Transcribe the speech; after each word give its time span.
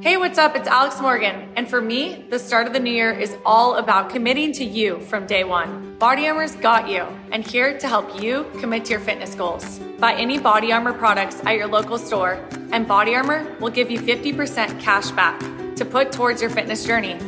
Hey, 0.00 0.16
what's 0.18 0.38
up? 0.38 0.54
It's 0.54 0.68
Alex 0.68 1.00
Morgan. 1.00 1.48
And 1.56 1.68
for 1.68 1.80
me, 1.80 2.26
the 2.30 2.38
start 2.38 2.66
of 2.66 2.72
the 2.72 2.80
new 2.80 2.92
year 2.92 3.12
is 3.12 3.36
all 3.44 3.76
about 3.76 4.10
committing 4.10 4.52
to 4.52 4.64
you 4.64 5.00
from 5.00 5.26
day 5.26 5.42
one. 5.42 5.96
Body 5.98 6.28
Armor's 6.28 6.54
got 6.54 6.88
you, 6.88 7.04
and 7.32 7.44
here 7.44 7.76
to 7.78 7.88
help 7.88 8.22
you 8.22 8.46
commit 8.60 8.84
to 8.84 8.90
your 8.90 9.00
fitness 9.00 9.34
goals. 9.34 9.80
Buy 9.98 10.14
any 10.14 10.38
Body 10.38 10.70
Armor 10.70 10.92
products 10.92 11.40
at 11.44 11.56
your 11.56 11.66
local 11.66 11.98
store, 11.98 12.38
and 12.72 12.86
Body 12.86 13.14
Armor 13.14 13.56
will 13.58 13.70
give 13.70 13.90
you 13.90 13.98
50% 13.98 14.78
cash 14.80 15.10
back 15.12 15.40
to 15.76 15.84
put 15.84 16.12
towards 16.12 16.40
your 16.40 16.50
fitness 16.50 16.84
journey. 16.84 17.18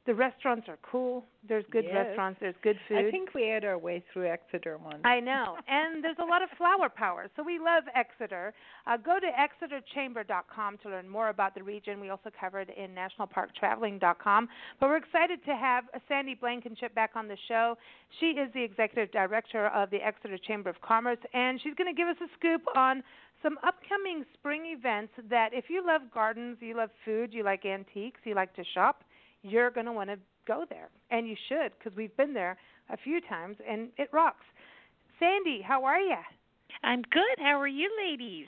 The 0.09 0.15
restaurants 0.15 0.67
are 0.71 0.79
cool. 0.81 1.27
There's 1.47 1.67
good 1.71 1.85
yes. 1.85 1.95
restaurants. 1.95 2.41
There's 2.41 2.55
good 2.63 2.79
food. 2.89 2.97
I 2.97 3.11
think 3.11 3.35
we 3.35 3.47
had 3.47 3.63
our 3.63 3.77
way 3.77 4.03
through 4.11 4.27
Exeter 4.27 4.79
once. 4.79 5.03
I 5.05 5.21
know, 5.21 5.59
and 5.69 6.03
there's 6.03 6.17
a 6.19 6.25
lot 6.25 6.41
of 6.41 6.49
flower 6.57 6.89
power. 6.89 7.29
So 7.37 7.43
we 7.43 7.59
love 7.59 7.85
Exeter. 7.95 8.55
Uh, 8.87 8.97
go 8.97 9.19
to 9.21 9.27
exeterchamber.com 9.27 10.79
to 10.79 10.89
learn 10.89 11.11
more 11.11 11.29
about 11.29 11.55
the 11.55 11.63
region. 11.63 12.01
We 12.01 12.09
also 12.09 12.31
covered 12.41 12.71
in 12.71 12.95
nationalparktraveling.com. 12.95 14.49
But 14.81 14.89
we're 14.89 14.97
excited 14.97 15.45
to 15.45 15.55
have 15.55 15.85
Sandy 16.09 16.35
Blankenship 16.35 16.95
back 16.95 17.11
on 17.15 17.29
the 17.29 17.37
show. 17.47 17.77
She 18.19 18.29
is 18.29 18.51
the 18.55 18.65
executive 18.65 19.13
director 19.13 19.67
of 19.69 19.91
the 19.91 19.99
Exeter 19.99 20.39
Chamber 20.39 20.71
of 20.71 20.81
Commerce, 20.81 21.19
and 21.35 21.61
she's 21.61 21.75
going 21.75 21.95
to 21.95 21.97
give 21.97 22.09
us 22.09 22.17
a 22.23 22.29
scoop 22.39 22.63
on 22.75 23.03
some 23.43 23.59
upcoming 23.59 24.25
spring 24.33 24.75
events 24.75 25.13
that 25.29 25.51
if 25.53 25.67
you 25.69 25.87
love 25.87 26.01
gardens, 26.15 26.57
you 26.61 26.75
love 26.75 26.89
food, 27.05 27.35
you 27.35 27.45
like 27.45 27.67
antiques, 27.67 28.21
you 28.25 28.35
like 28.35 28.57
to 28.57 28.65
shop 28.73 29.05
you're 29.43 29.71
going 29.71 29.87
to 29.87 29.93
want 29.93 30.11
to 30.11 30.19
go 30.47 30.65
there. 30.69 30.89
And 31.11 31.29
you 31.29 31.37
should 31.49 31.73
because 31.79 31.97
we've 31.97 32.17
been 32.17 32.35
there 32.35 32.57
a 32.91 32.97
few 32.97 33.21
times 33.21 33.57
and 33.69 33.89
it 33.97 34.09
rocks. 34.13 34.45
Sandy, 35.19 35.61
how 35.63 35.85
are 35.85 36.01
you? 36.01 36.17
I'm 36.83 37.03
good. 37.03 37.39
How 37.39 37.61
are 37.61 37.69
you 37.69 37.91
ladies? 38.09 38.47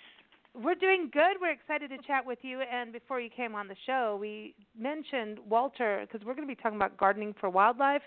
We're 0.55 0.75
doing 0.75 1.11
good. 1.13 1.37
We're 1.41 1.53
excited 1.53 1.91
to 1.91 1.99
chat 2.07 2.27
with 2.27 2.39
you. 2.43 2.61
And 2.61 2.93
before 2.93 3.21
you 3.21 3.31
came 3.31 3.55
on 3.55 3.69
the 3.69 3.77
show, 3.87 4.19
we 4.21 4.55
mentioned 4.79 5.39
Walter 5.49 6.07
because 6.07 6.27
we're 6.27 6.35
going 6.35 6.47
to 6.47 6.55
be 6.55 6.61
talking 6.61 6.77
about 6.77 6.97
gardening 6.97 7.35
for 7.39 7.49
wildlife. 7.49 8.03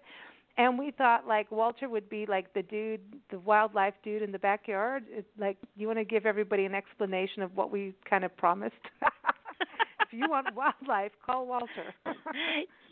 And 0.57 0.77
we 0.77 0.91
thought 0.91 1.25
like 1.27 1.51
Walter 1.51 1.89
would 1.89 2.09
be 2.09 2.25
like 2.27 2.53
the 2.53 2.61
dude, 2.61 3.01
the 3.31 3.39
wildlife 3.39 3.95
dude 4.03 4.21
in 4.21 4.31
the 4.31 4.39
backyard. 4.39 5.03
It's 5.09 5.27
like 5.39 5.57
you 5.75 5.87
want 5.87 5.99
to 5.99 6.05
give 6.05 6.25
everybody 6.25 6.65
an 6.65 6.75
explanation 6.75 7.41
of 7.41 7.55
what 7.55 7.71
we 7.71 7.93
kind 8.07 8.23
of 8.23 8.35
promised. 8.37 8.75
you 10.13 10.29
want 10.29 10.47
wildlife, 10.55 11.11
call 11.25 11.47
Walter. 11.47 11.93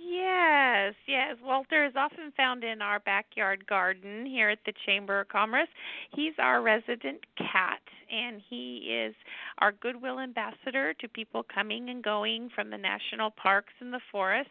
yes, 0.04 0.94
yes. 1.08 1.38
Walter 1.44 1.86
is 1.86 1.94
often 1.96 2.32
found 2.36 2.64
in 2.64 2.82
our 2.82 3.00
backyard 3.00 3.66
garden 3.68 4.26
here 4.26 4.50
at 4.50 4.60
the 4.66 4.74
Chamber 4.86 5.22
of 5.22 5.30
Commerce. 5.30 5.68
He's 6.14 6.34
our 6.40 6.62
resident 6.62 7.20
cat, 7.38 7.82
and 8.12 8.42
he 8.50 8.90
is 8.92 9.16
our 9.60 9.72
goodwill 9.72 10.20
ambassador 10.20 10.94
to 11.00 11.08
people 11.08 11.46
coming 11.54 11.90
and 11.90 12.04
going 12.04 12.50
from 12.54 12.70
the 12.70 12.78
national 12.78 13.32
parks 13.32 13.74
and 13.80 13.94
the 13.94 14.02
forest. 14.12 14.50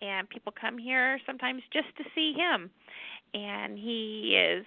And 0.00 0.28
people 0.28 0.52
come 0.58 0.78
here 0.78 1.20
sometimes 1.26 1.62
just 1.72 1.88
to 1.96 2.04
see 2.14 2.32
him. 2.32 2.70
And 3.34 3.78
he 3.78 4.38
is 4.38 4.64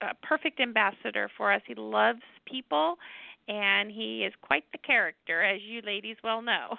a 0.00 0.14
perfect 0.26 0.60
ambassador 0.60 1.28
for 1.36 1.52
us. 1.52 1.62
He 1.66 1.74
loves 1.74 2.22
people 2.46 2.96
and 3.48 3.90
he 3.90 4.24
is 4.24 4.32
quite 4.42 4.64
the 4.72 4.78
character, 4.78 5.42
as 5.42 5.60
you 5.62 5.80
ladies 5.84 6.16
well 6.22 6.42
know. 6.42 6.76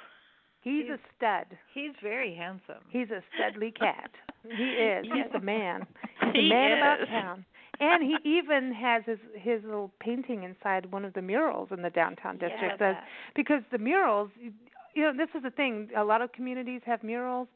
He's, 0.61 0.83
he's 0.83 0.91
a 0.91 0.99
stud. 1.17 1.57
He's 1.73 1.91
very 2.01 2.35
handsome. 2.35 2.83
He's 2.89 3.07
a 3.09 3.21
studly 3.35 3.75
cat. 3.79 4.11
he 4.43 4.63
is. 4.63 5.05
He's 5.05 5.31
the 5.33 5.39
man. 5.39 5.87
He's 6.21 6.33
the 6.33 6.41
he 6.41 6.49
man 6.49 6.71
is. 6.71 6.77
about 6.77 7.07
town. 7.07 7.45
And 7.81 8.03
he 8.03 8.29
even 8.29 8.73
has 8.73 9.03
his 9.05 9.19
his 9.35 9.63
little 9.63 9.89
painting 10.01 10.43
inside 10.43 10.91
one 10.91 11.05
of 11.05 11.13
the 11.13 11.21
murals 11.21 11.69
in 11.71 11.81
the 11.81 11.89
downtown 11.89 12.37
district. 12.37 12.75
Yeah, 12.81 12.99
because 13.35 13.61
the 13.71 13.77
murals, 13.77 14.29
you 14.41 15.01
know, 15.01 15.13
this 15.15 15.29
is 15.33 15.43
the 15.43 15.49
thing. 15.49 15.87
A 15.95 16.03
lot 16.03 16.21
of 16.21 16.33
communities 16.33 16.81
have 16.85 17.03
murals, 17.03 17.47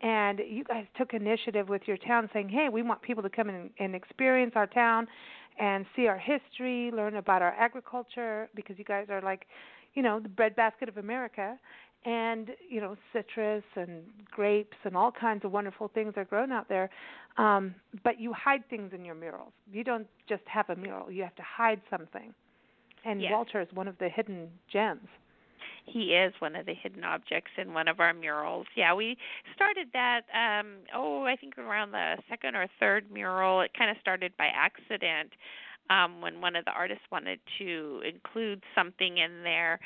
and 0.00 0.40
you 0.48 0.64
guys 0.64 0.86
took 0.96 1.12
initiative 1.12 1.68
with 1.68 1.82
your 1.84 1.98
town, 1.98 2.30
saying, 2.32 2.48
"Hey, 2.48 2.70
we 2.72 2.80
want 2.80 3.02
people 3.02 3.22
to 3.22 3.28
come 3.28 3.50
in 3.50 3.68
and 3.78 3.94
experience 3.94 4.52
our 4.56 4.66
town." 4.66 5.08
And 5.58 5.86
see 5.94 6.06
our 6.06 6.18
history, 6.18 6.90
learn 6.92 7.16
about 7.16 7.42
our 7.42 7.52
agriculture 7.52 8.48
because 8.54 8.78
you 8.78 8.84
guys 8.84 9.06
are 9.10 9.22
like, 9.22 9.46
you 9.94 10.02
know, 10.02 10.20
the 10.20 10.28
breadbasket 10.28 10.88
of 10.88 10.98
America 10.98 11.58
and, 12.04 12.50
you 12.68 12.80
know, 12.80 12.96
citrus 13.12 13.64
and 13.74 14.02
grapes 14.30 14.76
and 14.84 14.96
all 14.96 15.10
kinds 15.10 15.44
of 15.44 15.52
wonderful 15.52 15.88
things 15.88 16.12
are 16.16 16.24
grown 16.24 16.52
out 16.52 16.68
there. 16.68 16.90
Um, 17.38 17.74
but 18.04 18.20
you 18.20 18.32
hide 18.32 18.68
things 18.68 18.92
in 18.94 19.04
your 19.04 19.14
murals. 19.14 19.52
You 19.72 19.82
don't 19.82 20.06
just 20.28 20.42
have 20.46 20.70
a 20.70 20.76
mural, 20.76 21.10
you 21.10 21.22
have 21.22 21.34
to 21.36 21.42
hide 21.42 21.80
something. 21.90 22.32
And 23.04 23.20
yes. 23.20 23.30
Walter 23.32 23.60
is 23.60 23.68
one 23.72 23.88
of 23.88 23.96
the 23.98 24.08
hidden 24.08 24.48
gems 24.72 25.08
he 25.84 26.14
is 26.14 26.32
one 26.38 26.56
of 26.56 26.66
the 26.66 26.74
hidden 26.74 27.04
objects 27.04 27.52
in 27.58 27.72
one 27.74 27.88
of 27.88 28.00
our 28.00 28.12
murals. 28.12 28.66
Yeah, 28.76 28.94
we 28.94 29.16
started 29.54 29.88
that 29.92 30.22
um 30.34 30.78
oh, 30.94 31.24
I 31.24 31.36
think 31.36 31.58
around 31.58 31.92
the 31.92 32.16
second 32.28 32.56
or 32.56 32.66
third 32.80 33.10
mural. 33.10 33.60
It 33.60 33.72
kind 33.76 33.90
of 33.90 33.96
started 34.00 34.32
by 34.36 34.46
accident 34.46 35.32
um 35.90 36.20
when 36.20 36.40
one 36.40 36.56
of 36.56 36.64
the 36.64 36.72
artists 36.72 37.04
wanted 37.10 37.38
to 37.58 38.02
include 38.06 38.62
something 38.74 39.18
in 39.18 39.42
there 39.42 39.78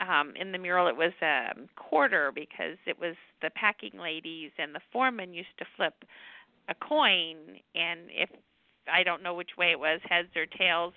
um 0.00 0.32
in 0.40 0.52
the 0.52 0.58
mural 0.58 0.88
it 0.88 0.96
was 0.96 1.12
a 1.22 1.50
quarter 1.76 2.32
because 2.34 2.76
it 2.86 2.98
was 2.98 3.14
the 3.42 3.50
packing 3.50 3.98
ladies 3.98 4.50
and 4.58 4.74
the 4.74 4.80
foreman 4.92 5.32
used 5.32 5.56
to 5.58 5.64
flip 5.76 5.94
a 6.68 6.74
coin 6.74 7.36
and 7.74 8.00
if 8.10 8.30
I 8.92 9.02
don't 9.02 9.22
know 9.22 9.34
which 9.34 9.56
way 9.56 9.70
it 9.70 9.78
was 9.78 10.00
heads 10.08 10.28
or 10.36 10.46
tails 10.46 10.92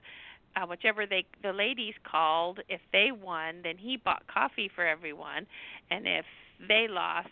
uh, 0.58 0.66
whichever 0.66 1.06
they 1.06 1.26
the 1.44 1.54
ladies 1.54 1.94
called, 2.10 2.60
if 2.70 2.82
they 2.92 3.10
won, 3.12 3.62
then 3.64 3.78
he 3.78 3.98
bought 3.98 4.24
coffee 4.28 4.70
for 4.74 4.86
everyone, 4.86 5.46
and 5.92 6.08
if 6.08 6.26
they 6.68 6.88
lost, 6.90 7.30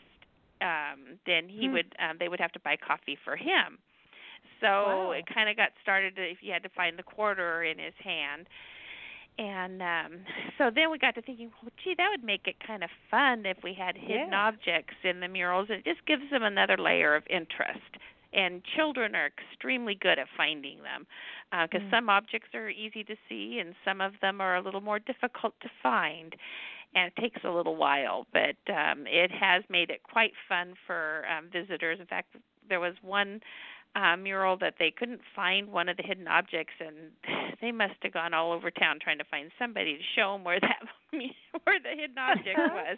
um, 0.62 1.18
then 1.26 1.50
he 1.50 1.68
hmm. 1.68 1.74
would 1.74 1.96
um, 2.00 2.18
they 2.20 2.28
would 2.28 2.40
have 2.40 2.52
to 2.52 2.60
buy 2.60 2.76
coffee 2.76 3.18
for 3.24 3.36
him. 3.36 3.80
So 4.62 4.68
wow. 4.68 5.12
it 5.12 5.26
kind 5.34 5.50
of 5.50 5.58
got 5.58 5.70
started 5.82 6.14
if 6.18 6.38
you 6.42 6.54
had 6.54 6.64
to 6.64 6.70
find 6.70 6.98
the 6.98 7.04
quarter 7.04 7.64
in 7.64 7.80
his 7.80 7.94
hand. 8.04 8.48
And 9.38 9.82
um 9.82 10.22
so 10.58 10.72
then 10.74 10.92
we 10.92 10.98
got 10.98 11.16
to 11.16 11.22
thinking, 11.22 11.52
well, 11.62 11.72
gee, 11.84 11.94
that 11.98 12.08
would 12.10 12.24
make 12.24 12.48
it 12.48 12.56
kind 12.66 12.84
of 12.84 12.90
fun 13.12 13.46
if 13.46 13.58
we 13.64 13.74
had 13.74 13.98
hidden 13.98 14.30
yeah. 14.32 14.48
objects 14.48 14.96
in 15.04 15.20
the 15.20 15.28
murals. 15.28 15.68
It 15.70 15.84
just 15.84 16.06
gives 16.06 16.24
them 16.32 16.44
another 16.44 16.78
layer 16.78 17.16
of 17.16 17.24
interest 17.30 18.00
and 18.36 18.62
children 18.76 19.16
are 19.16 19.28
extremely 19.28 19.96
good 19.96 20.20
at 20.20 20.28
finding 20.36 20.78
them 20.84 21.08
because 21.64 21.86
uh, 21.86 21.88
mm. 21.88 21.92
some 21.92 22.10
objects 22.10 22.50
are 22.54 22.70
easy 22.70 23.04
to 23.04 23.16
see 23.30 23.60
and 23.60 23.74
some 23.86 24.02
of 24.02 24.14
them 24.22 24.42
are 24.42 24.58
a 24.58 24.62
little 24.62 24.82
more 24.82 25.00
difficult 25.00 25.54
to 25.62 25.70
find 25.82 26.36
and 26.94 27.12
it 27.16 27.22
takes 27.22 27.42
a 27.44 27.50
little 27.50 27.76
while 27.76 28.26
but 28.34 28.56
um 28.72 29.06
it 29.08 29.32
has 29.32 29.64
made 29.70 29.90
it 29.90 30.02
quite 30.04 30.34
fun 30.50 30.74
for 30.86 31.24
um 31.36 31.50
visitors 31.52 32.00
in 32.00 32.06
fact 32.06 32.36
there 32.68 32.80
was 32.80 32.94
one 33.02 33.40
uh, 33.96 34.18
mural 34.18 34.58
that 34.58 34.76
they 34.78 34.92
couldn't 34.92 35.22
find 35.36 35.72
one 35.72 35.88
of 35.88 35.98
the 35.98 36.04
hidden 36.04 36.28
objects, 36.28 36.74
and 36.80 37.12
they 37.62 37.72
must 37.72 37.94
have 38.02 38.14
gone 38.14 38.34
all 38.34 38.52
over 38.52 38.70
town 38.70 39.00
trying 39.02 39.18
to 39.18 39.24
find 39.24 39.52
somebody 39.58 39.94
to 39.98 40.04
show 40.16 40.34
them 40.34 40.44
where 40.44 40.60
that 40.60 40.80
where 41.64 41.80
the 41.80 41.90
hidden 41.90 42.18
object 42.18 42.58
was. 42.58 42.98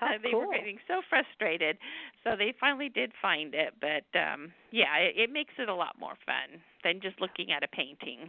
Uh, 0.00 0.18
they 0.22 0.30
cool. 0.30 0.46
were 0.46 0.52
getting 0.52 0.78
so 0.88 1.00
frustrated, 1.08 1.78
so 2.24 2.36
they 2.36 2.54
finally 2.58 2.88
did 2.88 3.12
find 3.20 3.54
it. 3.54 3.74
But 3.80 4.06
um 4.18 4.52
yeah, 4.70 4.96
it, 4.96 5.16
it 5.16 5.30
makes 5.32 5.54
it 5.58 5.68
a 5.68 5.74
lot 5.74 5.96
more 5.98 6.14
fun 6.24 6.60
than 6.84 7.00
just 7.00 7.20
looking 7.20 7.52
at 7.52 7.62
a 7.62 7.68
painting. 7.68 8.28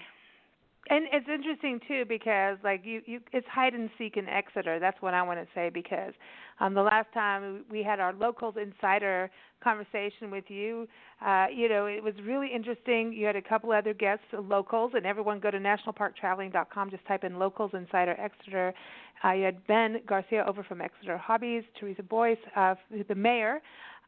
And 0.89 1.05
it's 1.11 1.27
interesting 1.27 1.79
too 1.87 2.05
because 2.07 2.57
like 2.63 2.81
you 2.85 3.01
you 3.05 3.19
it's 3.33 3.47
hide 3.47 3.73
and 3.73 3.89
seek 3.97 4.15
in 4.15 4.27
Exeter. 4.29 4.79
That's 4.79 5.01
what 5.01 5.13
I 5.13 5.21
want 5.21 5.39
to 5.39 5.47
say 5.53 5.69
because 5.69 6.13
um 6.59 6.73
the 6.73 6.81
last 6.81 7.07
time 7.13 7.65
we 7.69 7.83
had 7.83 7.99
our 7.99 8.13
locals 8.13 8.55
insider 8.61 9.29
conversation 9.61 10.31
with 10.31 10.45
you, 10.47 10.87
uh 11.25 11.47
you 11.53 11.67
know, 11.67 11.87
it 11.87 12.01
was 12.01 12.13
really 12.23 12.49
interesting. 12.53 13.11
You 13.11 13.25
had 13.25 13.35
a 13.35 13.41
couple 13.41 13.71
other 13.71 13.93
guests, 13.93 14.25
locals, 14.31 14.91
and 14.95 15.05
everyone 15.05 15.39
go 15.41 15.51
to 15.51 15.59
nationalparktraveling.com 15.59 16.89
just 16.89 17.05
type 17.05 17.23
in 17.25 17.37
locals 17.37 17.71
insider 17.73 18.15
Exeter. 18.17 18.73
Uh 19.23 19.31
you 19.31 19.45
had 19.45 19.65
Ben 19.67 20.01
Garcia 20.07 20.45
over 20.47 20.63
from 20.63 20.81
Exeter 20.81 21.17
Hobbies, 21.17 21.63
Teresa 21.79 22.03
Boyce, 22.03 22.37
uh 22.55 22.75
the 23.07 23.15
mayor. 23.15 23.61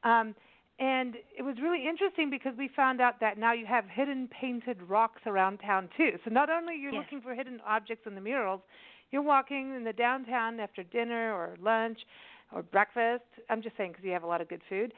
Um 0.03 0.35
and 0.79 1.15
it 1.37 1.41
was 1.41 1.57
really 1.61 1.85
interesting 1.87 2.29
because 2.29 2.53
we 2.57 2.69
found 2.73 3.01
out 3.01 3.19
that 3.19 3.37
now 3.37 3.51
you 3.51 3.65
have 3.65 3.83
hidden 3.85 4.29
painted 4.29 4.81
rocks 4.81 5.21
around 5.25 5.57
town 5.57 5.89
too. 5.97 6.11
So 6.23 6.31
not 6.31 6.49
only 6.49 6.77
you're 6.77 6.93
yes. 6.93 7.03
looking 7.03 7.21
for 7.21 7.35
hidden 7.35 7.59
objects 7.67 8.07
in 8.07 8.15
the 8.15 8.21
murals, 8.21 8.61
you're 9.11 9.21
walking 9.21 9.75
in 9.75 9.83
the 9.83 9.91
downtown 9.91 10.59
after 10.59 10.83
dinner 10.83 11.33
or 11.33 11.57
lunch 11.61 11.99
or 12.53 12.63
breakfast. 12.63 13.25
I'm 13.49 13.61
just 13.61 13.75
saying 13.75 13.91
because 13.91 14.05
you 14.05 14.11
have 14.11 14.23
a 14.23 14.27
lot 14.27 14.39
of 14.39 14.47
good 14.47 14.61
food. 14.69 14.93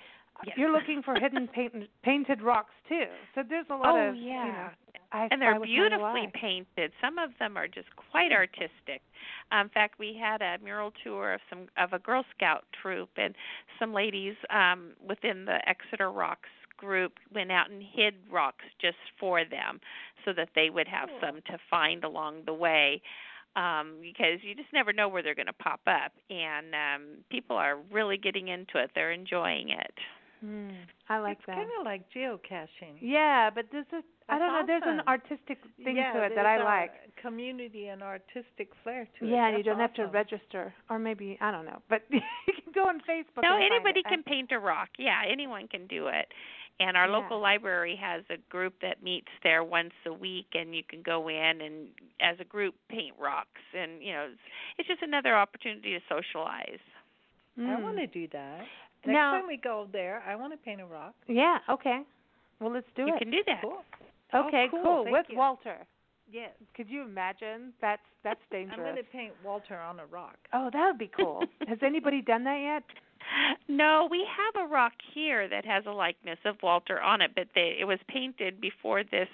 Yes. 0.45 0.57
You're 0.57 0.71
looking 0.71 1.01
for 1.03 1.15
hidden 1.19 1.47
paint, 1.53 1.73
painted 2.03 2.41
rocks 2.41 2.73
too. 2.89 3.05
So 3.35 3.41
there's 3.47 3.67
a 3.69 3.75
lot 3.75 3.95
oh, 3.95 4.09
of 4.09 4.15
yeah. 4.15 4.45
you 4.45 4.51
know, 4.51 4.69
I, 5.11 5.27
and 5.29 5.41
they're 5.41 5.59
beautifully 5.59 6.31
painted. 6.33 6.91
Some 7.01 7.17
of 7.17 7.31
them 7.39 7.57
are 7.57 7.67
just 7.67 7.87
quite 7.95 8.31
artistic. 8.31 9.01
Um, 9.51 9.61
in 9.67 9.69
fact, 9.69 9.99
we 9.99 10.17
had 10.19 10.41
a 10.41 10.57
mural 10.63 10.91
tour 11.03 11.33
of 11.33 11.41
some 11.49 11.67
of 11.77 11.93
a 11.93 11.99
Girl 11.99 12.23
Scout 12.35 12.63
troop, 12.81 13.09
and 13.17 13.35
some 13.79 13.93
ladies 13.93 14.35
um, 14.49 14.91
within 15.05 15.45
the 15.45 15.57
Exeter 15.67 16.11
Rocks 16.11 16.49
group 16.77 17.13
went 17.33 17.51
out 17.51 17.69
and 17.69 17.83
hid 17.93 18.15
rocks 18.31 18.65
just 18.79 18.97
for 19.19 19.43
them, 19.43 19.79
so 20.25 20.31
that 20.33 20.49
they 20.55 20.69
would 20.69 20.87
have 20.87 21.09
cool. 21.09 21.19
some 21.21 21.35
to 21.47 21.57
find 21.69 22.03
along 22.03 22.43
the 22.45 22.53
way. 22.53 23.01
Um, 23.57 23.97
because 24.01 24.39
you 24.43 24.55
just 24.55 24.71
never 24.71 24.93
know 24.93 25.09
where 25.09 25.21
they're 25.21 25.35
going 25.35 25.47
to 25.47 25.53
pop 25.53 25.81
up, 25.85 26.13
and 26.29 26.67
um, 26.73 27.17
people 27.29 27.57
are 27.57 27.75
really 27.91 28.15
getting 28.17 28.47
into 28.47 28.77
it. 28.77 28.91
They're 28.95 29.11
enjoying 29.11 29.71
it. 29.71 29.93
Mm, 30.43 30.73
I 31.07 31.19
like 31.19 31.37
it's 31.37 31.45
that. 31.47 31.55
kind 31.55 31.69
of 31.79 31.85
like 31.85 32.03
geocaching. 32.15 32.97
Yeah, 32.99 33.49
but 33.53 33.65
this 33.71 33.85
is 33.95 34.03
I 34.27 34.39
don't 34.39 34.47
know. 34.47 34.63
There's 34.65 34.83
an 34.85 35.01
artistic 35.07 35.59
thing 35.83 35.97
yeah, 35.97 36.13
to 36.13 36.23
it 36.23 36.31
that 36.35 36.45
I 36.45 36.57
there's 36.57 36.61
a 36.61 36.65
like. 36.65 36.91
Community 37.21 37.87
and 37.89 38.01
artistic 38.01 38.69
flair 38.83 39.07
to 39.19 39.25
it. 39.25 39.29
Yeah, 39.29 39.49
and 39.49 39.57
you 39.57 39.63
don't 39.63 39.77
have 39.79 39.93
to 39.95 40.07
register, 40.07 40.73
or 40.89 40.97
maybe 40.97 41.37
I 41.41 41.51
don't 41.51 41.65
know, 41.65 41.81
but 41.89 42.01
you 42.09 42.19
can 42.47 42.71
go 42.73 42.87
on 42.87 42.99
Facebook. 43.01 43.43
No, 43.43 43.53
and 43.53 43.61
find 43.61 43.73
anybody 43.73 43.99
it. 43.99 44.07
can 44.07 44.23
paint 44.23 44.51
a 44.51 44.57
rock. 44.57 44.89
Yeah, 44.97 45.21
anyone 45.29 45.67
can 45.67 45.85
do 45.85 46.07
it. 46.07 46.27
And 46.79 46.97
our 46.97 47.05
Yeah. 47.05 47.17
local 47.17 47.39
library 47.39 47.95
has 48.01 48.23
a 48.31 48.37
group 48.49 48.73
that 48.81 49.03
meets 49.03 49.27
there 49.43 49.63
once 49.63 49.93
a 50.07 50.13
week, 50.13 50.47
and 50.55 50.73
you 50.75 50.81
can 50.83 51.03
go 51.03 51.27
in 51.27 51.61
and, 51.61 51.89
as 52.19 52.37
a 52.39 52.43
group, 52.45 52.73
paint 52.89 53.13
rocks. 53.19 53.61
And 53.77 54.01
you 54.01 54.13
know, 54.13 54.29
it's, 54.31 54.39
it's 54.79 54.87
just 54.87 55.03
another 55.03 55.35
opportunity 55.35 55.91
to 55.93 55.99
socialize. 56.09 56.79
I 57.57 57.61
Mm. 57.61 57.83
want 57.83 57.97
to 57.97 58.07
do 58.07 58.27
that. 58.31 58.61
Next 59.05 59.13
Now- 59.15 59.31
time 59.31 59.47
we 59.47 59.57
go 59.57 59.87
there, 59.91 60.21
I 60.27 60.35
want 60.35 60.53
to 60.53 60.57
paint 60.57 60.81
a 60.81 60.85
rock. 60.85 61.15
Yeah. 61.27 61.57
Okay. 61.69 62.01
Well, 62.59 62.71
let's 62.71 62.87
do 62.95 63.03
you 63.03 63.07
it. 63.07 63.11
You 63.13 63.17
can 63.19 63.31
do 63.31 63.43
that. 63.47 63.61
Cool. 63.61 63.83
okay. 64.33 64.67
Oh, 64.73 64.83
cool. 64.83 65.03
Thank 65.05 65.13
With 65.17 65.25
you. 65.29 65.37
Walter. 65.37 65.77
Yes. 66.31 66.51
Could 66.75 66.89
you 66.89 67.01
imagine? 67.01 67.73
That's 67.81 68.01
that's 68.23 68.39
dangerous. 68.51 68.77
I'm 68.77 68.83
going 68.85 68.95
to 68.95 69.03
paint 69.11 69.33
Walter 69.43 69.77
on 69.77 69.99
a 69.99 70.05
rock. 70.05 70.37
Oh, 70.53 70.69
that 70.71 70.85
would 70.87 70.99
be 70.99 71.09
cool. 71.17 71.43
Has 71.67 71.79
anybody 71.81 72.21
done 72.21 72.43
that 72.45 72.59
yet? 72.61 72.83
No, 73.67 74.07
we 74.09 74.25
have 74.37 74.63
a 74.65 74.71
rock 74.71 74.93
here 75.13 75.47
that 75.47 75.65
has 75.65 75.85
a 75.85 75.91
likeness 75.91 76.39
of 76.45 76.55
Walter 76.63 76.99
on 77.01 77.21
it, 77.21 77.31
but 77.35 77.47
they, 77.55 77.77
it 77.79 77.85
was 77.85 77.99
painted 78.07 78.61
before 78.61 79.03
this 79.03 79.27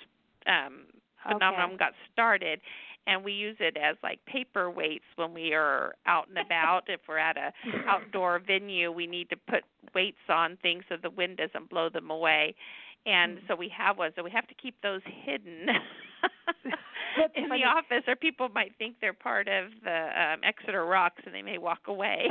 um 0.46 0.84
phenomenon 1.24 1.70
Okay. 1.72 1.78
got 1.78 1.94
started 2.14 2.60
and 3.08 3.24
we 3.24 3.32
use 3.32 3.56
it 3.60 3.78
as 3.78 3.96
like 4.04 4.20
paperweights 4.32 5.08
when 5.16 5.34
we 5.34 5.54
are 5.54 5.96
out 6.06 6.28
and 6.28 6.38
about. 6.38 6.84
If 6.88 7.02
we're 7.08 7.18
at 7.18 7.38
a 7.38 7.52
outdoor 7.88 8.40
venue 8.40 8.92
we 8.92 9.08
need 9.08 9.30
to 9.30 9.38
put 9.50 9.64
weights 9.96 10.18
on 10.30 10.58
things 10.62 10.84
so 10.90 10.96
the 11.02 11.10
wind 11.10 11.38
doesn't 11.38 11.70
blow 11.70 11.90
them 11.90 12.12
away. 12.12 12.54
And 13.06 13.40
so 13.48 13.56
we 13.56 13.70
have 13.76 13.98
one. 13.98 14.12
So 14.16 14.24
we 14.24 14.32
have 14.32 14.48
to 14.48 14.54
keep 14.56 14.76
those 14.84 15.02
hidden 15.26 15.70
in 17.36 17.48
funny. 17.48 17.62
the 17.62 17.68
office 17.68 18.04
or 18.08 18.16
people 18.16 18.50
might 18.50 18.74
think 18.78 18.96
they're 19.00 19.14
part 19.14 19.48
of 19.48 19.72
the 19.84 20.10
um 20.22 20.42
exeter 20.44 20.86
rocks 20.86 21.22
and 21.26 21.34
they 21.34 21.42
may 21.42 21.58
walk 21.58 21.88
away 21.88 22.28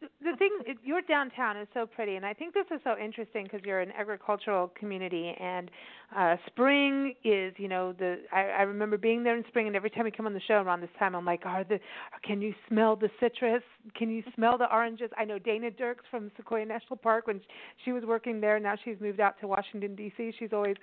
the 0.00 0.36
thing 0.38 0.50
your 0.82 1.02
downtown 1.02 1.56
is 1.56 1.68
so 1.74 1.86
pretty 1.86 2.16
and 2.16 2.24
i 2.24 2.32
think 2.32 2.54
this 2.54 2.64
is 2.74 2.80
so 2.84 2.96
interesting 3.02 3.44
because 3.44 3.60
you're 3.64 3.80
an 3.80 3.92
agricultural 3.98 4.72
community 4.78 5.34
and 5.38 5.70
uh 6.16 6.36
spring 6.46 7.14
is 7.24 7.52
you 7.58 7.68
know 7.68 7.92
the 7.98 8.18
i 8.32 8.42
i 8.42 8.62
remember 8.62 8.96
being 8.96 9.22
there 9.22 9.36
in 9.36 9.44
spring 9.48 9.66
and 9.66 9.76
every 9.76 9.90
time 9.90 10.04
we 10.04 10.10
come 10.10 10.26
on 10.26 10.32
the 10.32 10.40
show 10.40 10.54
around 10.54 10.80
this 10.80 10.90
time 10.98 11.14
i'm 11.14 11.24
like 11.24 11.44
are 11.44 11.64
the 11.64 11.78
can 12.24 12.40
you 12.40 12.54
smell 12.68 12.96
the 12.96 13.08
citrus? 13.18 13.62
Can 13.96 14.10
you 14.10 14.22
smell 14.34 14.58
the 14.58 14.70
oranges? 14.72 15.10
I 15.16 15.24
know 15.24 15.38
dana 15.38 15.70
dirks 15.70 16.04
from 16.10 16.30
sequoia 16.36 16.64
national 16.64 16.96
park 16.96 17.26
when 17.26 17.40
she 17.84 17.92
was 17.92 18.04
working 18.04 18.40
there 18.40 18.58
now 18.58 18.74
she's 18.84 18.96
moved 19.00 19.20
out 19.20 19.38
to 19.40 19.46
washington 19.48 19.96
dc 19.96 20.34
she's 20.38 20.52
always 20.52 20.76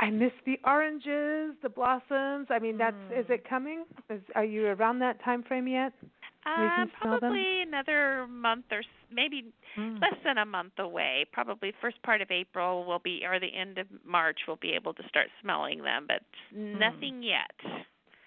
I 0.00 0.10
miss 0.10 0.32
the 0.44 0.58
oranges, 0.64 1.56
the 1.62 1.68
blossoms. 1.68 2.48
I 2.50 2.58
mean, 2.60 2.76
that's 2.78 2.96
is 3.14 3.26
it 3.28 3.48
coming? 3.48 3.84
Is 4.10 4.20
are 4.34 4.44
you 4.44 4.66
around 4.66 4.98
that 5.00 5.22
time 5.24 5.42
frame 5.42 5.66
yet? 5.68 5.92
We 6.02 6.68
can 6.76 6.90
smell 7.00 7.18
them? 7.20 7.20
probably 7.20 7.62
another 7.62 8.26
month 8.28 8.66
or 8.70 8.82
maybe 9.12 9.52
Mm. 9.76 10.00
less 10.00 10.14
than 10.24 10.38
a 10.38 10.46
month 10.46 10.78
away. 10.78 11.26
Probably 11.32 11.72
first 11.82 12.02
part 12.02 12.22
of 12.22 12.30
April 12.30 12.84
will 12.86 12.98
be, 12.98 13.24
or 13.26 13.38
the 13.38 13.54
end 13.54 13.76
of 13.76 13.86
March 14.06 14.38
we'll 14.46 14.56
be 14.56 14.72
able 14.72 14.94
to 14.94 15.02
start 15.08 15.28
smelling 15.42 15.82
them, 15.82 16.06
but 16.06 16.22
Hmm. 16.50 16.78
nothing 16.78 17.22
yet. 17.22 17.52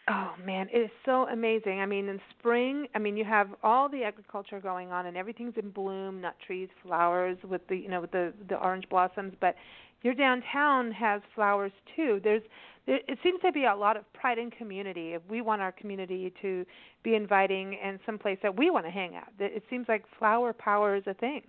Oh 0.07 0.33
man, 0.43 0.67
it 0.73 0.77
is 0.79 0.89
so 1.05 1.27
amazing. 1.27 1.81
I 1.81 1.85
mean, 1.85 2.09
in 2.09 2.19
spring, 2.31 2.87
I 2.95 2.99
mean, 2.99 3.15
you 3.15 3.25
have 3.25 3.49
all 3.63 3.87
the 3.89 4.03
agriculture 4.03 4.59
going 4.59 4.91
on, 4.91 5.05
and 5.05 5.15
everything's 5.15 5.55
in 5.57 5.69
bloom, 5.69 6.21
nut 6.21 6.35
trees, 6.45 6.69
flowers 6.83 7.37
with 7.43 7.65
the 7.67 7.75
you 7.77 7.89
know 7.89 8.01
with 8.01 8.11
the 8.11 8.33
the 8.47 8.57
orange 8.57 8.87
blossoms. 8.89 9.33
But 9.39 9.55
your 10.01 10.13
downtown 10.13 10.91
has 10.91 11.21
flowers 11.35 11.71
too. 11.95 12.19
There's 12.23 12.43
there, 12.85 12.99
it 13.07 13.19
seems 13.21 13.39
to 13.41 13.51
be 13.51 13.65
a 13.65 13.75
lot 13.75 13.97
of 13.97 14.11
pride 14.13 14.37
in 14.39 14.49
community. 14.51 15.13
If 15.13 15.21
we 15.29 15.41
want 15.41 15.61
our 15.61 15.71
community 15.71 16.33
to 16.41 16.65
be 17.03 17.15
inviting 17.15 17.75
and 17.83 17.99
someplace 18.05 18.39
that 18.41 18.55
we 18.57 18.69
want 18.71 18.85
to 18.85 18.91
hang 18.91 19.15
out, 19.15 19.27
It- 19.39 19.53
it 19.57 19.63
seems 19.69 19.87
like 19.87 20.05
flower 20.17 20.53
power 20.53 20.95
is 20.95 21.05
a 21.07 21.13
thing. 21.13 21.43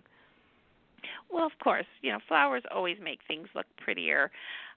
Well, 1.31 1.47
of 1.47 1.59
course, 1.63 1.87
you 2.03 2.13
know, 2.13 2.19
flowers 2.29 2.63
always 2.71 2.99
make 3.01 3.21
things 3.27 3.49
look 3.55 3.67
prettier. 3.79 4.31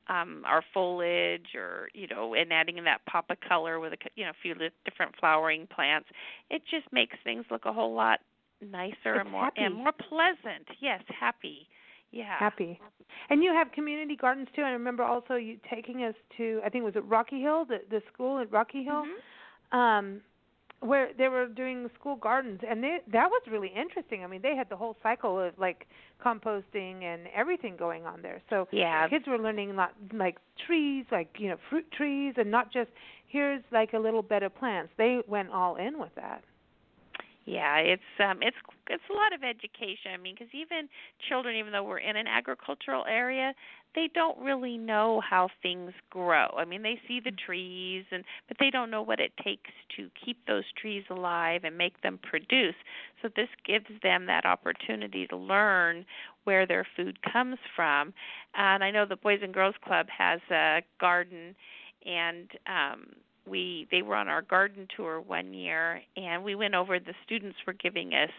Um, 0.08 0.44
our 0.46 0.62
foliage, 0.74 1.56
or 1.56 1.90
you 1.94 2.08
know, 2.08 2.34
and 2.34 2.52
adding 2.52 2.78
in 2.78 2.84
that 2.84 3.06
pop 3.06 3.30
of 3.30 3.40
color 3.40 3.80
with 3.80 3.94
a 3.94 3.98
you 4.16 4.26
know 4.26 4.32
a 4.32 4.42
few 4.42 4.54
different 4.86 5.16
flowering 5.18 5.66
plants, 5.68 6.10
it 6.50 6.62
just 6.70 6.92
makes 6.92 7.16
things 7.24 7.46
look 7.50 7.66
a 7.66 7.72
whole 7.72 7.94
lot 7.94 8.20
nicer 8.62 9.16
It's 9.16 9.22
and 9.22 9.32
more 9.32 9.46
happy. 9.46 9.62
and 9.62 9.76
more 9.76 9.94
pleasant. 9.94 10.68
Yes, 10.82 11.02
happy. 11.08 11.68
Yeah. 12.14 12.38
Happy. 12.38 12.80
And 13.30 13.44
you 13.44 13.52
have 13.54 13.72
community 13.72 14.16
gardens 14.16 14.48
too. 14.56 14.62
I 14.62 14.70
remember 14.72 15.04
also 15.04 15.34
you 15.36 15.58
taking 15.70 16.04
us 16.04 16.16
to 16.38 16.62
I 16.66 16.70
think 16.70 16.86
was 16.86 16.96
it 16.96 17.04
Rocky 17.06 17.42
Hill, 17.42 17.66
the 17.66 17.80
the 17.90 18.02
school 18.14 18.40
at 18.40 18.52
Rocky 18.52 18.84
Hill. 18.84 19.04
Mhm. 19.06 19.78
um 19.78 20.22
where 20.80 21.12
they 21.18 21.30
were 21.30 21.48
doing 21.48 21.90
school 21.98 22.18
gardens 22.18 22.60
and 22.70 22.84
they 22.84 23.00
that 23.08 23.30
was 23.30 23.42
really 23.50 23.70
interesting. 23.70 24.24
I 24.24 24.28
mean, 24.28 24.42
they 24.42 24.56
had 24.56 24.70
the 24.70 24.76
whole 24.76 24.96
cycle 25.02 25.40
of 25.40 25.58
like 25.58 25.88
composting 26.24 27.04
and 27.04 27.28
everything 27.34 27.76
going 27.78 28.06
on 28.06 28.22
there. 28.22 28.42
So 28.50 28.68
Yeah. 28.72 29.08
kids 29.08 29.26
were 29.28 29.38
learning 29.38 29.76
lot 29.76 29.94
like 30.12 30.38
trees, 30.66 31.06
like, 31.12 31.40
you 31.40 31.50
know, 31.50 31.58
fruit 31.70 31.90
trees 31.92 32.34
and 32.38 32.52
not 32.52 32.70
just 32.72 32.92
here's 33.28 33.64
like 33.72 33.94
a 33.94 34.00
little 34.00 34.22
bed 34.22 34.44
of 34.44 34.54
plants. 34.56 34.92
They 34.98 35.24
went 35.26 35.50
all 35.52 35.78
in 35.78 35.98
with 36.00 36.14
that. 36.16 36.44
Yeah, 37.46 37.78
it's 37.78 38.02
um 38.20 38.40
it's 38.42 38.56
it's 38.90 39.04
a 39.10 39.14
lot 39.14 39.34
of 39.34 39.44
education. 39.44 40.12
I 40.14 40.18
mean, 40.18 40.36
because 40.40 40.54
even 40.54 40.88
children, 41.28 41.58
even 41.58 41.74
though 41.74 41.84
we're 41.84 41.98
in 42.00 42.16
an 42.16 42.26
agricultural 42.28 43.04
area, 43.06 43.54
they 43.96 44.10
don't 44.16 44.38
really 44.40 44.78
know 44.78 45.22
how 45.30 45.50
things 45.62 45.92
grow. 46.10 46.48
I 46.58 46.64
mean, 46.64 46.82
they 46.84 47.00
see 47.06 47.20
the 47.20 47.32
trees 47.46 48.06
and 48.12 48.24
but 48.48 48.56
they 48.62 48.70
don't 48.70 48.90
know 48.90 49.02
what 49.02 49.20
it 49.20 49.34
takes 49.44 49.72
to 49.98 50.10
keep 50.24 50.38
those 50.48 50.64
trees 50.82 51.04
alive 51.10 51.62
and 51.66 51.78
make 51.78 52.02
them 52.02 52.18
produce. 52.24 52.76
So 53.22 53.28
this 53.36 53.50
gives 53.66 53.88
them 54.02 54.26
that 54.28 54.46
opportunity 54.46 55.28
to 55.28 55.36
learn 55.36 56.06
where 56.46 56.66
their 56.66 56.88
food 56.96 57.20
comes 57.30 57.58
from. 57.76 58.14
And 58.56 58.86
I 58.86 58.92
know 58.92 59.06
the 59.06 59.18
Boys 59.18 59.40
and 59.44 59.54
Girls 59.54 59.76
Club 59.84 60.08
has 60.18 60.40
a 60.50 60.82
garden 61.00 61.56
and 62.06 62.50
um 62.68 63.08
we 63.48 63.88
they 63.92 64.02
were 64.02 64.16
on 64.16 64.28
our 64.28 64.42
garden 64.42 64.88
tour 64.96 65.20
one 65.20 65.54
year 65.54 66.02
and 66.16 66.44
we 66.44 66.56
went 66.56 66.76
over 66.76 67.00
the 67.00 67.14
students 67.26 67.58
were 67.66 67.74
giving 67.74 68.14
us 68.14 68.30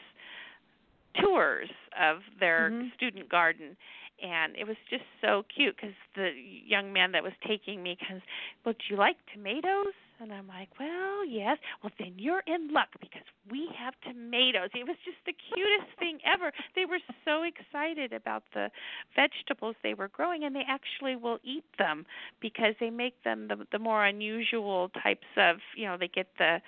tours 1.23 1.69
of 2.01 2.23
their 2.41 2.71
Mhm. 2.71 2.95
student 2.95 3.29
garden 3.29 3.77
and 4.23 4.57
it 4.57 4.67
was 4.67 4.77
just 4.89 5.05
so 5.21 5.45
cute 5.55 5.77
because 5.77 5.95
the 6.15 6.33
young 6.33 6.93
man 6.93 7.13
that 7.13 7.23
was 7.23 7.33
taking 7.47 7.83
me 7.83 7.97
goes 8.09 8.21
well 8.65 8.75
do 8.75 8.85
you 8.89 8.97
like 8.97 9.17
tomatoes 9.33 9.95
and 10.21 10.33
i'm 10.33 10.47
like 10.49 10.69
well 10.79 11.27
yes 11.27 11.59
well 11.83 11.93
then 11.99 12.13
you're 12.17 12.43
in 12.47 12.73
luck 12.73 12.89
because 13.01 13.23
we 13.51 13.69
have 13.79 13.95
tomatoes. 14.03 14.71
It 14.75 14.87
was 14.87 14.97
just 15.05 15.19
the 15.27 15.33
cutest 15.33 15.97
thing 15.99 16.19
ever. 16.25 16.53
They 16.75 16.87
were 16.87 17.01
so 17.25 17.43
excited 17.43 18.13
about 18.13 18.43
the 18.55 18.71
vegetables 19.15 19.77
they 19.83 19.95
were 19.95 20.09
growing, 20.09 20.45
and 20.45 20.55
they 20.55 20.65
actually 20.69 21.17
will 21.17 21.39
eat 21.43 21.65
them 21.79 22.07
because 22.41 22.75
they 22.81 22.91
make 22.91 23.23
them 23.23 23.49
the, 23.49 23.67
the 23.73 23.79
more 23.79 24.05
unusual 24.05 24.91
types 25.03 25.27
of, 25.37 25.57
you 25.77 25.87
know, 25.87 25.97
they 25.99 26.09
get 26.09 26.29
the 26.39 26.61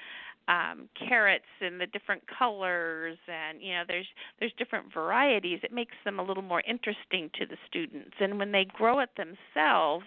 um 0.48 0.88
carrots 1.08 1.44
in 1.60 1.78
the 1.78 1.86
different 1.86 2.22
colors 2.28 3.18
and 3.26 3.60
you 3.60 3.72
know 3.74 3.82
there's 3.88 4.06
there's 4.38 4.52
different 4.56 4.94
varieties 4.94 5.58
it 5.64 5.72
makes 5.72 5.96
them 6.04 6.20
a 6.20 6.22
little 6.22 6.40
more 6.40 6.62
interesting 6.68 7.28
to 7.36 7.44
the 7.46 7.56
students 7.68 8.14
and 8.20 8.38
when 8.38 8.52
they 8.52 8.64
grow 8.64 9.00
it 9.00 9.10
themselves 9.16 10.04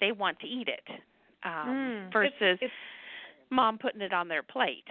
they 0.00 0.10
want 0.10 0.36
to 0.40 0.46
eat 0.48 0.66
it 0.66 0.82
um 1.44 1.68
Mm. 1.68 2.12
versus 2.12 2.32
It's, 2.40 2.62
it's 2.62 2.72
mom 3.50 3.78
putting 3.78 4.00
it 4.00 4.12
on 4.12 4.28
their 4.28 4.42
plate 4.42 4.84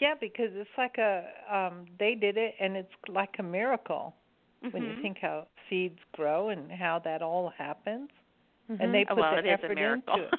yeah, 0.00 0.14
because 0.20 0.50
it's 0.52 0.68
like 0.76 0.98
a 0.98 1.24
um 1.50 1.86
they 1.98 2.14
did 2.14 2.36
it 2.36 2.54
and 2.60 2.76
it's 2.76 2.92
like 3.08 3.34
a 3.38 3.42
miracle 3.42 4.14
when 4.72 4.82
you 4.82 4.90
Mhm. 4.90 5.02
think 5.02 5.18
how 5.18 5.46
seeds 5.70 5.98
grow 6.12 6.48
and 6.50 6.70
how 6.70 6.98
that 7.00 7.22
all 7.22 7.48
happens. 7.56 8.10
Mhm. 8.70 8.82
And 8.82 8.94
they 8.94 9.04
Oh, 9.08 9.14
put 9.14 9.18
well 9.22 9.32
the 9.32 9.38
it 9.38 9.46
is 9.46 9.50
effort 9.52 9.72
a 9.72 9.74
miracle 9.74 10.14
into 10.14 10.26
it. 10.28 10.34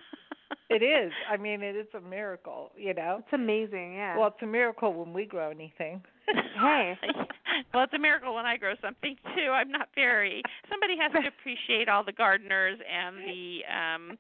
It 0.69 0.83
is. 0.83 1.11
I 1.27 1.37
mean, 1.37 1.63
it 1.63 1.75
is 1.75 1.87
a 1.95 1.99
miracle, 1.99 2.71
you 2.77 2.93
know. 2.93 3.23
It's 3.23 3.33
amazing, 3.33 3.95
yeah. 3.95 4.15
Well, 4.17 4.27
it's 4.27 4.41
a 4.43 4.45
miracle 4.45 4.93
when 4.93 5.13
we 5.13 5.25
grow 5.25 5.49
anything. 5.49 6.03
Hey. 6.27 6.95
well, 7.73 7.83
it's 7.85 7.93
a 7.93 7.97
miracle 7.99 8.35
when 8.35 8.45
I 8.45 8.55
grow 8.57 8.75
something 8.81 9.15
too. 9.35 9.49
I'm 9.51 9.71
not 9.71 9.89
very. 9.95 10.43
Somebody 10.69 10.95
has 10.97 11.11
to 11.13 11.27
appreciate 11.39 11.89
all 11.89 12.03
the 12.03 12.11
gardeners 12.11 12.77
and 12.87 13.17
the 13.17 13.61
um 13.65 14.17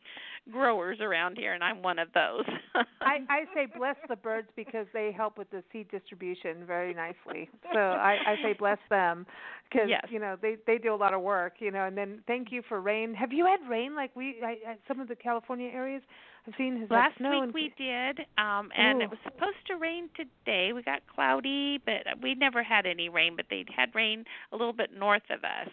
growers 0.51 0.99
around 1.01 1.37
here, 1.37 1.53
and 1.53 1.63
I'm 1.63 1.81
one 1.81 1.99
of 1.99 2.07
those. 2.13 2.43
I, 3.01 3.19
I 3.29 3.45
say 3.53 3.67
bless 3.77 3.95
the 4.07 4.15
birds 4.15 4.47
because 4.55 4.85
they 4.93 5.11
help 5.11 5.37
with 5.37 5.49
the 5.51 5.63
seed 5.71 5.89
distribution 5.89 6.65
very 6.65 6.93
nicely. 6.93 7.49
So 7.73 7.79
I, 7.79 8.17
I 8.25 8.35
say 8.43 8.53
bless 8.57 8.77
them 8.89 9.25
because 9.69 9.87
Yes. 9.89 10.05
you 10.09 10.19
know 10.19 10.35
they 10.41 10.57
they 10.67 10.77
do 10.77 10.93
a 10.93 10.95
lot 10.95 11.13
of 11.13 11.21
work. 11.21 11.53
You 11.59 11.71
know, 11.71 11.85
and 11.85 11.97
then 11.97 12.21
thank 12.27 12.51
you 12.51 12.61
for 12.67 12.81
rain. 12.81 13.13
Have 13.13 13.31
you 13.33 13.45
had 13.45 13.59
rain 13.69 13.95
like 13.95 14.15
we 14.15 14.37
I, 14.43 14.75
some 14.87 14.99
of 14.99 15.07
the 15.07 15.15
California 15.15 15.69
areas 15.73 16.01
I've 16.47 16.53
seen 16.57 16.73
has 16.79 16.89
had 16.89 16.95
Last 16.95 17.19
week 17.19 17.29
and 17.43 17.53
we 17.53 17.73
did, 17.77 18.19
um, 18.37 18.69
and 18.77 18.99
Ooh. 18.99 19.05
it 19.05 19.09
was 19.09 19.19
supposed 19.23 19.57
to 19.67 19.75
rain 19.75 20.09
today. 20.15 20.73
We 20.73 20.81
got 20.83 21.01
cloudy, 21.13 21.79
but 21.85 22.21
we 22.21 22.35
never 22.35 22.63
had 22.63 22.85
any 22.85 23.09
rain. 23.09 23.35
But 23.35 23.45
they'd 23.49 23.69
had 23.75 23.93
rain 23.93 24.25
a 24.51 24.55
little 24.57 24.73
bit 24.73 24.89
north 24.97 25.23
of 25.29 25.43
us. 25.43 25.69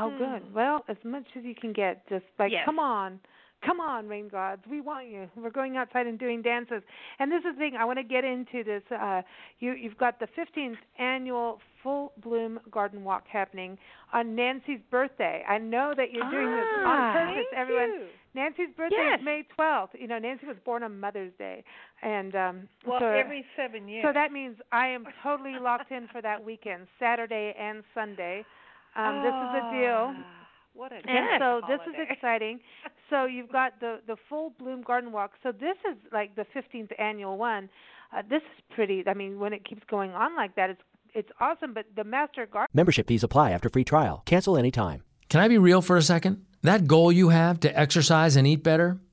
Oh, 0.00 0.16
good. 0.16 0.54
Well, 0.54 0.84
as 0.88 0.96
much 1.04 1.24
as 1.36 1.42
you 1.44 1.56
can 1.56 1.72
get, 1.72 2.08
just 2.08 2.24
like, 2.38 2.52
Yes. 2.52 2.62
come 2.64 2.78
on, 2.78 3.18
come 3.64 3.80
on, 3.80 4.08
rain 4.08 4.28
gods, 4.28 4.62
we 4.70 4.80
want 4.80 5.08
you. 5.08 5.28
We're 5.36 5.50
going 5.50 5.76
outside 5.76 6.06
and 6.06 6.18
doing 6.18 6.42
dances. 6.42 6.82
And 7.18 7.30
this 7.30 7.40
is 7.40 7.54
the 7.54 7.58
thing 7.58 7.76
I 7.78 7.84
want 7.84 7.98
to 7.98 8.02
get 8.04 8.24
into. 8.24 8.62
This, 8.64 8.82
uh, 8.90 9.22
you 9.58 9.72
you've 9.72 9.98
got 9.98 10.20
the 10.20 10.28
15th 10.38 10.76
annual 10.98 11.60
Full 11.82 12.12
Bloom 12.22 12.58
Garden 12.70 13.04
Walk 13.04 13.24
happening 13.30 13.78
on 14.12 14.34
Nancy's 14.34 14.80
birthday. 14.90 15.44
I 15.48 15.58
know 15.58 15.92
that 15.96 16.12
you're 16.12 16.28
doing 16.30 16.50
this 16.56 16.66
on 16.78 16.84
Ah, 16.86 17.12
purpose, 17.12 17.46
everyone. 17.56 17.88
you. 17.90 18.06
Nancy's 18.34 18.68
birthday 18.76 18.96
Yes. 19.10 19.18
is 19.20 19.24
May 19.24 19.44
12th. 19.58 19.90
You 19.98 20.06
know, 20.06 20.18
Nancy 20.18 20.46
was 20.46 20.56
born 20.64 20.82
on 20.82 20.98
Mother's 21.00 21.32
Day, 21.38 21.64
and 22.02 22.34
um, 22.36 22.68
Well, 22.86 23.00
so 23.00 23.06
every 23.06 23.44
seven 23.56 23.88
years. 23.88 24.04
so 24.06 24.12
that 24.12 24.32
means 24.32 24.56
I 24.70 24.86
am 24.88 25.06
totally 25.22 25.58
locked 25.58 25.90
in 25.90 26.08
for 26.08 26.20
that 26.22 26.44
weekend, 26.44 26.86
Saturday 26.98 27.54
and 27.58 27.82
Sunday. 27.94 28.44
Um, 28.96 29.22
this 29.22 29.34
is 29.34 29.54
a 29.54 29.70
deal. 29.72 30.14
What 30.78 30.92
a 30.92 30.96
And 30.96 31.04
Yes. 31.06 31.40
so 31.40 31.60
this 31.66 31.80
is 31.88 31.94
exciting. 32.08 32.60
So 33.10 33.24
you've 33.24 33.50
got 33.50 33.80
the 33.80 34.00
the 34.06 34.16
full 34.28 34.50
bloom 34.58 34.82
garden 34.82 35.12
walk. 35.12 35.30
So 35.42 35.50
this 35.50 35.78
is 35.90 35.96
like 36.12 36.36
the 36.36 36.44
15th 36.54 36.92
annual 37.00 37.38
one. 37.38 37.70
Uh, 38.14 38.20
this 38.28 38.42
is 38.42 38.62
pretty. 38.74 39.02
I 39.06 39.14
mean, 39.14 39.38
when 39.38 39.54
it 39.54 39.64
keeps 39.64 39.82
going 39.88 40.10
on 40.12 40.36
like 40.36 40.54
that, 40.56 40.68
it's 40.68 40.82
it's 41.14 41.30
awesome. 41.40 41.72
But 41.72 41.86
the 41.96 42.04
master 42.04 42.44
garden. 42.44 42.68
Membership 42.74 43.06
fees 43.08 43.24
apply 43.24 43.52
after 43.52 43.70
free 43.70 43.84
trial. 43.84 44.22
Cancel 44.26 44.58
anytime. 44.58 45.04
Can 45.30 45.40
I 45.40 45.48
be 45.48 45.56
real 45.56 45.80
for 45.80 45.96
a 45.96 46.02
second? 46.02 46.44
That 46.62 46.86
goal 46.86 47.10
you 47.10 47.30
have 47.30 47.60
to 47.60 47.78
exercise 47.78 48.36
and 48.36 48.46
eat 48.46 48.62
better, 48.62 48.98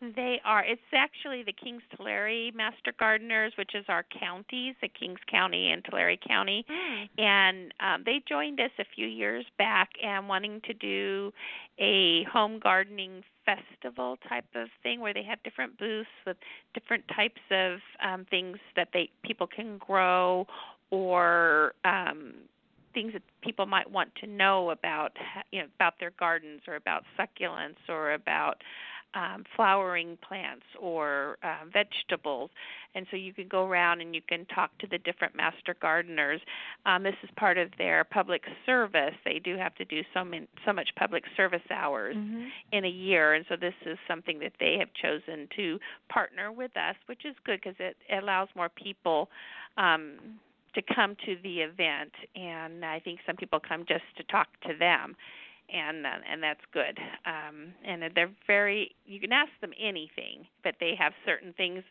They 0.00 0.40
are. 0.44 0.64
It's 0.64 0.80
actually 0.94 1.42
the 1.42 1.52
Kings 1.52 1.82
Tulare 1.96 2.52
Master 2.52 2.92
Gardeners, 3.00 3.52
which 3.58 3.74
is 3.74 3.84
our 3.88 4.04
counties, 4.04 4.76
the 4.80 4.88
Kings 4.88 5.18
County 5.28 5.72
and 5.72 5.84
Tulare 5.84 6.16
County, 6.16 6.64
and 7.18 7.74
um, 7.80 8.02
they 8.06 8.22
joined 8.28 8.60
us 8.60 8.70
a 8.78 8.84
few 8.94 9.08
years 9.08 9.44
back 9.58 9.90
and 10.00 10.28
wanting 10.28 10.60
to 10.66 10.74
do 10.74 11.32
a 11.80 12.22
home 12.32 12.60
gardening 12.60 13.24
festival 13.44 14.18
type 14.28 14.44
of 14.54 14.68
thing 14.84 15.00
where 15.00 15.14
they 15.14 15.24
have 15.24 15.42
different 15.42 15.76
booths 15.78 16.08
with 16.24 16.36
different 16.74 17.02
types 17.08 17.40
of 17.50 17.78
um, 18.00 18.24
things 18.30 18.58
that 18.76 18.90
they 18.92 19.10
people 19.24 19.48
can 19.48 19.78
grow 19.78 20.46
or 20.90 21.72
um, 21.84 22.34
things 22.94 23.12
that 23.12 23.22
people 23.42 23.66
might 23.66 23.90
want 23.90 24.14
to 24.16 24.26
know 24.26 24.70
about 24.70 25.12
you 25.50 25.60
know 25.60 25.66
about 25.76 25.94
their 25.98 26.12
gardens 26.18 26.60
or 26.68 26.76
about 26.76 27.04
succulents 27.18 27.88
or 27.88 28.12
about 28.12 28.62
um, 29.14 29.44
flowering 29.56 30.18
plants 30.26 30.64
or 30.80 31.38
uh, 31.42 31.64
vegetables, 31.72 32.50
and 32.94 33.06
so 33.10 33.16
you 33.16 33.32
can 33.32 33.48
go 33.48 33.66
around 33.66 34.00
and 34.00 34.14
you 34.14 34.20
can 34.26 34.44
talk 34.46 34.76
to 34.78 34.86
the 34.86 34.98
different 34.98 35.34
master 35.34 35.74
gardeners. 35.80 36.40
Um, 36.86 37.02
this 37.02 37.14
is 37.22 37.30
part 37.36 37.58
of 37.58 37.70
their 37.78 38.04
public 38.04 38.42
service. 38.66 39.14
They 39.24 39.38
do 39.38 39.56
have 39.56 39.74
to 39.76 39.84
do 39.84 40.02
so 40.12 40.24
many, 40.24 40.46
so 40.66 40.72
much 40.72 40.90
public 40.96 41.24
service 41.36 41.62
hours 41.70 42.16
in 42.72 42.84
a 42.84 42.88
year, 42.88 43.34
and 43.34 43.44
so 43.48 43.56
this 43.56 43.74
is 43.86 43.98
something 44.06 44.38
that 44.40 44.52
they 44.60 44.76
have 44.78 44.88
chosen 45.00 45.48
to 45.56 45.78
partner 46.08 46.52
with 46.52 46.76
us, 46.76 46.96
which 47.06 47.24
is 47.24 47.34
good 47.44 47.60
because 47.62 47.76
it, 47.78 47.96
it 48.08 48.22
allows 48.22 48.48
more 48.54 48.68
people. 48.68 49.28
Um, 49.76 50.16
to 50.74 50.94
come 50.94 51.16
to 51.24 51.36
the 51.42 51.60
event 51.60 52.12
and 52.36 52.84
I 52.84 53.00
think 53.00 53.20
some 53.26 53.36
people 53.36 53.58
come 53.58 53.84
just 53.88 54.04
to 54.18 54.22
talk 54.24 54.48
to 54.66 54.76
them 54.78 55.16
and 55.72 56.06
uh, 56.06 56.10
and 56.30 56.42
that's 56.42 56.60
good. 56.72 56.98
Um, 57.26 57.72
and 57.84 58.02
they're 58.14 58.30
very. 58.46 58.94
You 59.06 59.20
can 59.20 59.32
ask 59.32 59.50
them 59.60 59.72
anything, 59.78 60.46
but 60.64 60.74
they 60.80 60.94
have 60.98 61.12
certain 61.24 61.52
things 61.54 61.82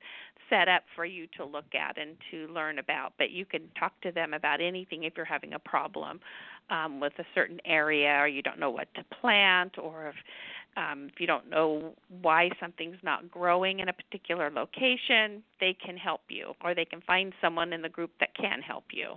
set 0.49 0.67
up 0.67 0.83
for 0.95 1.05
you 1.05 1.27
to 1.37 1.45
look 1.45 1.75
at 1.75 1.97
and 1.97 2.15
to 2.31 2.47
learn 2.53 2.79
about. 2.79 3.13
But 3.17 3.31
you 3.31 3.45
can 3.45 3.61
talk 3.79 3.99
to 4.01 4.11
them 4.11 4.33
about 4.33 4.61
anything 4.61 5.03
if 5.03 5.13
you're 5.15 5.25
having 5.25 5.53
a 5.53 5.59
problem 5.59 6.19
um, 6.69 6.99
with 6.99 7.13
a 7.19 7.25
certain 7.35 7.59
area, 7.65 8.17
or 8.19 8.27
you 8.27 8.41
don't 8.41 8.59
know 8.59 8.71
what 8.71 8.87
to 8.95 9.03
plant, 9.21 9.77
or 9.77 10.07
if 10.07 10.15
um, 10.77 11.09
if 11.11 11.19
you 11.19 11.27
don't 11.27 11.49
know 11.49 11.93
why 12.21 12.49
something's 12.59 12.97
not 13.03 13.31
growing 13.31 13.79
in 13.79 13.89
a 13.89 13.93
particular 13.93 14.51
location, 14.51 15.43
they 15.59 15.75
can 15.83 15.97
help 15.97 16.21
you, 16.29 16.53
or 16.63 16.75
they 16.75 16.85
can 16.85 17.01
find 17.01 17.33
someone 17.41 17.73
in 17.73 17.81
the 17.81 17.89
group 17.89 18.11
that 18.19 18.35
can 18.35 18.61
help 18.61 18.85
you. 18.91 19.15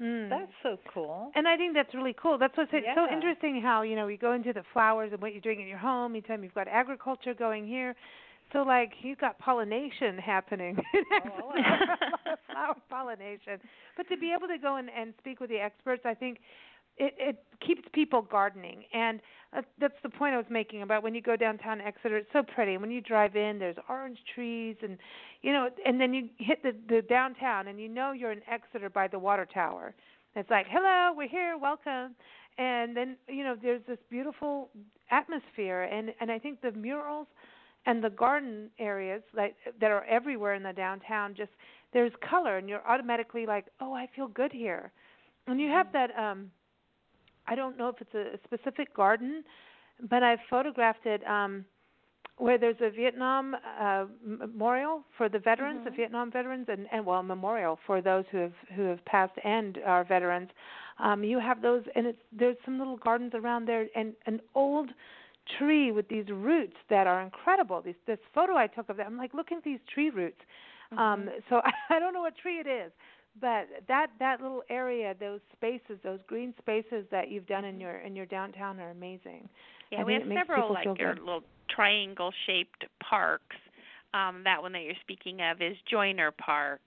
Mm. 0.00 0.28
That's 0.28 0.50
so 0.62 0.76
cool. 0.92 1.30
And 1.34 1.46
I 1.46 1.56
think 1.56 1.74
that's 1.74 1.94
really 1.94 2.14
cool. 2.20 2.36
That's 2.38 2.56
what's 2.56 2.70
it's 2.72 2.86
so 2.94 3.06
interesting 3.12 3.60
how, 3.62 3.82
you 3.82 3.94
know, 3.94 4.08
you 4.08 4.18
go 4.18 4.32
into 4.32 4.52
the 4.52 4.64
flowers 4.72 5.10
and 5.12 5.22
what 5.22 5.32
you're 5.32 5.40
doing 5.40 5.60
in 5.60 5.68
your 5.68 5.78
home, 5.78 6.12
anytime 6.12 6.42
you've 6.42 6.54
got 6.54 6.66
agriculture 6.68 7.34
going 7.34 7.66
here. 7.66 7.94
So 8.52 8.60
like 8.62 8.92
you've 9.02 9.18
got 9.18 9.38
pollination 9.38 10.18
happening. 10.18 10.76
Oh, 11.26 11.52
flower 12.50 12.76
pollination. 12.88 13.58
But 13.96 14.08
to 14.08 14.16
be 14.16 14.32
able 14.36 14.48
to 14.48 14.58
go 14.58 14.76
and, 14.76 14.88
and 14.90 15.14
speak 15.18 15.40
with 15.40 15.50
the 15.50 15.58
experts, 15.58 16.02
I 16.04 16.14
think 16.14 16.38
it, 16.96 17.14
it 17.18 17.44
keeps 17.66 17.82
people 17.92 18.22
gardening. 18.22 18.84
And 18.92 19.20
uh, 19.56 19.62
that's 19.80 19.94
the 20.02 20.08
point 20.08 20.34
I 20.34 20.36
was 20.36 20.46
making 20.50 20.82
about 20.82 21.02
when 21.02 21.14
you 21.14 21.22
go 21.22 21.36
downtown 21.36 21.80
Exeter, 21.80 22.16
it's 22.18 22.28
so 22.32 22.42
pretty. 22.42 22.76
When 22.76 22.90
you 22.90 23.00
drive 23.00 23.36
in, 23.36 23.58
there's 23.58 23.76
orange 23.88 24.18
trees 24.34 24.76
and 24.82 24.98
you 25.42 25.52
know, 25.52 25.68
and 25.84 26.00
then 26.00 26.14
you 26.14 26.28
hit 26.38 26.62
the 26.62 26.74
the 26.88 27.02
downtown 27.02 27.68
and 27.68 27.80
you 27.80 27.88
know 27.88 28.12
you're 28.12 28.32
in 28.32 28.42
Exeter 28.50 28.90
by 28.90 29.08
the 29.08 29.18
water 29.18 29.46
tower. 29.46 29.94
It's 30.36 30.50
like, 30.50 30.66
"Hello, 30.68 31.12
we're 31.16 31.28
here, 31.28 31.56
welcome." 31.56 32.14
And 32.56 32.96
then, 32.96 33.16
you 33.28 33.42
know, 33.42 33.56
there's 33.60 33.82
this 33.86 33.98
beautiful 34.10 34.70
atmosphere 35.10 35.82
and 35.82 36.12
and 36.20 36.30
I 36.30 36.38
think 36.38 36.60
the 36.60 36.72
murals 36.72 37.26
and 37.86 38.02
the 38.02 38.10
garden 38.10 38.70
areas 38.78 39.22
like 39.36 39.56
that 39.80 39.90
are 39.90 40.04
everywhere 40.04 40.54
in 40.54 40.62
the 40.62 40.72
downtown 40.72 41.34
just 41.34 41.50
there's 41.92 42.12
color 42.28 42.56
and 42.56 42.68
you're 42.68 42.86
automatically 42.88 43.46
like, 43.46 43.66
"Oh, 43.80 43.92
I 43.92 44.08
feel 44.16 44.28
good 44.28 44.52
here." 44.52 44.92
And 45.46 45.60
you 45.60 45.68
have 45.68 45.92
that 45.92 46.10
um 46.18 46.50
I 47.46 47.54
don't 47.54 47.76
know 47.78 47.88
if 47.88 47.96
it's 48.00 48.14
a, 48.14 48.38
specific 48.44 48.94
garden, 48.94 49.44
but 50.08 50.22
I've 50.22 50.40
photographed 50.50 51.06
it 51.06 51.26
um 51.26 51.64
where 52.36 52.58
there's 52.58 52.76
a 52.80 52.90
Vietnam 52.90 53.54
uh, 53.80 54.06
memorial 54.24 55.04
for 55.16 55.28
the 55.28 55.38
veterans, 55.38 55.78
Mm-hmm. 55.78 55.84
the 55.90 55.96
Vietnam 55.96 56.32
veterans, 56.32 56.66
and, 56.68 56.86
and 56.90 57.06
well, 57.06 57.20
a 57.20 57.22
memorial 57.22 57.78
for 57.86 58.02
those 58.02 58.24
who 58.32 58.38
have 58.38 58.52
who 58.74 58.82
have 58.82 59.04
passed 59.04 59.38
and 59.44 59.78
are 59.86 60.04
veterans. 60.04 60.50
Um, 60.98 61.22
you 61.22 61.38
have 61.38 61.62
those, 61.62 61.82
and 61.94 62.06
it's 62.06 62.18
there's 62.32 62.56
some 62.64 62.78
little 62.78 62.96
gardens 62.96 63.32
around 63.34 63.66
there, 63.66 63.86
and 63.94 64.14
an 64.26 64.40
old 64.54 64.90
tree 65.58 65.92
with 65.92 66.08
these 66.08 66.28
roots 66.28 66.76
that 66.90 67.06
are 67.06 67.22
incredible. 67.22 67.82
This 67.82 67.94
this 68.06 68.18
photo 68.34 68.56
I 68.56 68.66
took 68.66 68.88
of 68.88 68.96
that, 68.96 69.06
I'm 69.06 69.16
like, 69.16 69.32
look 69.34 69.52
at 69.52 69.62
these 69.62 69.78
tree 69.92 70.10
roots. 70.10 70.40
Um, 70.98 71.28
so 71.48 71.60
I 71.90 71.98
don't 72.00 72.14
know 72.14 72.20
what 72.20 72.36
tree 72.36 72.58
it 72.58 72.66
is, 72.66 72.90
but 73.40 73.68
that 73.88 74.08
that 74.18 74.40
little 74.40 74.62
area, 74.70 75.14
those 75.18 75.40
spaces, 75.52 75.98
those 76.02 76.20
green 76.26 76.54
spaces 76.58 77.04
that 77.10 77.30
you've 77.30 77.46
done 77.46 77.64
in 77.64 77.80
your 77.80 77.98
in 77.98 78.14
your 78.14 78.26
downtown 78.26 78.80
are 78.80 78.90
amazing. 78.90 79.48
Yeah, 79.90 80.00
I 80.00 80.04
we 80.04 80.14
have 80.14 80.22
several 80.34 80.72
like 80.72 80.98
your 80.98 81.14
little 81.14 81.42
triangle 81.68 82.32
shaped 82.46 82.84
parks. 83.00 83.56
Um, 84.12 84.42
that 84.44 84.62
one 84.62 84.72
that 84.72 84.82
you're 84.82 84.94
speaking 85.00 85.40
of 85.40 85.60
is 85.60 85.76
Joyner 85.90 86.30
Park, 86.30 86.80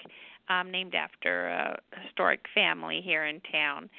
um, 0.50 0.72
named 0.72 0.96
after 0.96 1.50
a 1.50 1.78
historic 2.04 2.40
family 2.56 3.02
here 3.04 3.26
in 3.26 3.42
town. 3.52 3.90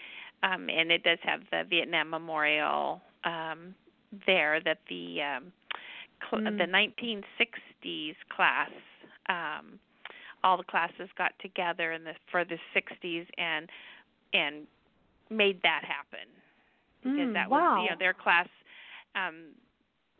Um, 0.42 0.68
and 0.70 0.90
it 0.90 1.02
does 1.02 1.18
have 1.22 1.40
the 1.50 1.64
Vietnam 1.68 2.10
Memorial 2.10 3.02
um, 3.24 3.74
there 4.26 4.60
that 4.64 4.78
the 4.88 5.20
um, 5.20 5.52
cl- 6.30 6.42
Mm. 6.42 6.58
the 6.58 6.64
1960s 7.84 8.16
class 8.34 8.70
um, 9.28 9.78
all 10.44 10.56
the 10.56 10.64
classes 10.64 11.08
got 11.16 11.32
together 11.40 11.92
in 11.92 12.04
the 12.04 12.12
for 12.30 12.44
the 12.44 12.58
60s 12.74 13.26
and 13.38 13.68
and 14.32 14.66
made 15.30 15.60
that 15.62 15.82
happen 15.84 16.26
because 17.02 17.30
Mm, 17.30 17.34
that 17.34 17.50
wow. 17.50 17.76
was 17.76 17.82
you 17.84 17.90
know 17.90 17.96
their 17.98 18.14
class 18.14 18.48
um 19.14 19.50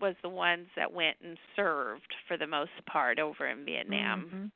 was 0.00 0.14
the 0.22 0.28
ones 0.28 0.66
that 0.76 0.92
went 0.92 1.16
and 1.25 1.37
served 1.56 2.14
for 2.28 2.37
the 2.37 2.46
most 2.46 2.70
part 2.87 3.18
over 3.18 3.48
in 3.48 3.64
Vietnam. 3.64 4.26
Mhm. 4.32 4.50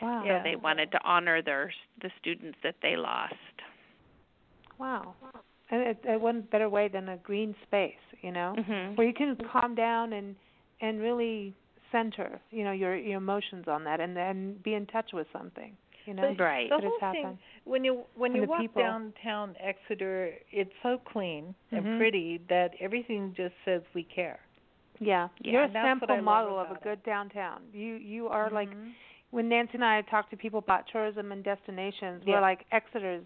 Wow. 0.00 0.22
So 0.22 0.40
they 0.44 0.56
wanted 0.56 0.90
to 0.92 1.00
honor 1.04 1.42
their 1.42 1.72
the 2.00 2.10
students 2.20 2.58
that 2.62 2.76
they 2.82 2.96
lost. 2.96 3.34
Wow. 4.78 5.14
And 5.70 5.82
it, 5.82 5.98
it 6.04 6.20
wasn't 6.20 6.50
better 6.50 6.68
way 6.68 6.88
than 6.88 7.08
a 7.08 7.16
green 7.18 7.54
space, 7.66 7.92
you 8.22 8.30
know, 8.32 8.54
Mhm. 8.56 8.96
where 8.96 9.06
you 9.06 9.12
can 9.12 9.36
calm 9.52 9.74
down 9.74 10.12
and 10.12 10.34
and 10.80 11.00
really 11.00 11.54
center, 11.92 12.40
you 12.50 12.64
know, 12.64 12.72
your 12.72 12.96
your 12.96 13.18
emotions 13.18 13.66
on 13.68 13.84
that, 13.84 14.00
and 14.00 14.16
then 14.16 14.56
be 14.64 14.74
in 14.74 14.86
touch 14.86 15.10
with 15.12 15.26
something, 15.32 15.76
you 16.06 16.14
know. 16.14 16.34
But 16.36 16.42
Right. 16.42 16.68
The 16.68 16.76
That 16.76 16.82
has 16.84 16.90
whole 16.90 17.00
happened. 17.00 17.24
thing 17.24 17.38
when 17.64 17.84
you 17.84 18.04
when 18.14 18.32
And 18.32 18.42
you 18.42 18.48
walk 18.48 18.60
people. 18.60 18.82
downtown 18.82 19.56
Exeter, 19.60 20.34
it's 20.50 20.72
so 20.82 20.98
clean 20.98 21.54
and 21.72 21.84
Mhm. 21.84 21.98
pretty 21.98 22.38
that 22.48 22.74
everything 22.80 23.34
just 23.34 23.54
says 23.64 23.82
we 23.94 24.04
care. 24.04 24.40
Yeah, 25.00 25.28
Yeah, 25.40 25.52
you're 25.52 25.62
a 25.62 25.64
and 25.66 25.74
that's 25.74 25.84
sample 25.86 26.20
model 26.22 26.58
of 26.58 26.68
a 26.68 26.70
about 26.72 26.82
good 26.82 27.02
downtown. 27.04 27.62
You 27.72 27.94
you 27.94 28.28
are 28.28 28.50
like 28.50 28.68
Mhm. 28.70 28.92
when 29.30 29.48
Nancy 29.48 29.74
and 29.74 29.84
I 29.84 30.02
talk 30.02 30.28
to 30.30 30.36
people 30.36 30.58
about 30.58 30.86
tourism 30.88 31.30
and 31.32 31.44
destinations, 31.44 32.24
Yeah. 32.26 32.34
we're 32.36 32.40
like 32.40 32.64
Exeter's 32.72 33.24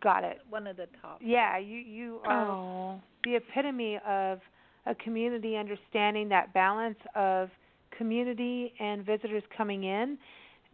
got 0.00 0.22
it. 0.24 0.40
one 0.50 0.66
of 0.66 0.76
the 0.76 0.86
top. 1.00 1.18
Yeah, 1.22 1.56
you 1.56 1.78
you 1.78 2.20
are 2.24 2.46
Oh. 2.48 3.00
the 3.24 3.36
epitome 3.36 3.98
of 3.98 4.40
a 4.86 4.94
community 4.94 5.56
understanding 5.56 6.28
that 6.28 6.52
balance 6.52 6.98
of 7.14 7.50
community 7.98 8.72
and 8.80 9.04
visitors 9.04 9.42
coming 9.56 9.84
in 9.84 10.16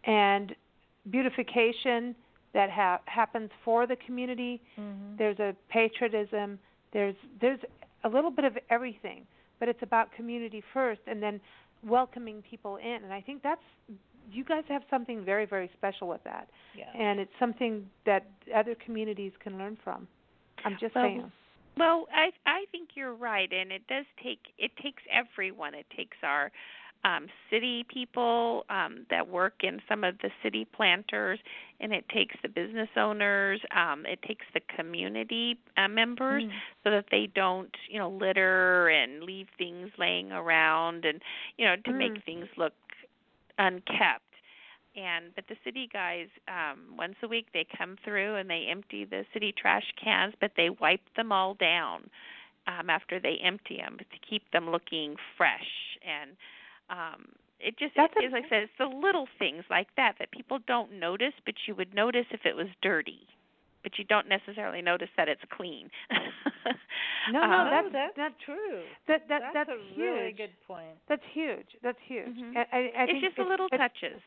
and 0.04 0.54
beautification 1.10 2.14
that 2.52 2.70
ha- 2.70 3.00
happens 3.06 3.50
for 3.64 3.86
the 3.86 3.96
community 4.06 4.60
Mhm. 4.78 5.16
there's 5.18 5.38
a 5.40 5.54
patriotism 5.68 6.58
there's 6.92 7.16
there's 7.40 7.60
a 8.04 8.08
little 8.08 8.30
bit 8.30 8.44
of 8.44 8.56
everything 8.70 9.26
but 9.58 9.68
it's 9.68 9.82
about 9.82 10.12
community 10.12 10.60
first 10.72 11.00
and 11.06 11.22
then 11.22 11.40
welcoming 11.82 12.42
people 12.42 12.76
in 12.76 12.98
and 13.04 13.12
i 13.12 13.20
think 13.20 13.42
that's 13.42 13.62
you 14.36 14.42
guys 14.44 14.64
have 14.68 14.82
something 14.90 15.24
very 15.24 15.46
very 15.46 15.68
special 15.78 16.06
with 16.08 16.22
that 16.24 16.48
Yeah. 16.74 16.90
and 16.94 17.20
it's 17.20 17.36
something 17.38 17.88
that 18.04 18.22
other 18.54 18.74
communities 18.86 19.32
can 19.44 19.58
learn 19.58 19.76
from 19.84 20.00
i'm 20.64 20.76
just 20.78 20.94
Well, 20.94 21.04
saying 21.04 21.32
Well, 21.76 22.06
I 22.14 22.26
I 22.46 22.60
think 22.72 22.90
you're 22.94 23.14
right, 23.32 23.52
and 23.52 23.72
it 23.72 23.84
does 23.88 24.06
take 24.22 24.42
it 24.58 24.70
takes 24.76 25.02
everyone. 25.10 25.72
It 25.74 25.86
takes 25.90 26.16
our 26.22 26.52
um, 27.04 27.26
city 27.50 27.84
people 27.92 28.64
um, 28.70 29.06
that 29.10 29.28
work 29.28 29.54
in 29.62 29.80
some 29.88 30.04
of 30.04 30.16
the 30.22 30.30
city 30.42 30.64
planters, 30.64 31.38
and 31.80 31.92
it 31.92 32.08
takes 32.08 32.34
the 32.42 32.48
business 32.48 32.88
owners. 32.96 33.60
Um, 33.76 34.04
it 34.06 34.20
takes 34.22 34.46
the 34.54 34.60
community 34.76 35.58
uh, 35.76 35.88
members 35.88 36.42
so 36.82 36.90
that 36.90 37.06
they 37.10 37.28
don't, 37.34 37.74
you 37.90 37.98
know, 37.98 38.10
litter 38.10 38.88
and 38.88 39.22
leave 39.22 39.48
things 39.58 39.90
laying 39.98 40.32
around, 40.32 41.04
and 41.04 41.20
you 41.58 41.66
know, 41.66 41.76
to 41.76 41.92
Mm. 41.92 41.98
make 41.98 42.24
things 42.24 42.46
look 42.56 42.72
unkept 43.58 44.22
and 44.96 45.26
but 45.34 45.44
the 45.48 45.56
city 45.64 45.88
guys 45.92 46.26
um 46.48 46.96
once 46.96 47.14
a 47.22 47.28
week 47.28 47.46
they 47.52 47.66
come 47.76 47.96
through 48.04 48.36
and 48.36 48.48
they 48.48 48.66
empty 48.70 49.04
the 49.04 49.24
city 49.32 49.52
trash 49.56 49.84
cans 50.02 50.34
but 50.40 50.52
they 50.56 50.70
wipe 50.70 51.00
them 51.16 51.32
all 51.32 51.54
down 51.54 52.02
um 52.66 52.88
after 52.90 53.18
they 53.20 53.36
empty 53.44 53.76
them 53.76 53.96
to 53.98 54.18
keep 54.28 54.42
them 54.52 54.70
looking 54.70 55.16
fresh 55.36 55.98
and 56.06 56.32
um 56.90 57.26
it 57.60 57.78
just 57.78 57.94
That's 57.96 58.12
it, 58.16 58.24
a- 58.24 58.26
as 58.26 58.34
I 58.34 58.48
said 58.48 58.62
it's 58.64 58.72
the 58.78 58.86
little 58.86 59.26
things 59.38 59.64
like 59.70 59.88
that 59.96 60.16
that 60.18 60.30
people 60.32 60.58
don't 60.66 60.92
notice 60.98 61.34
but 61.44 61.54
you 61.66 61.74
would 61.74 61.94
notice 61.94 62.26
if 62.30 62.44
it 62.44 62.54
was 62.56 62.66
dirty 62.82 63.26
but 63.82 63.98
you 63.98 64.04
don't 64.04 64.28
necessarily 64.28 64.80
notice 64.82 65.10
that 65.16 65.28
it's 65.28 65.42
clean 65.56 65.90
No, 67.32 67.40
no, 67.40 67.46
Um, 67.64 67.70
that's 67.70 67.92
that's 67.92 68.16
that's 68.16 68.34
true. 68.44 68.82
that 69.08 69.28
that 69.28 69.40
that's, 69.40 69.54
that's 69.54 69.70
a 69.70 69.80
huge. 69.94 69.98
really 69.98 70.32
good 70.32 70.50
point. 70.66 70.96
That's 71.08 71.22
huge. 71.32 71.68
That's 71.82 71.98
huge. 72.06 72.26
Mhm. 72.28 72.54
I, 72.56 72.60
I, 72.60 72.78
I 72.98 73.02
it's 73.04 73.12
think 73.12 73.24
just 73.24 73.36
the 73.36 73.44
little 73.44 73.66
it's 73.72 73.78
touches 73.80 74.20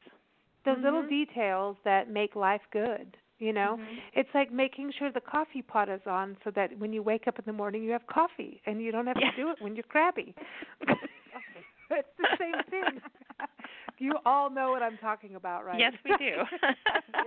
the 0.66 0.74
little 0.74 1.04
Mhm. 1.04 1.10
details 1.10 1.78
that 1.86 2.10
make 2.10 2.36
life 2.36 2.62
good. 2.72 3.16
You 3.40 3.54
know, 3.54 3.78
Mhm. 3.80 4.02
it's 4.14 4.34
like 4.34 4.52
making 4.52 4.92
sure 4.98 5.12
the 5.12 5.22
coffee 5.22 5.62
pot 5.62 5.90
is 5.90 6.02
on 6.08 6.38
so 6.44 6.50
that 6.52 6.76
when 6.80 6.92
you 6.92 7.04
wake 7.04 7.28
up 7.28 7.38
in 7.38 7.46
the 7.46 7.54
morning 7.54 7.84
you 7.84 7.92
have 7.92 8.08
coffee 8.08 8.62
and 8.66 8.82
you 8.82 8.92
don't 8.92 9.06
have 9.06 9.18
Yeah. 9.22 9.30
to 9.30 9.36
do 9.38 9.50
it 9.52 9.62
when 9.62 9.76
you're 9.76 9.84
crabby. 9.84 10.34
it's 11.92 12.08
the 12.18 12.28
same 12.40 12.64
thing. 12.70 13.02
you 14.00 14.14
all 14.26 14.50
know 14.50 14.72
what 14.72 14.84
I'm 14.84 14.98
talking 14.98 15.36
about, 15.36 15.66
right? 15.66 15.80
yes 15.80 15.94
we 16.04 16.16
do 16.18 16.44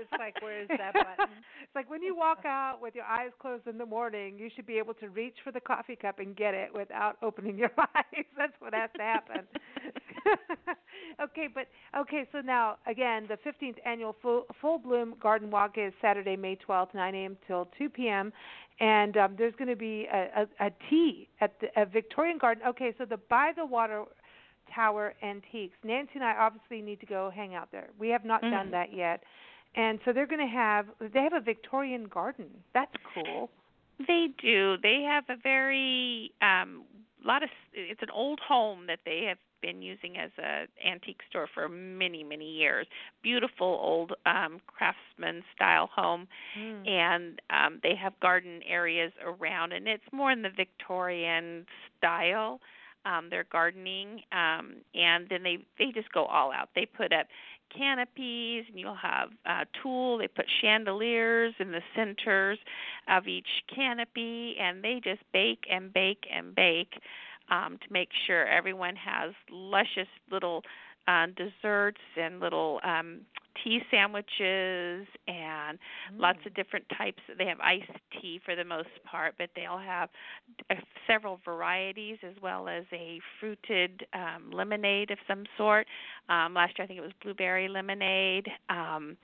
It's 0.01 0.11
like, 0.18 0.40
where's 0.40 0.68
that 0.68 0.94
button? 0.94 1.35
It's 1.62 1.75
like 1.75 1.90
when 1.90 2.03
you 2.03 2.16
walk 2.16 2.44
out 2.44 2.79
with 2.81 2.94
your 2.94 3.05
eyes 3.05 3.31
closed 3.40 3.66
in 3.66 3.77
the 3.77 3.87
morning, 3.87 4.38
you 4.38 4.49
should 4.55 4.66
be 4.66 4.79
able 4.79 4.94
to 4.94 5.09
reach 5.09 5.37
for 5.44 5.53
the 5.53 5.61
coffee 5.61 5.96
cup 5.96 6.20
and 6.20 6.35
get 6.35 6.55
it 6.55 6.70
without 6.75 7.16
opening 7.23 7.59
your 7.59 7.70
eyes. 7.79 8.25
That's 8.37 8.53
what 8.61 8.73
has 8.73 8.90
to 8.96 9.03
happen. 9.03 9.46
okay, 11.23 11.49
but 11.53 11.66
okay, 11.99 12.27
so 12.33 12.40
now 12.40 12.77
again, 12.87 13.29
the 13.29 13.37
15th 13.49 13.77
annual 13.85 14.16
full, 14.23 14.46
full 14.61 14.79
bloom 14.79 15.14
garden 15.20 15.51
walk 15.51 15.77
is 15.77 15.92
Saturday, 16.01 16.37
May 16.37 16.57
12th, 16.57 16.94
9 16.94 17.14
a.m. 17.14 17.37
till 17.46 17.68
2 17.79 17.88
p.m. 17.88 18.33
And 18.81 19.16
um, 19.18 19.35
there's 19.37 19.55
going 19.57 19.68
to 19.68 19.77
be 19.77 20.07
a, 20.12 20.46
a, 20.61 20.66
a 20.66 20.70
tea 20.88 21.29
at 21.40 21.61
the 21.61 21.68
a 21.81 21.85
Victorian 21.85 22.38
Garden. 22.38 22.62
Okay, 22.66 22.94
so 22.96 23.05
the 23.05 23.18
by 23.29 23.53
the 23.55 23.66
water 23.66 24.05
tower 24.75 25.15
antiques. 25.23 25.77
Nancy 25.85 26.13
and 26.15 26.25
I 26.25 26.35
obviously 26.39 26.81
need 26.83 27.01
to 27.01 27.07
go 27.07 27.31
hang 27.31 27.55
out 27.55 27.71
there. 27.73 27.89
We 27.99 28.09
have 28.11 28.25
not 28.25 28.41
done 28.43 28.69
Mhm. 28.69 28.71
that 28.73 28.93
yet. 28.93 29.23
And 29.75 30.01
so 30.05 30.13
they're 30.13 30.27
going 30.27 30.41
to 30.41 30.53
have 30.53 30.87
they 31.01 31.23
have 31.23 31.33
a 31.33 31.41
Victorian 31.41 32.05
garden. 32.09 32.49
That's 32.73 32.95
cool. 33.15 33.51
They 34.07 34.29
do. 34.39 34.77
They 34.83 35.03
have 35.03 35.25
a 35.29 35.37
very 35.37 36.33
um 36.43 36.85
lot 37.25 37.43
of 37.43 37.51
it's 37.75 38.03
an 38.03 38.11
old 38.11 38.41
home 38.41 38.87
that 38.87 39.01
they 39.05 39.25
have 39.25 39.39
been 39.61 39.83
using 39.83 40.17
as 40.17 40.31
a 40.39 40.67
antique 40.87 41.21
store 41.29 41.47
for 41.53 41.69
many 41.69 42.25
many 42.25 42.51
years. 42.51 42.87
Beautiful 43.23 43.67
old 43.67 44.13
um 44.27 44.61
craftsman 44.67 45.45
style 45.55 45.87
home 45.95 46.27
Mm. 46.59 46.89
and 46.89 47.43
um 47.51 47.79
they 47.83 47.95
have 47.95 48.19
garden 48.21 48.63
areas 48.67 49.13
around 49.23 49.73
and 49.73 49.87
it's 49.87 50.11
more 50.13 50.31
in 50.33 50.43
the 50.43 50.51
Victorian 50.51 51.67
style 51.99 52.61
um 53.05 53.31
their 53.31 53.45
gardening 53.51 54.21
um 54.33 54.77
and 54.95 55.27
then 55.29 55.43
they 55.43 55.59
they 55.79 55.91
just 55.93 56.11
go 56.13 56.25
all 56.27 56.53
out. 56.53 56.69
They 56.75 56.87
put 56.87 57.13
up 57.13 57.27
canopies 57.77 58.65
and 58.69 58.79
you'll 58.79 58.95
have 58.95 59.31
uh 59.47 59.65
tulle 59.81 60.19
they 60.19 60.29
put 60.29 60.47
chandeliers 60.61 61.55
in 61.59 61.71
the 61.71 61.81
centers 61.95 62.59
of 63.09 63.27
each 63.29 63.47
canopy 63.75 64.57
and 64.61 64.83
they 64.83 65.01
just 65.03 65.23
bake 65.33 65.65
and 65.71 65.93
bake 65.93 66.25
and 66.35 66.55
bake 66.55 66.95
um 67.51 67.79
to 67.79 67.93
make 67.93 68.09
sure 68.27 68.47
everyone 68.47 68.97
has 68.97 69.33
luscious 69.51 70.09
little 70.31 70.63
uh 71.09 71.27
desserts 71.37 72.01
and 72.17 72.41
little 72.41 72.81
um 72.85 73.21
tea 73.65 73.81
sandwiches 73.91 75.07
and 75.29 75.79
lots 76.19 76.39
of 76.47 76.55
different 76.55 76.85
types. 76.97 77.19
They 77.37 77.45
have 77.47 77.61
iced 77.61 77.91
tea 78.21 78.41
for 78.45 78.55
the 78.57 78.65
most 78.65 78.89
part 79.11 79.35
but 79.39 79.51
they'll 79.55 79.79
have 79.79 80.09
uh, 80.71 80.77
several 81.07 81.41
varieties 81.45 82.19
as 82.23 82.35
well 82.43 82.69
as 82.69 82.85
a 82.93 83.21
fruited 83.39 84.07
um 84.15 84.51
lemonade 84.53 85.11
of 85.11 85.19
some 85.29 85.45
sort. 85.59 85.87
Um 86.29 86.55
last 86.55 86.79
year 86.79 86.85
i 86.85 86.87
think 86.87 86.99
it 86.99 87.03
was 87.03 87.13
blueberry 87.23 87.69
lemonade. 87.69 88.49
Um 88.69 89.17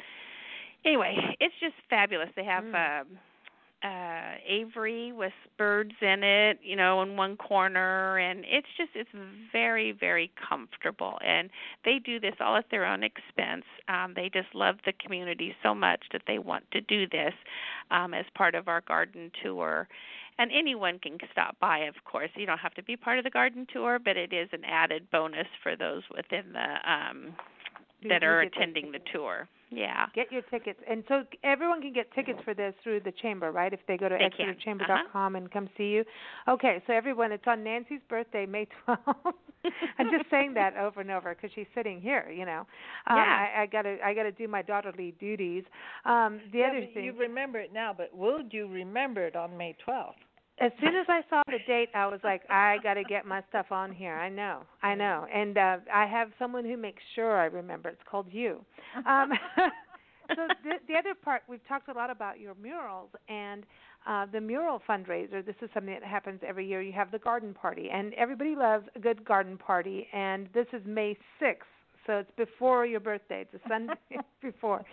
anyway 0.85 1.17
it's 1.41 1.55
just 1.61 1.75
fabulous. 1.89 2.29
They 2.37 2.45
have 2.45 2.65
Mm. 2.65 3.01
um 3.03 3.07
uh 3.83 4.37
aviary 4.49 5.13
with 5.13 5.33
birds 5.59 5.93
in 6.01 6.25
it, 6.25 6.59
you 6.63 6.77
know, 6.77 7.03
in 7.03 7.17
one 7.17 7.37
corner 7.37 8.19
and 8.19 8.45
it's 8.47 8.67
just 8.77 8.91
it's 8.95 9.11
very 9.53 9.93
very 9.93 10.31
comfortable 10.49 11.19
and 11.25 11.51
they 11.85 11.99
do 11.99 12.19
this 12.19 12.35
all 12.41 12.57
at 12.57 12.65
their 12.71 12.87
own 12.87 13.03
expense. 13.03 13.65
Um 13.89 14.15
they 14.17 14.31
just 14.33 14.55
love 14.55 14.77
the 14.87 14.93
community 14.95 15.55
so 15.63 15.75
much 15.75 16.05
that 16.13 16.23
they 16.27 16.39
want 16.39 16.65
to 16.73 16.81
do 16.81 17.07
this 17.09 17.35
um 17.91 18.15
as 18.15 18.25
part 18.35 18.55
of 18.55 18.69
our 18.69 18.81
garden 18.81 19.31
tour. 19.43 19.89
And 20.39 20.51
anyone 20.53 20.99
can 20.99 21.17
stop 21.33 21.57
by, 21.61 21.79
of 21.81 21.95
course. 22.05 22.29
You 22.37 22.45
don't 22.45 22.59
have 22.59 22.75
to 22.75 22.83
be 22.83 22.95
part 22.97 23.17
of 23.19 23.25
the 23.25 23.31
garden 23.31 23.67
tour, 23.73 23.99
but 23.99 24.19
it 24.19 24.35
is 24.35 24.51
an 24.53 24.65
added 24.67 25.11
bonus 25.11 25.47
for 25.63 25.77
those 25.77 26.03
within 26.15 26.53
the 26.53 26.91
um 26.91 27.35
that 28.09 28.23
are 28.23 28.41
attending 28.41 28.93
the 28.93 29.01
tour. 29.13 29.49
Yeah. 29.71 30.07
Get 30.15 30.31
your 30.31 30.43
tickets. 30.43 30.79
And 30.89 31.03
so 31.09 31.25
everyone 31.43 31.83
can 31.83 31.93
get 31.93 32.13
tickets 32.15 32.39
for 32.45 32.55
this 32.55 32.75
through 32.83 33.01
the 33.01 33.13
chamber, 33.13 33.51
right? 33.51 33.73
If 33.73 33.81
they 33.89 33.97
go 33.97 34.09
to 34.09 34.17
they 34.17 34.25
exeterchamber.com 34.45 35.35
uh-huh. 35.35 35.37
and 35.37 35.51
come 35.51 35.69
see 35.77 35.89
you. 35.89 36.05
Okay, 36.49 36.83
so 36.87 36.93
everyone, 36.93 37.33
it's 37.33 37.45
on 37.47 37.65
Nancy's 37.65 38.01
birthday, 38.09 38.47
May 38.47 38.69
12th. 38.89 39.33
I'm 39.99 40.11
just 40.17 40.31
saying 40.31 40.55
that 40.55 40.77
over 40.77 41.01
and 41.01 41.11
over 41.11 41.35
because 41.35 41.51
she's 41.55 41.67
sitting 41.75 42.01
here, 42.01 42.31
you 42.31 42.47
know. 42.47 42.61
Um, 43.09 43.17
yeah. 43.17 43.47
I, 43.57 43.63
I 43.63 43.67
gotta 43.67 43.97
I 44.05 44.15
gotta 44.15 44.31
do 44.31 44.47
my 44.47 44.63
daughterly 44.63 45.15
duties. 45.19 45.65
Um 46.05 46.41
the 46.53 46.59
yeah, 46.59 46.69
other 46.69 46.87
thing 46.95 47.05
you 47.05 47.13
remember 47.19 47.59
it 47.59 47.73
now, 47.73 47.93
but 47.97 48.17
will 48.17 48.43
you 48.51 48.69
remember 48.69 49.27
it 49.27 49.35
on 49.35 49.57
May 49.57 49.75
12th? 49.87 50.13
As 50.59 50.73
soon 50.81 50.95
as 50.97 51.07
I 51.09 51.21
saw 51.29 51.43
the 51.47 51.59
date, 51.67 51.91
I 51.95 52.07
was 52.07 52.21
like, 52.25 52.43
I 52.49 52.79
got 52.83 52.95
to 52.95 53.05
get 53.05 53.27
my 53.27 53.43
stuff 53.49 53.67
on 53.71 53.93
here. 53.93 54.15
I 54.15 54.29
know, 54.29 54.63
I 54.83 54.95
know, 54.95 55.27
and 55.33 55.59
uh, 55.59 55.77
I 55.93 56.07
have 56.07 56.31
someone 56.39 56.65
who 56.65 56.77
makes 56.77 57.03
sure 57.15 57.37
I 57.37 57.47
remember. 57.47 57.91
It's 57.91 58.03
called 58.11 58.27
you. 58.31 58.65
Um, 59.07 59.31
so 60.35 60.49
the, 60.65 60.77
the 60.89 60.95
other 60.95 61.15
part, 61.15 61.43
we've 61.49 61.67
talked 61.69 61.89
a 61.89 61.93
lot 61.93 62.11
about 62.11 62.41
your 62.41 62.55
murals 62.55 63.11
and 63.29 63.65
uh, 64.07 64.27
the 64.33 64.41
mural 64.41 64.81
fundraiser. 64.89 65.45
This 65.45 65.55
is 65.61 65.69
something 65.75 65.93
that 65.93 66.03
happens 66.03 66.41
every 66.47 66.67
year. 66.67 66.81
You 66.81 66.93
have 66.93 67.11
the 67.11 67.19
garden 67.19 67.53
party, 67.53 67.91
and 67.93 68.15
everybody 68.15 68.57
loves 68.57 68.87
a 68.97 68.99
good 68.99 69.25
garden 69.25 69.59
party. 69.59 70.09
And 70.13 70.49
this 70.55 70.67
is 70.73 70.81
May 70.87 71.17
sixth 71.39 71.69
so 72.07 72.19
it's 72.19 72.31
before 72.37 72.87
your 72.87 73.01
birthday. 73.01 73.43
It's 73.51 73.55
a 73.65 73.69
Sunday 73.69 73.95
before, 74.43 74.85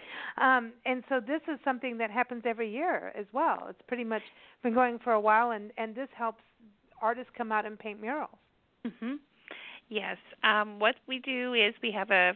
um, 0.42 0.74
and 0.86 1.04
so 1.10 1.20
this 1.20 1.42
is 1.52 1.60
something 1.64 1.98
that 1.98 2.12
happens 2.12 2.44
every 2.46 2.70
year 2.72 3.12
as 3.18 3.26
well. 3.34 3.68
It's 3.70 3.82
pretty 3.88 4.04
much 4.04 4.24
been 4.64 4.74
going 4.74 5.00
for 5.00 5.14
a 5.14 5.20
while, 5.22 5.52
and 5.52 5.72
and 5.78 5.96
this 5.96 6.10
helps 6.16 6.42
artists 7.02 7.32
come 7.38 7.52
out 7.52 7.66
and 7.66 7.78
paint 7.78 8.00
murals. 8.02 8.38
Mhm. 8.86 9.18
Yes. 9.90 10.18
Um 10.44 10.80
what 10.80 10.96
we 11.08 11.20
do 11.20 11.54
is 11.54 11.74
we 11.82 11.92
have 11.92 12.10
a 12.12 12.34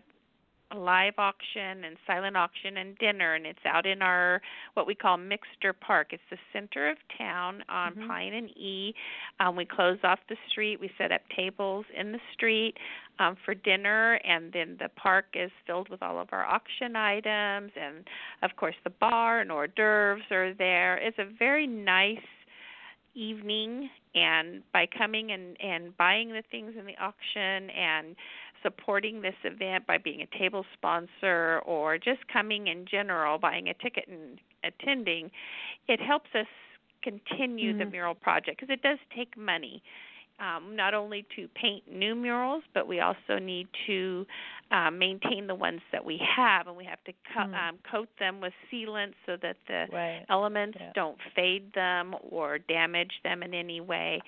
a 0.71 0.77
live 0.77 1.13
auction 1.17 1.85
and 1.85 1.95
silent 2.05 2.35
auction 2.35 2.77
and 2.77 2.97
dinner 2.97 3.35
and 3.35 3.45
it's 3.45 3.65
out 3.65 3.85
in 3.85 4.01
our 4.01 4.41
what 4.73 4.85
we 4.85 4.93
call 4.93 5.17
Mixter 5.17 5.73
Park. 5.79 6.07
It's 6.11 6.23
the 6.29 6.37
center 6.51 6.89
of 6.89 6.97
town 7.17 7.63
on 7.69 7.95
Mhm. 7.95 8.07
Pine 8.07 8.33
and 8.33 8.49
E. 8.57 8.93
Um 9.39 9.55
we 9.55 9.65
close 9.65 9.97
off 10.03 10.19
the 10.27 10.37
street. 10.49 10.79
We 10.79 10.89
set 10.97 11.11
up 11.11 11.21
tables 11.29 11.85
in 11.93 12.11
the 12.11 12.19
street 12.33 12.77
um 13.19 13.35
for 13.37 13.53
dinner 13.53 14.15
and 14.25 14.51
then 14.51 14.75
the 14.77 14.89
park 14.89 15.27
is 15.33 15.51
filled 15.65 15.89
with 15.89 16.03
all 16.03 16.19
of 16.19 16.33
our 16.33 16.45
auction 16.45 16.95
items 16.95 17.71
and 17.75 18.07
of 18.41 18.55
course 18.57 18.75
the 18.83 18.89
bar 18.89 19.39
and 19.39 19.51
hors 19.51 19.69
d'oeuvres 19.69 20.31
are 20.31 20.53
there. 20.53 20.97
It's 20.97 21.19
a 21.19 21.25
very 21.25 21.65
nice 21.67 22.19
evening 23.15 23.89
and 24.13 24.61
by 24.71 24.85
coming 24.85 25.31
and 25.31 25.59
and 25.59 25.95
buying 25.97 26.29
the 26.29 26.43
things 26.51 26.75
in 26.77 26.85
the 26.85 26.95
auction 26.97 27.69
and 27.71 28.15
supporting 28.63 29.21
this 29.21 29.35
event 29.43 29.85
by 29.87 29.97
being 29.97 30.21
a 30.21 30.37
table 30.37 30.65
sponsor 30.73 31.59
or 31.65 31.97
just 31.97 32.27
coming 32.27 32.67
in 32.67 32.85
general 32.85 33.37
buying 33.37 33.67
a 33.69 33.73
ticket 33.73 34.07
and 34.07 34.39
attending 34.63 35.31
it 35.87 35.99
helps 35.99 36.29
us 36.35 36.47
continue 37.01 37.77
the 37.77 37.83
Mhm. 37.85 37.91
mural 37.91 38.15
project 38.15 38.59
because 38.59 38.71
it 38.73 38.81
does 38.81 38.99
take 39.15 39.37
money 39.37 39.81
um, 40.39 40.75
not 40.75 40.93
only 40.93 41.25
to 41.35 41.47
paint 41.55 41.83
new 41.91 42.13
murals, 42.15 42.63
but 42.73 42.87
we 42.87 42.99
also 42.99 43.39
need 43.41 43.67
to 43.87 44.25
um, 44.69 44.99
maintain 44.99 45.47
the 45.47 45.55
ones 45.55 45.81
that 45.91 46.03
we 46.03 46.17
have, 46.35 46.67
and 46.67 46.75
we 46.75 46.83
have 46.85 47.01
to 47.05 47.13
co- 47.33 47.41
Mm. 47.47 47.69
um, 47.69 47.77
coat 47.89 48.09
them 48.19 48.41
with 48.41 48.53
sealant 48.71 49.13
so 49.25 49.37
that 49.37 49.55
the 49.67 49.87
Right. 49.91 50.25
elements 50.29 50.77
Yeah. 50.79 50.91
don't 50.93 51.17
fade 51.35 51.71
them 51.73 52.15
or 52.29 52.59
damage 52.59 53.19
them 53.23 53.41
in 53.43 53.53
any 53.53 53.79
way. 53.81 54.21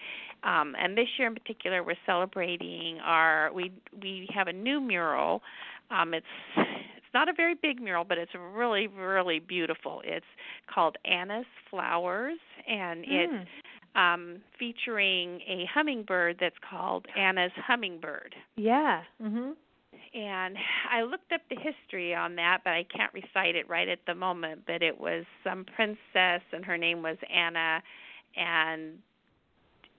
Um, 0.43 0.75
and 0.79 0.97
this 0.97 1.09
year 1.19 1.27
in 1.27 1.35
particular, 1.35 1.83
we're 1.83 1.97
celebrating 2.05 2.99
our 3.01 3.51
we 3.53 3.71
we 4.01 4.27
have 4.33 4.47
a 4.47 4.53
new 4.53 4.79
mural. 4.79 5.43
Um, 5.91 6.13
it's 6.13 6.25
it's 6.55 7.13
not 7.13 7.27
a 7.27 7.33
very 7.33 7.55
big 7.55 7.81
mural, 7.81 8.03
but 8.05 8.17
it's 8.17 8.33
really 8.35 8.87
really 8.87 9.39
beautiful. 9.39 10.01
It's 10.05 10.25
called 10.67 10.97
Anna's 11.05 11.45
Flowers, 11.69 12.39
and 12.67 13.03
it's 13.05 13.33
Mm. 13.33 13.47
Um, 13.95 14.41
featuring 14.57 15.41
a 15.47 15.65
hummingbird 15.73 16.37
that's 16.39 16.55
called 16.69 17.05
Anna's 17.17 17.51
Hummingbird. 17.55 18.35
Yeah. 18.55 19.03
Mhm. 19.21 19.55
And 20.13 20.57
I 20.89 21.03
looked 21.03 21.31
up 21.31 21.41
the 21.49 21.55
history 21.55 22.15
on 22.15 22.35
that, 22.35 22.63
but 22.63 22.73
I 22.73 22.83
can't 22.83 23.13
recite 23.13 23.55
it 23.55 23.67
right 23.69 23.87
at 23.87 24.05
the 24.05 24.15
moment. 24.15 24.65
But 24.65 24.81
it 24.81 24.99
was 24.99 25.25
some 25.43 25.65
princess, 25.65 26.41
and 26.51 26.65
her 26.65 26.77
name 26.77 27.01
was 27.03 27.17
Anna, 27.29 27.83
and 28.35 29.01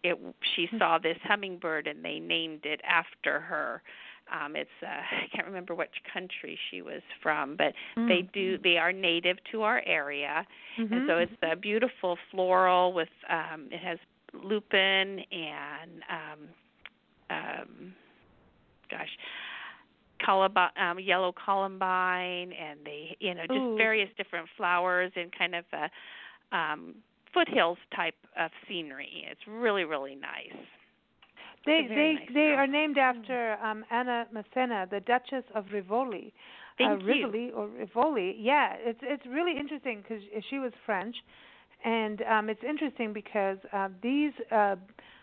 it 0.03 0.19
she 0.55 0.69
saw 0.79 0.99
this 0.99 1.19
hummingbird, 1.23 1.87
and 1.87 2.05
they 2.05 2.19
named 2.19 2.65
it 2.65 2.81
after 2.85 3.41
her. 3.41 3.83
Um, 4.33 4.57
it's 4.57 4.71
uh, 4.83 4.87
I 4.87 5.35
can't 5.35 5.47
remember 5.47 5.75
which 5.75 5.91
country 6.13 6.59
she 6.71 6.83
was 6.83 7.03
from, 7.23 7.57
but 7.57 7.73
they 7.97 8.29
do 8.33 8.59
they 8.59 8.77
are 8.79 8.93
native 8.93 9.37
to 9.53 9.63
our 9.63 9.83
area, 9.87 10.47
and 10.79 11.09
so 11.09 11.19
it's 11.19 11.33
a 11.43 11.57
beautiful 11.57 12.17
floral 12.31 12.93
with 12.93 13.09
um, 13.29 13.69
it 13.71 13.81
has 13.81 13.99
lupin 14.33 15.21
and 15.33 16.03
um, 16.11 16.49
um, 17.31 17.95
gosh 18.91 19.09
columbine, 20.25 20.71
um, 20.77 20.99
yellow 20.99 21.33
columbine, 21.33 22.53
and 22.53 22.81
they, 22.85 23.17
you 23.21 23.35
know, 23.35 23.43
just 23.43 23.53
Ooh. 23.53 23.77
various 23.77 24.11
different 24.17 24.49
flowers 24.57 25.13
and 25.17 25.31
kind 25.37 25.55
of 25.55 25.65
a 25.73 26.57
um, 26.57 26.95
foothills 27.33 27.79
type 27.95 28.15
of 28.39 28.51
scenery. 28.69 29.25
It's 29.31 29.41
really, 29.49 29.85
really 29.85 30.15
nice. 30.15 30.67
They 31.67 31.87
they 31.89 32.15
nice 32.15 32.29
they 32.35 32.55
are 32.57 32.67
named 32.67 32.99
after 32.99 33.53
um 33.63 33.85
Anna 33.91 34.27
Massena, 34.33 34.87
the 34.91 35.01
Duchess 35.01 35.45
of 35.55 35.67
Rivoli. 35.73 36.33
Thank 36.79 37.03
uh, 37.03 37.05
you. 37.05 37.27
Rivoli 37.27 37.51
or 37.53 37.69
Rivoli. 37.69 38.37
Yeah, 38.39 38.75
it's 38.79 39.01
it's 39.03 39.27
really 39.27 39.59
interesting 39.59 40.03
because 40.03 40.23
she 40.49 40.59
was 40.59 40.73
French, 40.87 41.15
and 41.85 42.23
um 42.23 42.49
it's 42.49 42.63
interesting 42.67 43.13
because 43.13 43.59
uh, 43.73 43.89
these 44.03 44.33
uh, 44.51 44.77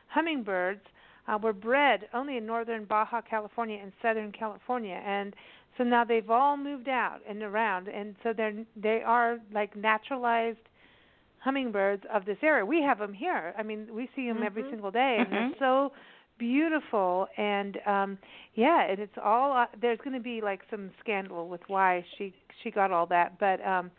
hummingbirds 0.08 0.82
uh, 1.28 1.38
were 1.42 1.54
bred 1.54 2.08
only 2.14 2.38
in 2.38 2.46
northern 2.46 2.86
Baja 2.86 3.22
California 3.22 3.80
and 3.82 3.92
southern 4.02 4.32
California, 4.32 5.02
and 5.06 5.36
so 5.78 5.84
now 5.84 6.04
they've 6.04 6.30
all 6.30 6.56
moved 6.56 6.88
out 6.88 7.20
and 7.28 7.42
around, 7.42 7.88
and 7.88 8.16
so 8.24 8.32
they're 8.32 8.54
they 8.76 9.02
are 9.04 9.40
like 9.54 9.76
naturalized 9.76 10.60
hummingbirds 11.40 12.04
of 12.14 12.26
this 12.26 12.38
area. 12.42 12.66
We 12.66 12.82
have 12.82 13.00
them 13.00 13.14
here. 13.14 13.54
I 13.58 13.64
mean, 13.64 13.88
we 13.92 14.10
see 14.16 14.28
them 14.28 14.44
every 14.44 14.64
Mhm. 14.64 14.70
single 14.70 14.92
day, 14.92 15.18
and 15.24 15.32
they're 15.32 15.50
Mhm. 15.52 15.60
so 15.60 15.92
beautiful. 16.38 17.28
And 17.38 17.78
um 17.86 18.18
yeah, 18.56 18.90
and 18.90 19.00
it's 19.00 19.18
all 19.24 19.54
uh, 19.54 19.66
there's 19.80 20.00
going 20.00 20.16
to 20.16 20.20
be 20.20 20.42
like 20.42 20.62
some 20.70 20.92
scandal 21.00 21.48
with 21.48 21.62
why 21.68 22.06
she 22.18 22.34
she 22.64 22.72
got 22.72 22.92
all 22.92 23.06
that, 23.08 23.40
but 23.40 23.66
um 23.66 23.92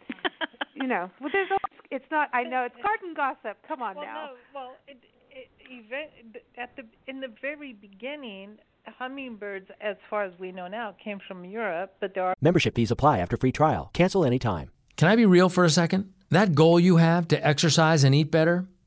you 0.75 0.87
know, 0.87 1.11
well, 1.21 1.31
there's 1.33 1.51
always, 1.51 1.83
it's 1.91 2.05
not. 2.11 2.29
I 2.33 2.43
know 2.45 2.65
it's 2.65 2.77
garden 2.83 3.15
gossip. 3.15 3.59
Come 3.67 3.83
on 3.83 3.97
well, 3.97 4.05
now. 4.05 4.27
no, 4.27 4.33
well, 4.55 4.73
it, 4.87 4.99
it, 5.31 5.49
event, 5.71 6.11
at 6.57 6.75
the 6.77 6.83
in 7.07 7.21
the 7.21 7.29
very 7.41 7.73
beginning, 7.73 8.59
hummingbirds, 8.87 9.71
as 9.81 9.97
far 10.09 10.25
as 10.25 10.33
we 10.39 10.53
know 10.53 10.69
now, 10.69 10.95
came 11.03 11.19
from 11.27 11.45
Europe, 11.45 11.95
but 12.01 12.15
there 12.15 12.25
are 12.25 12.35
Membership 12.41 12.75
fees 12.75 12.91
apply 12.91 13.19
after 13.19 13.37
free 13.37 13.53
trial. 13.53 13.91
Cancel 13.93 14.25
anytime. 14.25 14.71
Can 14.97 15.09
I 15.09 15.17
be 15.17 15.27
real 15.27 15.49
for 15.49 15.65
a 15.65 15.71
second? 15.71 16.13
That 16.31 16.55
goal 16.55 16.79
you 16.79 16.97
have 16.97 17.29
to 17.29 17.47
exercise 17.47 18.05
and 18.05 18.15
eat 18.15 18.31
better, 18.31 18.67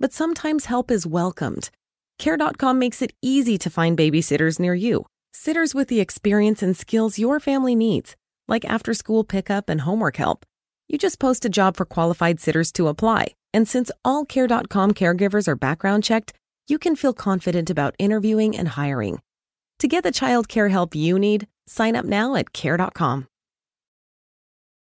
But 0.00 0.12
sometimes 0.12 0.66
help 0.66 0.90
is 0.90 1.06
welcomed. 1.06 1.70
Care.com 2.18 2.78
makes 2.78 3.02
it 3.02 3.12
easy 3.22 3.58
to 3.58 3.70
find 3.70 3.96
babysitters 3.96 4.58
near 4.58 4.74
you, 4.74 5.06
sitters 5.32 5.74
with 5.74 5.88
the 5.88 6.00
experience 6.00 6.62
and 6.62 6.76
skills 6.76 7.18
your 7.18 7.40
family 7.40 7.74
needs, 7.74 8.16
like 8.46 8.64
after 8.64 8.94
school 8.94 9.24
pickup 9.24 9.68
and 9.68 9.82
homework 9.82 10.16
help. 10.16 10.44
You 10.88 10.98
just 10.98 11.18
post 11.18 11.44
a 11.44 11.48
job 11.48 11.76
for 11.76 11.84
qualified 11.84 12.40
sitters 12.40 12.72
to 12.72 12.88
apply, 12.88 13.34
And 13.54 13.66
since 13.66 13.90
all 14.04 14.24
Care.com 14.24 14.92
caregivers 14.92 15.48
are 15.48 15.56
background 15.56 16.04
checked, 16.04 16.32
you 16.68 16.78
can 16.78 16.96
feel 16.96 17.14
confident 17.14 17.70
about 17.70 17.94
interviewing 17.98 18.56
and 18.56 18.68
hiring. 18.68 19.20
To 19.78 19.88
get 19.88 20.02
the 20.02 20.12
child 20.12 20.48
care 20.48 20.68
help 20.68 20.94
you 20.94 21.18
need, 21.18 21.46
sign 21.66 21.96
up 21.96 22.04
now 22.04 22.34
at 22.34 22.52
Care.com. 22.52 23.26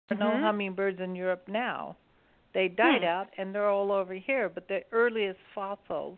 There 0.09 0.17
are 0.17 0.19
no 0.19 0.29
mm-hmm. 0.31 0.43
hummingbirds 0.43 0.99
in 0.99 1.15
Europe 1.15 1.47
now. 1.47 1.97
They 2.55 2.69
died 2.69 3.01
Hmm. 3.01 3.07
out 3.07 3.27
and 3.37 3.53
they're 3.53 3.69
all 3.69 3.91
over 3.91 4.13
here, 4.13 4.47
but 4.47 4.69
the 4.69 4.83
earliest 4.93 5.41
fossils 5.53 6.17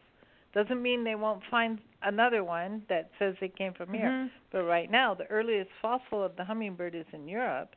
doesn't 0.54 0.82
mean 0.82 1.04
they 1.04 1.16
won't 1.16 1.44
find 1.46 1.82
another 2.04 2.44
one 2.44 2.86
that 2.90 3.10
says 3.18 3.36
they 3.40 3.50
came 3.50 3.74
from 3.74 3.92
here. 3.92 4.10
Mhm. 4.10 4.30
But 4.52 4.64
right 4.64 4.90
now, 4.90 5.16
the 5.16 5.26
earliest 5.32 5.72
fossil 5.82 6.24
of 6.24 6.36
the 6.36 6.44
hummingbird 6.46 6.94
is 6.94 7.08
in 7.12 7.28
Europe. 7.28 7.76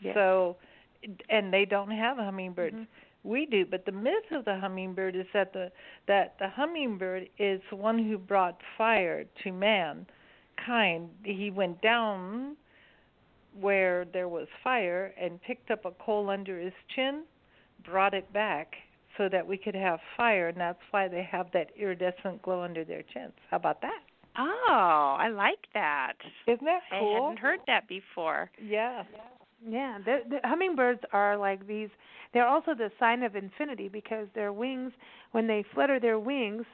Yes. 0.00 0.14
So, 0.14 0.58
and 1.30 1.50
they 1.52 1.64
don't 1.64 1.90
have 1.90 2.18
hummingbirds. 2.18 2.76
Mhm. 2.76 2.86
We 3.24 3.46
do, 3.46 3.64
but 3.64 3.86
the 3.86 3.92
myth 3.92 4.30
of 4.32 4.44
the 4.44 4.58
hummingbird 4.58 5.16
is 5.16 5.26
that 5.32 5.54
the 5.54 5.72
that 6.04 6.36
the 6.38 6.48
hummingbird 6.48 7.30
is 7.38 7.62
the 7.70 7.76
one 7.76 7.98
who 7.98 8.18
brought 8.18 8.62
fire 8.76 9.24
to 9.24 9.50
mankind. 9.50 11.08
He 11.24 11.50
went 11.50 11.80
down 11.80 12.58
where 13.58 14.04
there 14.04 14.28
was 14.28 14.46
fire 14.62 15.14
and 15.16 15.40
picked 15.40 15.70
up 15.70 15.86
a 15.86 15.92
coal 15.92 16.28
under 16.28 16.58
his 16.58 16.74
chin, 16.88 17.24
brought 17.84 18.14
it 18.14 18.30
back 18.32 18.74
so 19.16 19.28
that 19.30 19.46
we 19.46 19.56
could 19.56 19.74
have 19.74 20.00
fire, 20.16 20.48
and 20.48 20.58
that's 20.58 20.78
why 20.90 21.08
they 21.08 21.22
have 21.30 21.46
that 21.52 21.68
iridescent 21.78 22.42
glow 22.42 22.62
under 22.62 22.84
their 22.84 23.02
chins. 23.02 23.32
How 23.50 23.56
about 23.58 23.80
that? 23.82 24.00
Oh, 24.36 25.16
I 25.18 25.28
like 25.28 25.66
that. 25.74 26.14
Isn't 26.48 26.64
that 26.64 26.80
cool? 26.98 27.12
I 27.12 27.20
hadn't 27.20 27.38
heard 27.38 27.60
that 27.66 27.86
before. 27.88 28.50
Yeah. 28.60 29.04
Yeah, 29.66 29.98
the, 30.04 30.18
the 30.28 30.40
hummingbirds 30.46 31.00
are 31.12 31.36
like 31.36 31.66
these. 31.66 31.88
They're 32.32 32.46
also 32.46 32.74
the 32.74 32.90
sign 32.98 33.22
of 33.22 33.36
infinity 33.36 33.88
because 33.88 34.26
their 34.34 34.52
wings, 34.52 34.92
when 35.32 35.46
they 35.46 35.64
flutter 35.72 36.00
their 36.00 36.18
wings, 36.18 36.64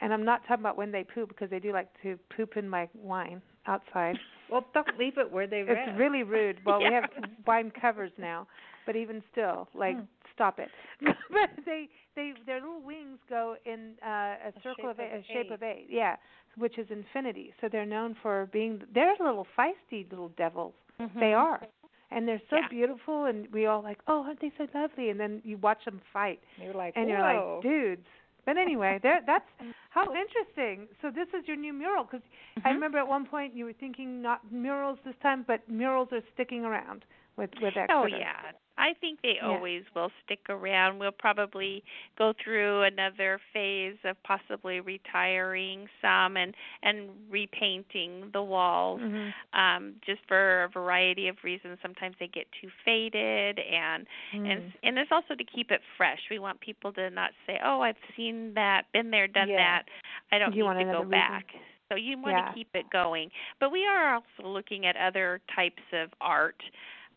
and 0.00 0.12
I'm 0.12 0.24
not 0.24 0.42
talking 0.46 0.62
about 0.62 0.76
when 0.76 0.92
they 0.92 1.04
poop 1.04 1.30
because 1.30 1.50
they 1.50 1.58
do 1.58 1.72
like 1.72 1.88
to 2.02 2.18
poop 2.36 2.56
in 2.56 2.68
my 2.68 2.88
wine 2.94 3.40
outside. 3.66 4.18
Well, 4.50 4.66
don't 4.74 4.98
leave 4.98 5.16
it 5.18 5.30
where 5.30 5.46
they 5.46 5.62
rest. 5.62 5.90
It's 5.90 5.98
really 5.98 6.22
rude. 6.22 6.58
Well, 6.64 6.78
we 6.78 6.84
have 6.92 7.04
wine 7.46 7.72
covers 7.80 8.12
now, 8.18 8.46
but 8.86 8.96
even 8.96 9.22
still, 9.32 9.68
like, 9.74 9.96
Hmm. 9.96 10.02
Stop 10.40 10.58
it. 10.58 10.68
but 11.30 11.50
they, 11.66 11.88
they, 12.16 12.32
their 12.46 12.60
little 12.60 12.82
wings 12.82 13.18
go 13.28 13.56
in 13.66 13.92
uh, 14.02 14.48
a 14.48 14.52
circle 14.62 14.74
shape 14.76 14.86
of 14.86 15.00
eight, 15.00 15.12
of 15.12 15.20
a 15.20 15.24
shape 15.26 15.46
eight. 15.46 15.52
of 15.52 15.62
eight. 15.62 15.86
Yeah, 15.90 16.16
which 16.56 16.78
is 16.78 16.86
infinity. 16.90 17.52
So 17.60 17.68
they're 17.70 17.86
known 17.86 18.16
for 18.22 18.48
being. 18.52 18.82
They're 18.94 19.14
little 19.20 19.46
feisty 19.58 20.08
little 20.10 20.30
devils. 20.36 20.74
They 21.18 21.32
are, 21.32 21.62
and 22.10 22.28
they're 22.28 22.42
so 22.50 22.56
Yeah. 22.56 22.68
beautiful. 22.68 23.24
And 23.24 23.50
we 23.52 23.64
all 23.64 23.82
like, 23.82 23.98
oh, 24.06 24.22
aren't 24.24 24.40
they 24.40 24.52
so 24.58 24.66
lovely? 24.74 25.08
And 25.08 25.18
then 25.18 25.40
you 25.44 25.56
watch 25.56 25.82
them 25.86 26.00
fight, 26.12 26.40
You're 26.62 26.74
like, 26.74 26.92
and 26.94 27.08
you're 27.08 27.20
like, 27.20 27.62
dudes. 27.62 28.06
But 28.44 28.58
anyway, 28.58 28.98
there. 29.02 29.20
That's 29.26 29.44
how 29.90 30.14
interesting. 30.14 30.88
So 31.00 31.10
this 31.10 31.28
is 31.28 31.46
your 31.46 31.56
new 31.56 31.72
mural 31.72 32.04
because 32.04 32.20
I 32.64 32.70
remember 32.70 32.98
at 32.98 33.08
one 33.08 33.26
point 33.26 33.54
you 33.54 33.64
were 33.64 33.72
thinking 33.72 34.20
not 34.20 34.40
murals 34.52 34.98
this 35.04 35.14
time, 35.22 35.44
but 35.46 35.66
murals 35.68 36.08
are 36.12 36.22
sticking 36.34 36.64
around 36.64 37.04
with 37.36 37.50
with 37.62 37.76
Exeter. 37.76 37.86
Oh 37.92 38.06
yeah. 38.06 38.52
I 38.80 38.94
think 38.94 39.20
they 39.22 39.36
Yeah. 39.36 39.46
always 39.48 39.84
will 39.94 40.10
stick 40.24 40.40
around. 40.48 40.98
We'll 40.98 41.12
probably 41.12 41.84
go 42.16 42.32
through 42.42 42.82
another 42.84 43.38
phase 43.52 43.96
of 44.04 44.20
possibly 44.22 44.80
retiring 44.80 45.86
some 46.00 46.36
and 46.36 46.54
and 46.82 47.10
repainting 47.28 48.30
the 48.32 48.42
walls 48.42 49.00
Mhm. 49.00 49.34
um 49.52 49.94
just 50.00 50.20
for 50.26 50.64
a 50.64 50.68
variety 50.68 51.28
of 51.28 51.36
reasons. 51.44 51.78
Sometimes 51.82 52.16
they 52.18 52.26
get 52.28 52.50
too 52.60 52.70
faded 52.84 53.58
and 53.58 54.06
Mm. 54.32 54.50
and 54.50 54.72
and 54.82 54.98
it's 54.98 55.12
also 55.12 55.34
to 55.34 55.44
keep 55.44 55.70
it 55.70 55.82
fresh. 55.96 56.20
We 56.30 56.38
want 56.38 56.58
people 56.60 56.92
to 56.94 57.10
not 57.10 57.32
say, 57.46 57.60
"Oh, 57.62 57.82
I've 57.82 58.00
seen 58.16 58.54
that, 58.54 58.90
been 58.92 59.10
there, 59.10 59.28
done 59.28 59.48
Yeah. 59.48 59.56
that. 59.56 59.88
I 60.32 60.38
don't 60.38 60.54
You 60.54 60.62
need 60.62 60.68
want 60.68 60.78
to 60.78 60.84
go 60.86 61.00
reason. 61.00 61.10
back." 61.10 61.54
So 61.90 61.96
you 61.96 62.16
want 62.18 62.36
Yeah. 62.36 62.48
to 62.48 62.54
keep 62.54 62.74
it 62.74 62.88
going. 62.90 63.30
But 63.58 63.70
we 63.72 63.84
are 63.84 64.14
also 64.14 64.48
looking 64.48 64.86
at 64.86 64.96
other 64.96 65.40
types 65.54 65.82
of 65.92 66.14
art 66.20 66.62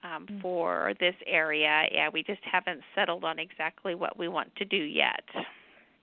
um, 0.03 0.25
Mm. 0.27 0.41
for 0.41 0.93
this 0.99 1.15
area. 1.25 1.87
Yeah, 1.91 2.09
we 2.13 2.23
just 2.23 2.41
haven't 2.43 2.81
settled 2.95 3.23
on 3.23 3.39
exactly 3.39 3.95
what 3.95 4.17
we 4.17 4.27
want 4.27 4.55
to 4.57 4.65
do 4.65 4.77
yet. 4.77 5.23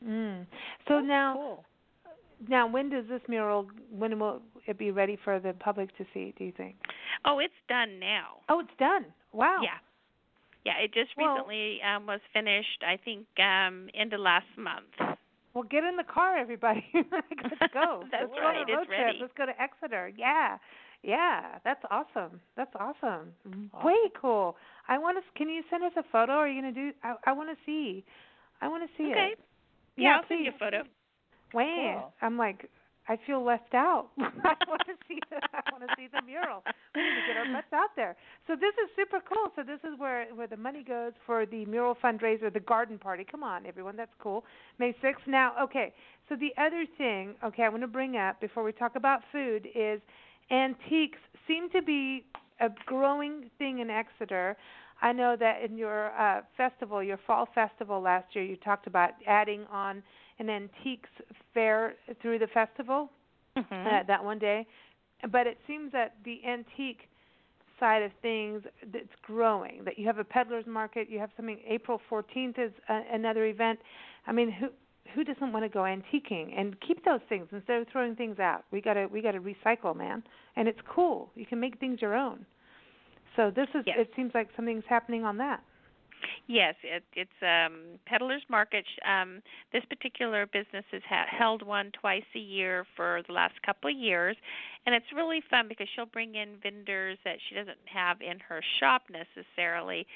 Mm. 0.04 0.46
So 0.88 1.00
now, 1.00 1.34
cool. 1.34 1.64
now 2.48 2.66
when 2.66 2.88
does 2.90 3.04
this 3.08 3.20
mural? 3.28 3.68
When 3.90 4.18
will 4.18 4.40
it 4.66 4.78
be 4.78 4.90
ready 4.90 5.16
for 5.22 5.38
the 5.38 5.52
public 5.54 5.96
to 5.98 6.04
see? 6.14 6.32
Do 6.38 6.44
you 6.44 6.52
think? 6.56 6.76
Oh, 7.24 7.38
it's 7.38 7.52
done 7.68 7.98
now. 7.98 8.38
Oh, 8.48 8.60
it's 8.60 8.76
done. 8.78 9.06
Wow. 9.32 9.60
Yeah. 9.62 9.78
Yeah, 10.64 10.78
it 10.82 10.92
just 10.92 11.10
Well- 11.16 11.32
recently 11.34 11.80
um 11.82 12.06
was 12.06 12.20
finished, 12.32 12.82
I 12.86 12.96
think 12.96 13.26
um 13.38 13.88
end 13.94 14.12
of 14.12 14.20
last 14.20 14.46
month. 14.56 15.16
Well, 15.52 15.64
get 15.64 15.82
in 15.84 15.96
the 15.96 16.04
car, 16.04 16.36
everybody. 16.36 16.86
Let's 16.94 17.72
go. 17.74 18.04
That's 18.12 18.22
Let's 18.30 18.34
go 18.34 18.40
right, 18.40 18.56
on 18.56 18.58
a 18.58 18.60
it's 18.62 18.70
road 18.76 18.86
trip. 18.86 19.00
ready. 19.00 19.18
Let's 19.20 19.32
go 19.36 19.46
to 19.46 19.60
Exeter. 19.60 20.12
Yeah, 20.16 20.58
yeah. 21.02 21.58
That's 21.64 21.82
awesome. 21.90 22.40
That's 22.56 22.74
awesome. 22.78 23.32
Awesome. 23.44 23.70
Way 23.84 24.10
cool. 24.20 24.56
I 24.88 24.98
want 24.98 25.18
to. 25.18 25.38
Can 25.38 25.48
you 25.48 25.62
send 25.70 25.84
us 25.84 25.92
a 25.96 26.02
photo? 26.12 26.32
Are 26.32 26.48
you 26.48 26.60
gonna 26.60 26.72
do? 26.74 26.92
I, 27.02 27.14
I 27.26 27.32
want 27.32 27.50
to 27.50 27.56
see. 27.66 28.04
I 28.60 28.68
want 28.68 28.82
to 28.82 28.88
see 28.96 29.10
Okay. 29.10 29.30
it. 29.32 29.38
Yeah, 29.96 30.16
I'll 30.16 30.28
send 30.28 30.40
please. 30.40 30.46
you 30.46 30.52
a 30.54 30.58
photo. 30.58 30.82
Wow. 31.52 31.64
Cool. 32.02 32.12
I'm 32.22 32.38
like, 32.38 32.70
I 33.08 33.18
feel 33.26 33.42
left 33.44 33.74
out. 33.74 34.08
I 34.18 34.54
want 34.68 34.82
to 34.86 34.94
see 35.08 35.18
the 35.30 35.36
I 35.52 35.62
want 35.72 35.82
to 35.88 35.94
see 35.96 36.06
the 36.12 36.22
mural. 36.24 36.62
We 36.94 37.02
need 37.02 37.08
to 37.08 37.26
get 37.26 37.36
our 37.38 37.52
butts 37.52 37.72
out 37.72 37.90
there. 37.96 38.14
So 38.46 38.54
this 38.54 38.72
is 38.84 38.90
super 38.94 39.18
cool. 39.26 39.50
So 39.56 39.62
this 39.62 39.80
is 39.82 39.98
where 39.98 40.26
where 40.34 40.46
the 40.46 40.56
money 40.56 40.84
goes 40.86 41.12
for 41.26 41.44
the 41.46 41.64
mural 41.66 41.96
fundraiser, 42.02 42.52
the 42.52 42.60
garden 42.60 42.98
party. 42.98 43.26
Come 43.28 43.42
on, 43.42 43.66
everyone, 43.66 43.96
that's 43.96 44.12
cool. 44.20 44.44
May 44.78 44.94
sixth. 45.02 45.26
Now, 45.26 45.54
okay. 45.62 45.92
So 46.28 46.36
the 46.36 46.50
other 46.62 46.84
thing, 46.98 47.34
okay, 47.44 47.64
I 47.64 47.68
want 47.68 47.82
to 47.82 47.88
bring 47.88 48.16
up 48.16 48.40
before 48.40 48.62
we 48.62 48.70
talk 48.72 48.94
about 48.94 49.22
food 49.32 49.66
is 49.74 50.00
antiques 50.50 51.18
seem 51.46 51.70
to 51.70 51.82
be 51.82 52.24
a 52.60 52.68
growing 52.86 53.50
thing 53.58 53.78
in 53.78 53.90
Exeter. 53.90 54.56
I 55.02 55.12
know 55.12 55.34
that 55.36 55.62
in 55.62 55.76
your 55.76 56.10
uh, 56.18 56.42
festival, 56.56 57.02
your 57.02 57.18
fall 57.26 57.48
festival 57.54 58.00
last 58.00 58.34
year, 58.34 58.44
you 58.44 58.56
talked 58.56 58.86
about 58.86 59.10
adding 59.26 59.64
on 59.72 60.02
an 60.38 60.50
antiques 60.50 61.08
fair 61.54 61.94
through 62.20 62.38
the 62.38 62.46
festival 62.48 63.10
Mhm. 63.56 63.86
uh, 63.86 64.02
that 64.06 64.22
one 64.22 64.38
day. 64.38 64.66
But 65.30 65.46
it 65.46 65.58
seems 65.66 65.92
that 65.92 66.14
the 66.24 66.40
antique 66.46 67.08
side 67.78 68.02
of 68.02 68.12
things 68.22 68.62
that's 68.92 69.14
growing. 69.22 69.84
That 69.84 69.98
you 69.98 70.06
have 70.06 70.18
a 70.18 70.24
peddlers 70.24 70.66
market, 70.66 71.08
you 71.08 71.18
have 71.18 71.30
something. 71.36 71.58
April 71.66 72.00
14th 72.10 72.58
is 72.58 72.72
a, 72.88 73.02
another 73.12 73.46
event. 73.46 73.78
I 74.26 74.32
mean, 74.32 74.50
who 74.50 74.68
who 75.14 75.24
doesn't 75.24 75.52
want 75.52 75.64
to 75.64 75.68
go 75.68 75.80
antiquing 75.80 76.58
and 76.58 76.76
keep 76.80 77.04
those 77.04 77.20
things 77.28 77.46
instead 77.52 77.80
of 77.80 77.88
throwing 77.88 78.16
things 78.16 78.38
out? 78.38 78.64
We 78.70 78.80
gotta 78.80 79.08
we 79.12 79.22
gotta 79.22 79.40
recycle, 79.40 79.96
man. 79.96 80.22
And 80.56 80.68
it's 80.68 80.80
cool. 80.88 81.30
You 81.34 81.46
can 81.46 81.60
make 81.60 81.78
things 81.78 82.00
your 82.00 82.16
own. 82.16 82.44
So 83.36 83.50
this 83.54 83.68
is. 83.74 83.84
Yes. 83.86 83.96
It 84.00 84.10
seems 84.16 84.32
like 84.34 84.48
something's 84.56 84.84
happening 84.88 85.24
on 85.24 85.36
that. 85.38 85.62
Yes, 86.46 86.74
it, 86.82 87.04
it's 87.14 87.30
um, 87.42 87.98
Peddler's 88.06 88.42
Market. 88.50 88.84
Um, 89.08 89.42
this 89.72 89.84
particular 89.88 90.46
business 90.46 90.84
has 90.92 91.02
ha- 91.08 91.26
held 91.30 91.62
one 91.62 91.92
twice 91.98 92.24
a 92.34 92.38
year 92.38 92.84
for 92.96 93.22
the 93.26 93.32
last 93.32 93.54
couple 93.64 93.90
of 93.90 93.96
years, 93.96 94.36
and 94.84 94.94
it's 94.94 95.06
really 95.14 95.40
fun 95.48 95.66
because 95.68 95.86
she'll 95.94 96.06
bring 96.06 96.34
in 96.34 96.56
vendors 96.62 97.18
that 97.24 97.36
she 97.48 97.54
doesn't 97.54 97.78
have 97.86 98.20
in 98.20 98.38
her 98.40 98.60
shop 98.80 99.02
necessarily. 99.10 100.06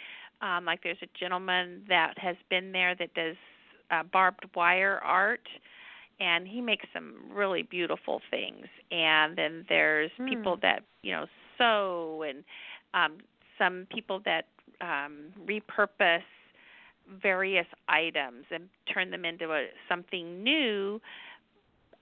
Um, 0.42 0.64
like 0.64 0.82
there's 0.82 0.98
a 1.02 1.18
gentleman 1.18 1.84
that 1.88 2.18
has 2.18 2.36
been 2.50 2.72
there 2.72 2.94
that 2.96 3.14
does 3.14 3.36
uh, 3.90 4.02
barbed 4.02 4.44
wire 4.54 5.00
art, 5.04 5.48
and 6.20 6.46
he 6.46 6.60
makes 6.60 6.86
some 6.92 7.14
really 7.32 7.62
beautiful 7.62 8.20
things. 8.30 8.66
And 8.90 9.36
then 9.36 9.64
there's 9.68 10.10
Hmm. 10.16 10.28
people 10.28 10.56
that 10.62 10.82
you 11.02 11.12
know 11.12 11.26
sew, 11.58 12.24
and 12.28 12.44
um, 12.94 13.18
some 13.58 13.86
people 13.90 14.20
that 14.24 14.46
um, 14.80 15.32
repurpose 15.46 16.22
various 17.22 17.66
items 17.88 18.44
and 18.50 18.68
turn 18.92 19.10
them 19.10 19.24
into 19.24 19.52
a, 19.52 19.66
something 19.88 20.42
new 20.42 21.00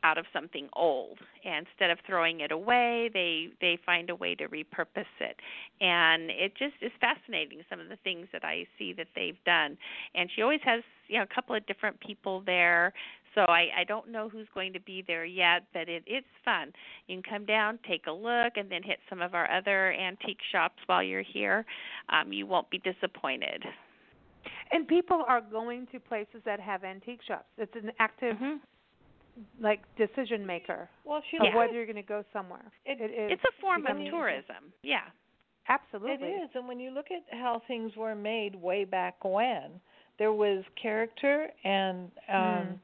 out 0.03 0.19
of 0.19 0.27
something 0.33 0.69
old. 0.75 1.19
And 1.45 1.67
instead 1.67 1.91
of 1.91 1.99
throwing 2.07 2.41
it 2.41 2.53
away, 2.53 3.11
they 3.13 3.49
they 3.61 3.79
find 3.85 4.11
a 4.11 4.15
way 4.15 4.35
to 4.37 4.49
repurpose 4.49 5.05
it. 5.21 5.37
And 5.81 6.31
it 6.31 6.55
just 6.57 6.75
is 6.81 6.93
fascinating 7.01 7.63
some 7.69 7.81
of 7.81 7.89
the 7.89 7.97
things 8.05 8.29
that 8.33 8.45
I 8.45 8.67
see 8.79 8.93
that 8.95 9.09
they've 9.15 9.43
done. 9.45 9.77
And 10.15 10.31
she 10.35 10.43
always 10.43 10.61
has, 10.65 10.83
you 11.09 11.19
know, 11.19 11.25
a 11.25 11.35
couple 11.35 11.55
of 11.55 11.67
different 11.67 11.99
people 12.01 12.43
there. 12.45 12.93
So 13.35 13.43
I, 13.43 13.69
I 13.79 13.85
don't 13.89 14.11
know 14.11 14.29
who's 14.29 14.47
going 14.55 14.75
to 14.75 14.81
be 14.81 15.03
there 15.07 15.25
yet, 15.25 15.63
but 15.73 15.89
it, 15.89 16.03
it's 16.07 16.27
fun. 16.45 16.71
You 17.07 17.23
can 17.23 17.39
come 17.39 17.47
down, 17.47 17.79
take 17.89 18.07
a 18.07 18.13
look, 18.13 18.57
and 18.57 18.71
then 18.71 18.83
hit 18.83 18.99
some 19.09 19.23
of 19.23 19.35
our 19.35 19.51
other 19.51 19.93
antique 19.95 20.41
shops 20.51 20.77
while 20.85 21.03
you're 21.03 21.23
here. 21.23 21.65
Um, 22.11 22.33
you 22.33 22.47
won't 22.47 22.69
be 22.69 22.79
disappointed. 22.79 23.65
And 24.71 24.87
people 24.87 25.25
are 25.27 25.41
going 25.41 25.87
to 25.93 26.01
places 26.01 26.43
that 26.45 26.61
have 26.61 26.85
antique 26.85 27.21
shops. 27.27 27.47
It's 27.57 27.75
an 27.75 27.93
active 27.99 28.37
Mhm. 28.37 28.61
Like 29.61 29.81
decision 29.97 30.45
maker 30.47 30.89
Well, 31.05 31.23
she 31.31 31.37
of 31.39 31.45
Yeah. 31.45 31.57
whether 31.57 31.73
you're 31.73 31.87
going 31.87 31.97
to 31.97 32.03
go 32.03 32.25
somewhere. 32.33 32.71
It- 32.85 33.01
it 33.01 33.11
is. 33.11 33.33
It's 33.33 33.45
a 33.45 33.61
form 33.61 33.87
of 33.87 33.97
tourism. 34.07 34.73
Yeah. 34.83 35.05
Absolutely. 35.69 36.29
It 36.29 36.43
is, 36.45 36.51
and 36.55 36.67
when 36.67 36.81
you 36.81 36.91
look 36.91 37.07
at 37.11 37.23
how 37.39 37.61
things 37.69 37.97
were 37.97 38.15
made 38.17 38.55
way 38.57 38.85
back 38.85 39.25
when, 39.25 39.81
there 40.19 40.33
was 40.33 40.65
character 40.81 41.49
and 41.65 42.11
um 42.29 42.81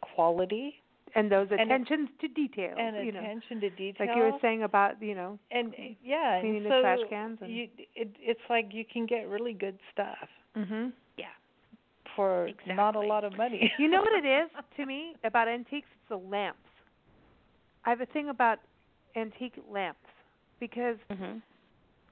quality 0.00 0.82
and 1.14 1.32
those 1.32 1.48
And 1.50 1.60
attentions 1.60 2.10
to 2.20 2.28
detail. 2.28 2.74
and 2.78 3.04
you 3.04 3.12
know, 3.12 3.20
attention 3.20 3.60
to 3.60 3.70
detail. 3.70 4.06
like 4.06 4.16
you 4.16 4.22
were 4.22 4.38
saying 4.40 4.62
about 4.62 5.00
you 5.02 5.14
know. 5.14 5.38
and 5.50 5.74
yeah, 6.02 6.40
cleaning 6.40 6.58
and 6.58 6.66
the 6.66 6.70
so 6.70 6.80
trash 6.82 6.98
cans 7.08 7.38
and- 7.40 7.50
you, 7.50 7.68
it, 7.96 8.08
it's 8.20 8.40
like 8.50 8.72
you 8.72 8.84
can 8.84 9.06
get 9.06 9.28
really 9.28 9.54
good 9.54 9.78
stuff 9.92 10.28
Mhm. 10.56 10.92
For 12.18 12.50
not 12.66 12.96
a 12.96 13.00
lot 13.00 13.22
of 13.24 13.36
money. 13.36 13.72
You 13.78 13.88
know 13.88 14.00
what 14.00 14.24
it 14.24 14.26
is 14.26 14.50
to 14.76 14.84
me 14.86 15.14
about 15.22 15.46
antiques? 15.46 15.86
It's 15.92 16.08
the 16.08 16.16
lamps. 16.16 16.58
I 17.84 17.90
have 17.90 18.00
a 18.00 18.06
thing 18.06 18.28
about 18.28 18.58
antique 19.14 19.54
lamps 19.70 20.00
because 20.58 20.96
Mhm. 21.12 21.40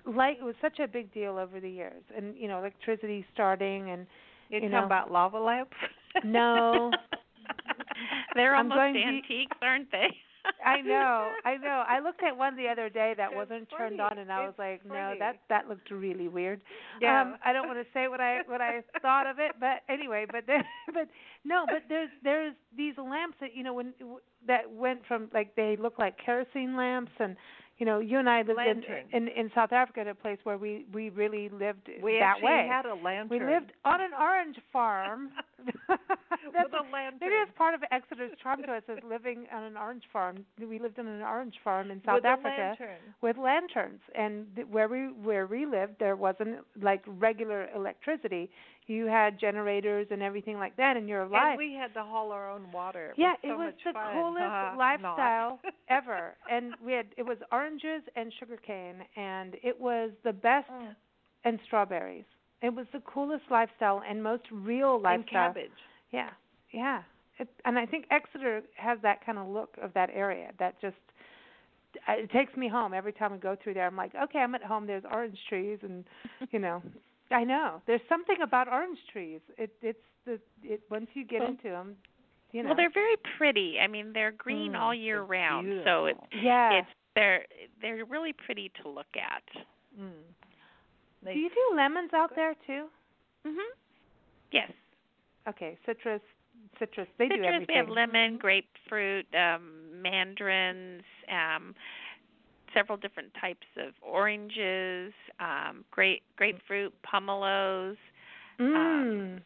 light 0.05 0.40
was 0.40 0.55
such 0.61 0.79
a 0.79 0.87
big 0.87 1.12
deal 1.12 1.37
over 1.38 1.59
the 1.59 1.69
years, 1.69 2.03
and 2.16 2.37
you 2.37 2.47
know, 2.47 2.59
electricity 2.59 3.27
starting 3.35 3.90
and 3.90 4.07
you 4.49 4.69
know. 4.69 4.85
about 4.85 5.11
lava 5.11 5.38
lamps? 5.40 5.77
No. 6.23 6.92
They're 8.35 8.55
almost 8.55 8.79
to- 8.95 9.03
antiques, 9.03 9.57
aren't 9.61 9.90
they? 9.90 10.09
I 10.64 10.80
know, 10.80 11.30
I 11.44 11.56
know. 11.56 11.85
I 11.88 12.00
looked 12.00 12.22
at 12.22 12.37
one 12.37 12.56
the 12.56 12.68
other 12.68 12.88
day 12.88 13.14
that 13.16 13.30
It's 13.30 13.37
wasn't 13.37 13.68
turned 13.76 14.00
on, 14.00 14.18
and 14.18 14.32
I 14.32 14.40
was 14.40 14.50
It's 14.50 14.59
like, 14.59 14.87
no, 14.87 15.14
that 15.18 15.37
that 15.48 15.68
looked 15.68 15.90
really 15.90 16.28
weird. 16.28 16.61
Yeah. 17.00 17.20
Um, 17.20 17.37
I 17.44 17.52
don't 17.52 17.66
want 17.66 17.78
to 17.78 17.87
say 17.92 18.09
what 18.09 18.20
I 18.20 18.40
what 18.46 18.61
I 18.61 18.82
thought 19.02 19.26
of 19.26 19.38
it, 19.38 19.52
but 19.61 19.82
anyway, 19.88 20.26
but 20.30 20.44
there, 20.46 20.66
but 20.92 21.09
no, 21.44 21.64
but 21.66 21.82
there's 21.88 22.11
there's 22.22 22.54
these 22.76 22.94
lamps 22.98 23.37
that 23.40 23.54
you 23.54 23.62
know 23.62 23.74
when 23.74 23.92
that 24.46 24.70
went 24.70 25.00
from 25.06 25.28
like 25.32 25.54
they 25.56 25.76
look 25.80 25.98
like 25.98 26.16
kerosene 26.24 26.76
lamps, 26.76 27.12
and 27.18 27.37
you 27.79 27.87
know 27.87 27.99
you 28.01 28.19
and 28.19 28.29
I 28.29 28.39
lived 28.39 28.51
in, 28.51 28.57
Lantern. 28.57 29.05
in 29.12 29.29
in 29.29 29.51
South 29.55 29.73
Africa 29.73 30.01
at 30.01 30.09
a 30.09 30.15
place 30.15 30.39
where 30.45 30.59
we 30.59 30.87
we 30.93 31.11
really 31.11 31.49
lived 31.49 31.89
we 32.03 32.15
that 32.15 32.37
actually 32.37 32.45
way. 32.47 32.67
had 32.69 32.87
a 32.87 32.95
lantern. 32.95 33.29
we 33.39 33.45
lived 33.45 33.73
on 33.85 34.01
an 34.01 34.12
orange 34.19 34.57
farm. 34.73 35.31
That's 36.53 36.71
with 36.71 36.81
a 36.81 36.93
lantern. 36.93 37.19
Maybe 37.21 37.35
that's 37.45 37.57
part 37.59 37.75
of 37.75 37.81
Exeter's 37.91 38.31
charm 38.41 38.62
to 38.62 38.73
us 38.73 38.83
is 38.89 38.99
living 39.09 39.47
on 39.53 39.65
an 39.65 39.77
orange 39.77 40.05
farm. 40.12 40.45
We 40.61 40.79
lived 40.79 40.99
on 40.99 41.07
an 41.09 41.23
orange 41.23 41.55
farm 41.65 41.91
in 41.91 42.01
South 42.05 42.17
with 42.17 42.25
Africa 42.25 42.77
lantern. 42.79 42.97
with 43.21 43.37
lanterns, 43.37 44.01
and 44.15 44.47
where 44.71 44.89
we 44.89 45.09
where 45.23 45.47
we 45.47 45.67
lived, 45.67 45.95
there 45.99 46.15
wasn't 46.15 46.59
like 46.81 47.03
regular 47.07 47.69
electricity. 47.75 48.49
You 48.88 49.07
had 49.07 49.38
generators 49.40 50.07
and 50.12 50.22
everything 50.22 50.59
like 50.59 50.77
that 50.77 50.96
in 50.96 51.09
your 51.09 51.27
life. 51.27 51.42
And 51.51 51.59
we 51.59 51.75
had 51.75 51.92
to 51.94 52.05
haul 52.05 52.31
our 52.31 52.49
own 52.51 52.70
water. 52.72 53.12
yeah, 53.16 53.33
was 53.33 53.38
so 53.42 53.49
it 53.51 53.57
was 53.59 53.72
the 53.85 53.92
fun. 53.92 54.12
coolest 54.14 54.42
Uh, 54.44 54.75
lifestyle 54.79 55.61
ever. 55.88 56.35
And 56.51 56.75
we 56.85 56.92
had 56.92 57.07
it 57.16 57.25
was 57.25 57.38
oranges 57.51 58.03
and 58.14 58.33
sugarcane, 58.38 58.96
and 59.16 59.57
it 59.62 59.79
was 59.81 60.11
the 60.25 60.33
best 60.33 60.70
Mm. 60.70 60.94
and 61.44 61.59
strawberries. 61.66 62.25
It 62.62 62.75
was 62.75 62.87
the 62.92 63.01
coolest 63.01 63.44
lifestyle 63.51 64.03
and 64.09 64.22
most 64.22 64.44
real 64.53 65.01
lifestyle. 65.01 65.14
and 65.14 65.29
cabbage. 65.55 65.70
Yeah, 66.12 66.31
yeah. 66.72 67.03
It, 67.38 67.49
and 67.64 67.79
I 67.79 67.85
think 67.87 68.07
Exeter 68.11 68.62
has 68.77 68.99
that 69.03 69.25
kind 69.27 69.37
of 69.38 69.46
look 69.49 69.77
of 69.83 69.92
that 69.94 70.11
area 70.14 70.53
that 70.59 70.81
just 70.81 70.96
uh, 72.09 72.12
it 72.12 72.31
takes 72.31 72.57
me 72.57 72.68
home 72.68 72.94
every 72.94 73.12
time 73.12 73.33
I 73.33 73.37
go 73.37 73.57
through 73.62 73.75
there. 73.75 73.87
I'm 73.87 73.96
like, 73.96 74.12
okay, 74.14 74.38
I'm 74.38 74.55
at 74.55 74.62
home. 74.62 74.87
There's 74.87 75.05
orange 75.12 75.38
trees, 75.49 75.79
and 75.83 76.05
you 76.51 76.59
know, 76.59 76.83
I 77.31 77.45
know 77.45 77.83
there's 77.87 78.01
something 78.09 78.37
about 78.43 78.69
orange 78.69 78.99
trees. 79.12 79.41
It 79.59 79.71
it's 79.83 79.99
the 80.25 80.39
it 80.62 80.81
once 80.91 81.09
you 81.15 81.25
get 81.25 81.41
Well- 81.41 81.51
into 81.51 81.71
them, 81.71 81.97
you 82.53 82.62
know. 82.62 82.69
Well, 82.69 82.77
they're 82.77 82.91
very 82.91 83.17
pretty. 83.37 83.79
I 83.81 83.87
mean, 83.87 84.12
they're 84.12 84.33
green 84.33 84.73
Mm, 84.73 84.79
all 84.81 84.95
year 84.95 85.17
they're 85.17 85.25
round, 85.25 85.83
so 85.85 86.07
it's 86.07 86.21
beautiful. 86.31 86.47
yeah. 86.49 86.73
it's 86.81 86.89
they're 87.15 87.45
they're 87.81 88.05
really 88.05 88.33
pretty 88.33 88.71
to 88.83 88.89
look 88.89 89.15
at. 89.17 89.43
Mm. 90.01 90.11
do 91.25 91.33
you 91.39 91.49
do 91.49 91.77
lemons 91.77 92.11
out 92.15 92.35
there 92.37 92.55
too? 92.67 92.87
Mhm. 93.47 93.59
Yes. 94.53 94.71
Okay, 95.49 95.77
citrus, 95.87 96.21
citrus. 96.79 97.09
They 97.19 97.29
do 97.29 97.35
Citrus, 97.37 97.49
everything. 97.55 97.75
we 97.75 97.79
have 97.79 97.89
lemon, 97.89 98.37
grapefruit, 98.39 99.27
um, 99.35 100.01
mandarins, 100.03 101.03
um, 101.29 101.75
several 102.74 102.98
different 102.98 103.33
types 103.40 103.66
of 103.76 103.92
oranges, 104.02 105.12
um, 105.40 105.85
grape 105.90 106.22
grapefruit, 106.37 106.92
pomelos. 107.02 107.96
Mm. 108.61 109.40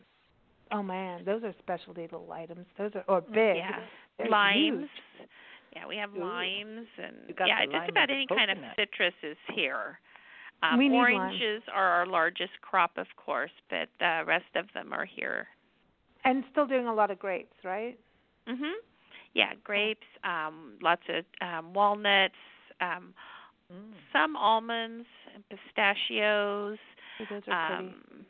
oh 0.73 0.83
man, 0.83 1.25
those 1.25 1.43
are 1.43 1.55
specialty 1.59 2.03
little 2.03 2.31
items. 2.33 2.67
Those 2.79 2.93
are 2.95 3.05
or 3.09 3.21
big. 3.21 3.57
Yeah. 3.57 3.81
They're 4.19 4.29
limes. 4.29 4.89
huge. 5.19 5.29
Yeah, 5.75 5.87
we 5.87 5.97
have 5.97 6.15
Ooh. 6.15 6.21
limes 6.21 6.87
and 7.03 7.17
yeah, 7.47 7.65
just 7.65 7.91
about 7.91 8.11
any 8.11 8.27
kind 8.27 8.51
of 8.51 8.57
coconut. 8.57 8.77
citrus 8.77 9.15
is 9.23 9.37
here. 9.55 10.01
Um, 10.63 10.79
We 10.79 10.91
oranges 10.91 11.63
are 11.73 11.89
our 11.89 12.07
largest 12.07 12.53
crop, 12.61 12.99
of 12.99 13.07
course, 13.17 13.53
but 13.71 13.89
the 13.99 14.23
rest 14.27 14.57
of 14.57 14.67
them 14.75 14.93
are 14.93 15.05
here. 15.05 15.47
And 16.25 16.45
still 16.51 16.67
doing 16.67 16.87
a 16.87 16.93
lot 16.93 17.11
of 17.11 17.19
grapes, 17.19 17.57
right? 17.65 17.99
Mhm. 18.47 18.75
Yeah, 19.33 19.55
grapes, 19.63 20.07
um, 20.25 20.77
lots 20.83 21.03
of 21.09 21.25
um, 21.41 21.73
walnuts, 21.73 22.35
um, 22.81 23.15
Mm. 23.73 23.93
some 24.13 24.35
almonds, 24.37 25.07
and 25.33 25.45
pistachios, 25.49 26.79
Those 27.21 27.29
are 27.31 27.67
pretty. 27.67 27.95
um, 27.95 28.27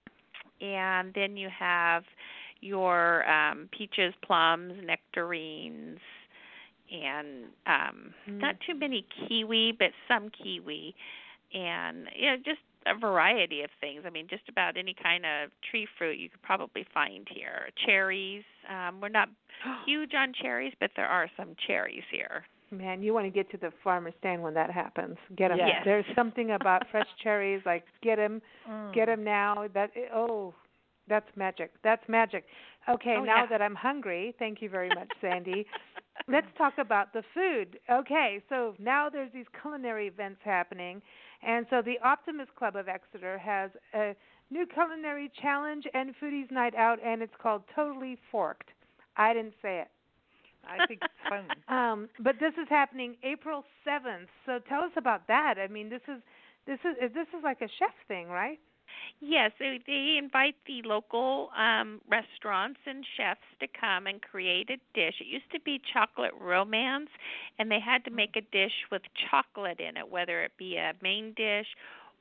and 0.61 1.15
then 1.15 1.35
you 1.37 1.49
have 1.49 2.05
your 2.61 3.27
um, 3.27 3.69
peaches, 3.77 4.13
plums, 4.23 4.75
nectarines, 4.85 5.99
and 6.93 7.45
um, 7.67 8.13
Mm. 8.29 8.39
not 8.41 8.57
too 8.67 8.75
many 8.75 9.07
kiwi, 9.29 9.73
but 9.79 9.93
some 10.09 10.29
kiwi, 10.29 10.95
and 11.55 12.07
you 12.15 12.27
know 12.31 12.37
just 12.37 12.61
a 12.87 12.95
variety 12.99 13.63
of 13.63 13.71
things. 13.81 14.03
I 14.07 14.11
mean, 14.11 14.27
just 14.29 14.47
about 14.49 14.77
any 14.77 14.93
kind 14.95 15.25
of 15.25 15.51
tree 15.71 15.87
fruit 15.97 16.19
you 16.19 16.29
could 16.29 16.43
probably 16.43 16.85
find 16.93 17.27
here. 17.31 17.71
Cherries. 17.87 18.45
Um, 18.69 19.01
we're 19.01 19.09
not 19.09 19.29
huge 19.87 20.13
on 20.15 20.35
cherries, 20.35 20.75
but 20.81 20.91
there 20.97 21.07
are 21.07 21.31
some 21.37 21.55
cherries 21.67 22.05
here. 22.11 22.45
Man, 22.71 23.03
you 23.03 23.13
want 23.13 23.27
to 23.27 23.31
get 23.31 23.51
to 23.51 23.57
the 23.57 23.73
farmer's 23.83 24.15
stand 24.21 24.43
when 24.43 24.55
that 24.55 24.71
happens. 24.71 25.17
Get 25.37 25.51
'em. 25.51 25.59
Yes. 25.59 25.83
There's 25.85 26.05
something 26.15 26.53
about 26.53 26.87
fresh 26.91 27.09
cherries. 27.23 27.63
Like 27.67 27.85
get 28.03 28.19
'em, 28.19 28.41
Mm. 28.69 28.93
get 28.95 29.09
'em 29.09 29.25
now. 29.25 29.67
That 29.75 29.91
oh, 30.15 30.55
that's 31.09 31.29
magic. 31.37 31.73
That's 31.83 32.07
magic. 32.09 32.45
Okay, 32.89 33.17
Oh, 33.19 33.25
now 33.25 33.39
yeah. 33.43 33.47
that 33.47 33.61
I'm 33.63 33.75
hungry, 33.75 34.35
thank 34.39 34.63
you 34.63 34.69
very 34.71 34.89
much, 34.91 35.11
Sandy. 35.21 35.67
Let's 36.29 36.47
talk 36.57 36.79
about 36.79 37.13
the 37.13 37.23
food. 37.35 37.79
Okay, 37.91 38.41
so 38.49 38.75
now 38.79 39.09
there's 39.11 39.33
these 39.33 39.47
culinary 39.61 40.07
events 40.07 40.41
happening, 40.45 41.03
and 41.43 41.67
so 41.71 41.83
the 41.83 41.99
Optimist 42.05 42.55
Club 42.55 42.77
of 42.77 42.89
Exeter 42.89 43.37
has 43.39 43.71
a 43.95 44.15
new 44.51 44.67
culinary 44.67 45.29
challenge 45.43 45.87
and 45.95 46.15
foodies 46.23 46.51
night 46.51 46.75
out, 46.75 46.99
and 47.05 47.21
it's 47.23 47.35
called 47.37 47.63
Totally 47.75 48.17
Forked. 48.31 48.71
I 49.17 49.33
didn't 49.35 49.55
say 49.61 49.81
it. 49.81 49.89
I 50.67 50.87
think 50.87 51.01
it's 51.03 51.15
fun. 51.29 51.47
Um, 51.69 52.09
but 52.19 52.35
this 52.41 52.53
is 52.61 52.69
happening 52.69 53.17
April 53.23 53.65
seventh. 53.85 54.29
So 54.45 54.59
tell 54.69 54.81
us 54.81 54.91
about 54.97 55.27
that. 55.29 55.55
I 55.63 55.69
mean, 55.69 55.89
this 55.89 56.03
is 56.09 56.21
this 56.67 56.79
is 56.85 57.13
this 57.15 57.29
is 57.29 57.45
like 57.45 57.61
a 57.61 57.69
chef 57.79 57.95
thing, 58.09 58.29
right? 58.29 58.59
Yes, 59.21 59.53
they, 59.59 59.81
they 59.87 60.17
invite 60.19 60.57
the 60.67 60.83
local 60.85 61.51
um, 61.57 62.01
restaurants 62.09 62.81
and 62.87 63.05
chefs 63.17 63.41
to 63.61 63.67
come 63.69 64.07
and 64.07 64.21
create 64.21 64.71
a 64.71 64.77
dish. 64.95 65.15
It 65.21 65.27
used 65.27 65.51
to 65.53 65.61
be 65.61 65.81
chocolate 65.93 66.33
romance, 66.41 67.11
and 67.59 67.71
they 67.71 67.81
had 67.81 68.05
to 68.07 68.11
make 68.11 68.37
a 68.37 68.41
dish 68.41 68.73
with 68.91 69.03
chocolate 69.31 69.81
in 69.81 69.97
it, 69.97 70.11
whether 70.11 70.43
it 70.43 70.53
be 70.59 70.77
a 70.77 70.93
main 71.03 71.35
dish 71.37 71.67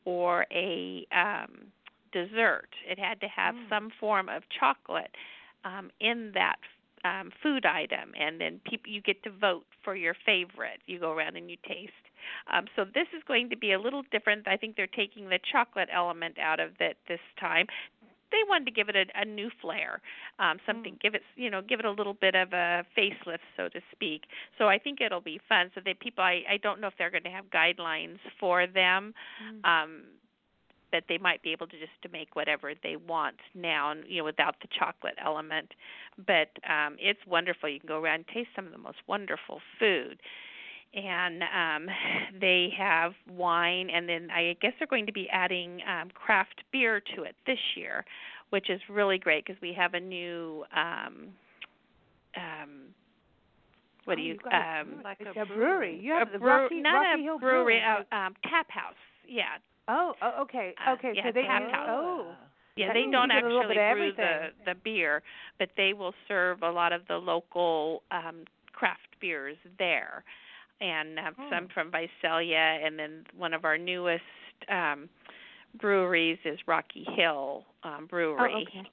or 0.05 0.45
a 0.51 1.07
um, 1.11 1.71
dessert. 2.11 2.69
It 2.89 2.99
had 2.99 3.21
to 3.21 3.27
have 3.27 3.55
some 3.69 3.91
form 3.99 4.29
of 4.29 4.43
chocolate 4.59 5.15
um, 5.63 5.91
in 5.99 6.31
that 6.33 6.57
um, 7.03 7.31
food 7.41 7.65
item, 7.65 8.11
and 8.19 8.39
then 8.39 8.59
people 8.65 8.91
you 8.91 9.01
get 9.01 9.23
to 9.23 9.31
vote 9.31 9.65
for 9.83 9.95
your 9.95 10.15
favorite. 10.25 10.79
You 10.85 10.99
go 10.99 11.11
around 11.11 11.35
and 11.35 11.49
you 11.49 11.57
taste. 11.67 11.91
Um, 12.51 12.65
so 12.75 12.85
this 12.85 13.07
is 13.15 13.23
going 13.27 13.49
to 13.49 13.57
be 13.57 13.73
a 13.73 13.79
little 13.79 14.03
different. 14.11 14.47
I 14.47 14.57
think 14.57 14.75
they're 14.75 14.87
taking 14.87 15.29
the 15.29 15.39
chocolate 15.51 15.89
element 15.93 16.37
out 16.39 16.59
of 16.59 16.71
it 16.79 16.97
this 17.07 17.19
time. 17.39 17.65
They 18.31 18.37
wanted 18.47 18.65
to 18.65 18.71
give 18.71 18.89
it 18.89 18.95
a, 18.95 19.05
a 19.19 19.25
new 19.25 19.49
flair, 19.59 20.01
um, 20.37 20.59
something 20.67 20.97
give 21.01 21.15
it 21.15 21.23
you 21.35 21.49
know 21.49 21.61
give 21.61 21.79
it 21.79 21.85
a 21.85 21.91
little 21.91 22.13
bit 22.13 22.35
of 22.35 22.53
a 22.53 22.85
facelift, 22.95 23.39
so 23.57 23.69
to 23.69 23.81
speak. 23.91 24.23
So 24.57 24.67
I 24.67 24.77
think 24.77 25.01
it'll 25.01 25.21
be 25.21 25.39
fun. 25.49 25.71
So 25.73 25.81
that 25.85 25.99
people, 25.99 26.23
I, 26.23 26.43
I 26.49 26.57
don't 26.61 26.79
know 26.79 26.87
if 26.87 26.93
they're 26.97 27.09
going 27.09 27.23
to 27.23 27.31
have 27.31 27.45
guidelines 27.45 28.19
for 28.39 28.67
them. 28.67 29.13
Um, 29.63 30.03
that 30.91 31.03
they 31.09 31.17
might 31.17 31.41
be 31.43 31.51
able 31.51 31.67
to 31.67 31.79
just 31.79 31.91
to 32.03 32.09
make 32.09 32.35
whatever 32.35 32.73
they 32.83 32.95
want 32.95 33.35
now 33.55 33.91
and 33.91 34.03
you 34.07 34.17
know 34.19 34.23
without 34.25 34.55
the 34.61 34.67
chocolate 34.77 35.15
element 35.23 35.73
but 36.25 36.49
um 36.69 36.95
it's 36.99 37.19
wonderful 37.27 37.69
you 37.69 37.79
can 37.79 37.87
go 37.87 37.99
around 38.01 38.15
and 38.15 38.27
taste 38.27 38.49
some 38.55 38.65
of 38.65 38.71
the 38.71 38.77
most 38.77 38.97
wonderful 39.07 39.59
food 39.79 40.19
and 40.93 41.43
um 41.43 41.87
they 42.41 42.69
have 42.77 43.13
wine 43.31 43.89
and 43.89 44.07
then 44.09 44.29
I 44.31 44.55
guess 44.61 44.73
they're 44.79 44.87
going 44.87 45.05
to 45.05 45.13
be 45.13 45.27
adding 45.31 45.81
um 45.87 46.09
craft 46.13 46.63
beer 46.71 47.01
to 47.15 47.23
it 47.23 47.35
this 47.45 47.59
year 47.75 48.05
which 48.49 48.69
is 48.69 48.81
really 48.89 49.17
great 49.17 49.45
because 49.45 49.61
we 49.61 49.73
have 49.73 49.93
a 49.93 49.99
new 49.99 50.63
um 50.75 51.29
um 52.35 52.93
what 54.05 54.15
do 54.15 54.21
Oh, 54.21 54.25
you 54.25 54.33
you 54.33 54.39
got 54.39 54.81
um 54.81 54.87
like 55.03 55.17
It's 55.19 55.29
a 55.37 55.45
brewery. 55.45 55.99
You 56.01 56.13
have 56.13 56.29
a 56.29 56.31
the 56.31 56.39
brew- 56.39 56.49
Rocky, 56.49 56.81
not 56.81 56.95
Rocky 56.95 57.21
a 57.21 57.23
Hill 57.23 57.39
brewery, 57.39 57.79
Brewing. 57.81 58.05
uh, 58.11 58.15
um, 58.15 58.33
tap 58.49 58.69
house. 58.71 58.95
Yeah, 59.27 59.57
Oh, 59.89 60.13
oh, 60.21 60.43
okay, 60.43 60.75
uh, 60.85 60.91
okay. 60.93 61.13
yeah, 61.15 61.23
so 61.23 61.31
they 61.33 61.41
tap 61.41 61.63
house. 61.71 61.87
oh, 61.89 62.31
Yeah, 62.75 62.93
they 62.93 63.05
don't 63.11 63.31
actually 63.31 63.75
brew 63.75 64.11
the 64.15 64.49
the 64.65 64.75
beer, 64.83 65.23
but 65.57 65.69
they 65.75 65.93
will 65.93 66.13
serve 66.27 66.61
a 66.61 66.69
lot 66.69 66.93
of 66.93 67.01
the 67.07 67.15
local 67.15 68.03
um 68.11 68.45
craft 68.71 69.19
beers 69.19 69.57
there, 69.79 70.23
and 70.79 71.17
have 71.17 71.33
oh. 71.39 71.49
some 71.51 71.67
from 71.73 71.91
Visalia, 71.91 72.79
and 72.85 72.99
then 72.99 73.25
one 73.35 73.53
of 73.53 73.65
our 73.65 73.77
newest 73.77 74.21
um 74.71 75.09
breweries 75.81 76.37
is 76.45 76.59
Rocky 76.67 77.05
Hill 77.15 77.65
um 77.83 78.05
Brewery. 78.05 78.67
Oh, 78.75 78.79
okay. 78.79 78.87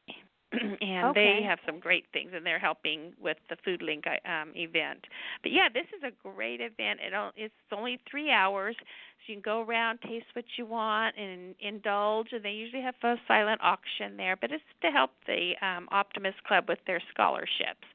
and 0.80 1.10
Okay. 1.10 1.14
they 1.14 1.42
have 1.46 1.58
some 1.66 1.78
great 1.80 2.04
things 2.12 2.30
and 2.34 2.44
they're 2.46 2.58
helping 2.58 3.12
with 3.20 3.36
the 3.50 3.56
food 3.64 3.82
link 3.82 4.04
um 4.06 4.52
event. 4.54 5.04
But 5.42 5.52
yeah 5.52 5.68
this 5.72 5.86
is 5.96 6.02
a 6.04 6.12
great 6.28 6.60
event. 6.60 7.00
It 7.02 7.12
it's 7.36 7.54
only 7.72 7.98
three 8.10 8.30
hours. 8.30 8.76
So 8.78 9.32
you 9.32 9.34
can 9.36 9.42
go 9.42 9.62
around 9.62 10.00
taste 10.02 10.26
what 10.34 10.44
you 10.56 10.66
want 10.66 11.16
and 11.18 11.54
indulge 11.60 12.28
and 12.32 12.44
they 12.44 12.50
usually 12.52 12.82
have 12.82 12.94
a 13.02 13.16
silent 13.26 13.60
auction 13.62 14.16
there. 14.16 14.36
But 14.36 14.52
it's 14.52 14.62
to 14.82 14.88
help 14.90 15.10
the 15.26 15.52
um 15.62 15.88
optimist 15.90 16.42
club 16.44 16.64
with 16.68 16.78
their 16.86 17.02
scholarships 17.12 17.86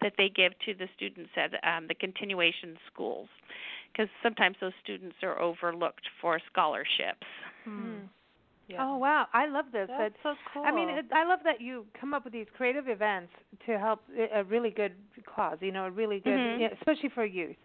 that 0.00 0.12
they 0.16 0.28
give 0.28 0.52
to 0.64 0.74
the 0.74 0.88
students 0.96 1.30
at 1.36 1.52
um 1.64 1.86
the 1.88 1.94
continuation 1.94 2.76
schools 2.92 3.28
because 3.92 4.08
sometimes 4.22 4.56
those 4.60 4.72
students 4.82 5.16
are 5.22 5.40
overlooked 5.40 6.06
for 6.20 6.40
scholarships. 6.50 7.26
Mhm. 7.66 8.08
Yeah. 8.68 8.84
Oh 8.86 8.96
wow, 8.98 9.26
I 9.32 9.46
love 9.46 9.66
this. 9.72 9.88
That's 9.88 10.14
That- 10.14 10.22
so 10.22 10.34
cool. 10.52 10.64
I 10.66 10.72
mean, 10.72 10.88
it, 10.90 11.06
I 11.12 11.24
love 11.24 11.40
that 11.44 11.60
you 11.60 11.86
come 11.98 12.12
up 12.14 12.24
with 12.24 12.32
these 12.32 12.46
creative 12.56 12.86
events 12.88 13.32
to 13.66 13.78
help 13.78 14.00
a 14.16 14.40
a 14.40 14.44
really 14.44 14.70
good 14.70 14.92
cause. 15.26 15.58
You 15.60 15.72
know, 15.72 15.86
a 15.86 15.90
really 15.90 16.20
good, 16.20 16.38
Mhm. 16.38 16.60
yeah, 16.60 16.68
especially 16.78 17.08
for 17.10 17.24
youth. 17.24 17.56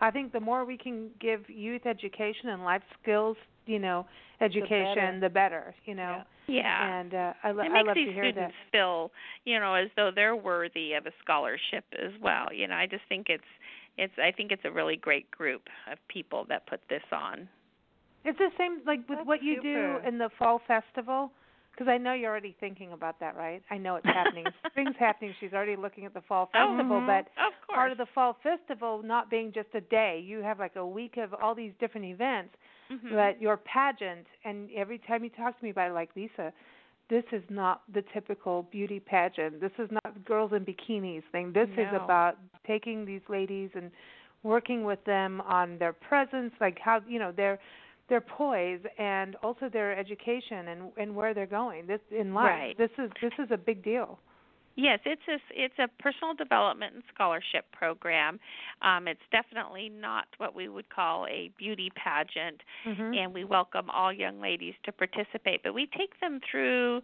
I 0.00 0.10
think 0.10 0.32
the 0.32 0.40
more 0.40 0.64
we 0.64 0.76
can 0.76 1.10
give 1.20 1.48
youth 1.48 1.86
education 1.86 2.50
and 2.50 2.64
life 2.64 2.82
skills, 3.02 3.36
you 3.66 3.78
know, 3.78 4.06
education, 4.40 5.20
the 5.20 5.28
better. 5.30 5.74
you 5.86 5.94
know, 5.94 6.22
yeah 6.46 7.00
and 7.00 7.14
uh, 7.14 7.32
I, 7.42 7.50
lo- 7.52 7.64
it 7.64 7.70
I 7.70 7.72
makes 7.72 7.86
love 7.88 7.94
these 7.96 8.08
to 8.08 8.12
hear 8.12 8.24
students 8.30 8.54
that. 8.54 8.70
feel 8.72 9.10
you 9.44 9.58
know 9.58 9.74
as 9.74 9.88
though 9.96 10.10
they're 10.14 10.36
worthy 10.36 10.92
of 10.92 11.06
a 11.06 11.12
scholarship 11.22 11.84
as 11.98 12.12
well 12.22 12.52
you 12.52 12.68
know 12.68 12.76
i 12.76 12.86
just 12.86 13.02
think 13.08 13.26
it's 13.28 13.50
it's 13.98 14.12
i 14.22 14.30
think 14.30 14.52
it's 14.52 14.64
a 14.64 14.70
really 14.70 14.96
great 14.96 15.28
group 15.32 15.62
of 15.90 15.98
people 16.08 16.44
that 16.48 16.64
put 16.66 16.80
this 16.88 17.02
on 17.10 17.48
It's 18.26 18.38
the 18.38 18.50
same 18.58 18.80
like 18.86 19.08
with 19.08 19.18
That's 19.18 19.26
what 19.28 19.42
you 19.42 19.56
super. 19.56 20.00
do 20.02 20.08
in 20.08 20.18
the 20.18 20.30
fall 20.38 20.60
festival. 20.66 21.30
Because 21.72 21.90
I 21.90 21.98
know 21.98 22.14
you're 22.14 22.30
already 22.30 22.56
thinking 22.58 22.92
about 22.94 23.20
that, 23.20 23.36
right? 23.36 23.62
I 23.70 23.76
know 23.76 23.96
it's 23.96 24.06
happening. 24.06 24.46
Spring's 24.70 24.96
happening. 24.98 25.34
She's 25.38 25.52
already 25.52 25.76
looking 25.76 26.06
at 26.06 26.14
the 26.14 26.22
fall 26.22 26.46
festival, 26.46 27.02
Mhm. 27.02 27.06
but 27.06 27.28
of 27.36 27.52
course 27.66 27.76
part 27.76 27.92
of 27.92 27.98
the 27.98 28.06
fall 28.14 28.32
festival 28.42 29.02
not 29.02 29.28
being 29.28 29.52
just 29.52 29.68
a 29.74 29.82
day. 29.82 30.18
You 30.24 30.38
have 30.38 30.58
like 30.58 30.76
a 30.76 30.86
week 30.86 31.18
of 31.18 31.34
all 31.34 31.54
these 31.54 31.72
different 31.78 32.06
events, 32.06 32.54
Mhm. 32.90 33.10
but 33.10 33.42
your 33.42 33.58
pageant 33.58 34.26
and 34.44 34.70
every 34.72 34.98
time 35.00 35.22
you 35.22 35.28
talk 35.30 35.58
to 35.58 35.64
me 35.64 35.70
about 35.70 35.90
it 35.90 35.94
like 35.94 36.08
Lisa, 36.16 36.50
this 37.08 37.24
is 37.30 37.42
not 37.50 37.82
the 37.92 38.00
typical 38.14 38.62
beauty 38.64 38.98
pageant. 38.98 39.60
This 39.60 39.78
is 39.78 39.90
not 39.90 40.24
girls 40.24 40.52
in 40.54 40.64
bikinis 40.64 41.24
thing. 41.30 41.52
This 41.52 41.68
is 41.76 41.92
about 41.92 42.38
taking 42.66 43.04
these 43.04 43.22
ladies 43.28 43.70
and 43.74 43.92
working 44.42 44.82
with 44.84 45.02
them 45.04 45.42
on 45.42 45.76
their 45.78 45.92
presence, 45.92 46.54
like 46.58 46.78
how 46.78 47.02
you 47.06 47.18
know 47.18 47.32
their 47.32 47.58
their 48.08 48.20
poise 48.20 48.80
and 48.98 49.36
also 49.42 49.68
their 49.68 49.96
education 49.96 50.68
and 50.68 50.92
and 50.96 51.14
where 51.14 51.34
they're 51.34 51.46
going. 51.46 51.86
This 51.86 52.00
in 52.10 52.34
life. 52.34 52.44
Right. 52.50 52.78
This 52.78 52.90
is 52.98 53.10
this 53.20 53.32
is 53.38 53.48
a 53.50 53.56
big 53.56 53.82
deal. 53.82 54.18
Yes, 54.78 55.00
it's 55.06 55.22
a 55.26 55.38
it's 55.54 55.78
a 55.78 55.88
personal 56.02 56.34
development 56.34 56.94
and 56.94 57.02
scholarship 57.14 57.64
program. 57.72 58.38
Um, 58.82 59.08
it's 59.08 59.22
definitely 59.32 59.88
not 59.88 60.26
what 60.36 60.54
we 60.54 60.68
would 60.68 60.90
call 60.90 61.26
a 61.28 61.50
beauty 61.56 61.90
pageant, 61.96 62.62
Mhm. 62.84 63.16
and 63.16 63.32
we 63.32 63.44
welcome 63.44 63.88
all 63.88 64.12
young 64.12 64.38
ladies 64.38 64.74
to 64.84 64.92
participate. 64.92 65.62
But 65.62 65.72
we 65.72 65.86
take 65.86 66.20
them 66.20 66.40
through, 66.40 67.02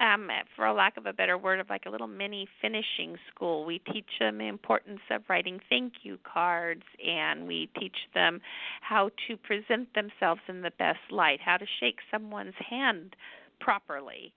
um, 0.00 0.28
for 0.54 0.66
a 0.66 0.74
lack 0.74 0.96
of 0.96 1.06
a 1.06 1.12
better 1.12 1.38
word, 1.38 1.60
of 1.60 1.70
like 1.70 1.84
a 1.86 1.90
little 1.90 2.06
mini 2.06 2.48
finishing 2.60 3.16
school. 3.34 3.64
We 3.64 3.80
teach 3.92 4.06
them 4.20 4.38
the 4.38 4.48
importance 4.48 5.00
of 5.10 5.22
writing 5.28 5.60
thank 5.68 5.92
you 6.02 6.18
cards, 6.30 6.82
and 7.04 7.46
we 7.46 7.68
teach 7.78 7.96
them 8.14 8.40
how 8.80 9.10
to 9.28 9.36
present 9.36 9.88
themselves 9.94 10.40
in 10.48 10.62
the 10.62 10.72
best 10.78 11.00
light, 11.10 11.40
how 11.44 11.56
to 11.56 11.66
shake 11.80 11.98
someone's 12.10 12.54
hand 12.68 13.16
properly 13.60 14.32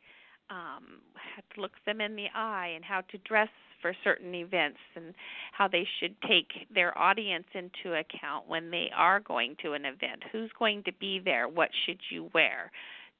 um, 0.49 1.01
how 1.13 1.43
to 1.53 1.61
look 1.61 1.71
them 1.85 2.01
in 2.01 2.15
the 2.15 2.27
eye 2.33 2.71
and 2.75 2.83
how 2.83 3.01
to 3.11 3.17
dress 3.19 3.49
for 3.81 3.93
certain 4.03 4.35
events 4.35 4.79
and 4.95 5.13
how 5.53 5.67
they 5.67 5.87
should 5.99 6.15
take 6.27 6.67
their 6.73 6.97
audience 6.97 7.45
into 7.53 7.97
account 7.97 8.47
when 8.47 8.71
they 8.71 8.89
are 8.95 9.19
going 9.19 9.55
to 9.61 9.73
an 9.73 9.85
event. 9.85 10.23
Who's 10.31 10.51
going 10.57 10.83
to 10.83 10.91
be 10.99 11.21
there? 11.23 11.47
What 11.47 11.69
should 11.85 11.99
you 12.11 12.29
wear? 12.33 12.71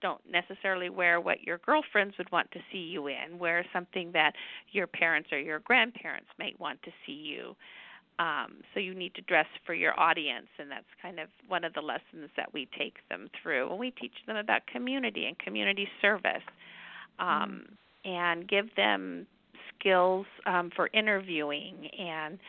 Don't 0.02 0.22
necessarily 0.30 0.90
wear 0.90 1.20
what 1.20 1.44
your 1.44 1.58
girlfriends 1.60 2.18
would 2.18 2.32
want 2.32 2.52
to 2.52 2.60
see 2.72 2.78
you 2.78 3.08
in. 3.08 3.38
Wear 3.38 3.66
something 3.74 4.12
that 4.14 4.34
your 4.72 4.88
parents 4.88 5.30
or 5.32 5.40
your 5.40 5.60
grandparents 5.60 6.28
might 6.38 6.60
want 6.60 6.82
to 6.84 6.92
see 7.06 7.14
you. 7.14 7.56
Um, 8.20 8.58
so 8.74 8.82
you 8.82 8.94
need 8.94 9.16
to 9.16 9.22
dress 9.22 9.46
for 9.66 9.74
your 9.74 9.98
audience, 9.98 10.48
and 10.58 10.70
that's 10.70 10.86
kind 11.02 11.20
of 11.20 11.30
one 11.48 11.64
of 11.64 11.74
the 11.74 11.82
lessons 11.82 12.30
that 12.36 12.54
we 12.54 12.68
take 12.78 12.98
them 13.10 13.30
through. 13.42 13.70
And 13.70 13.80
we 13.80 13.92
teach 13.92 14.14
them 14.28 14.36
about 14.36 14.68
community 14.68 15.26
and 15.26 15.40
community 15.40 15.88
service 16.02 16.44
um, 17.18 17.66
and 18.04 18.48
give 18.48 18.76
them 18.76 19.26
skills 19.80 20.26
um, 20.46 20.70
for 20.76 20.90
interviewing 20.94 21.90
and 21.98 22.40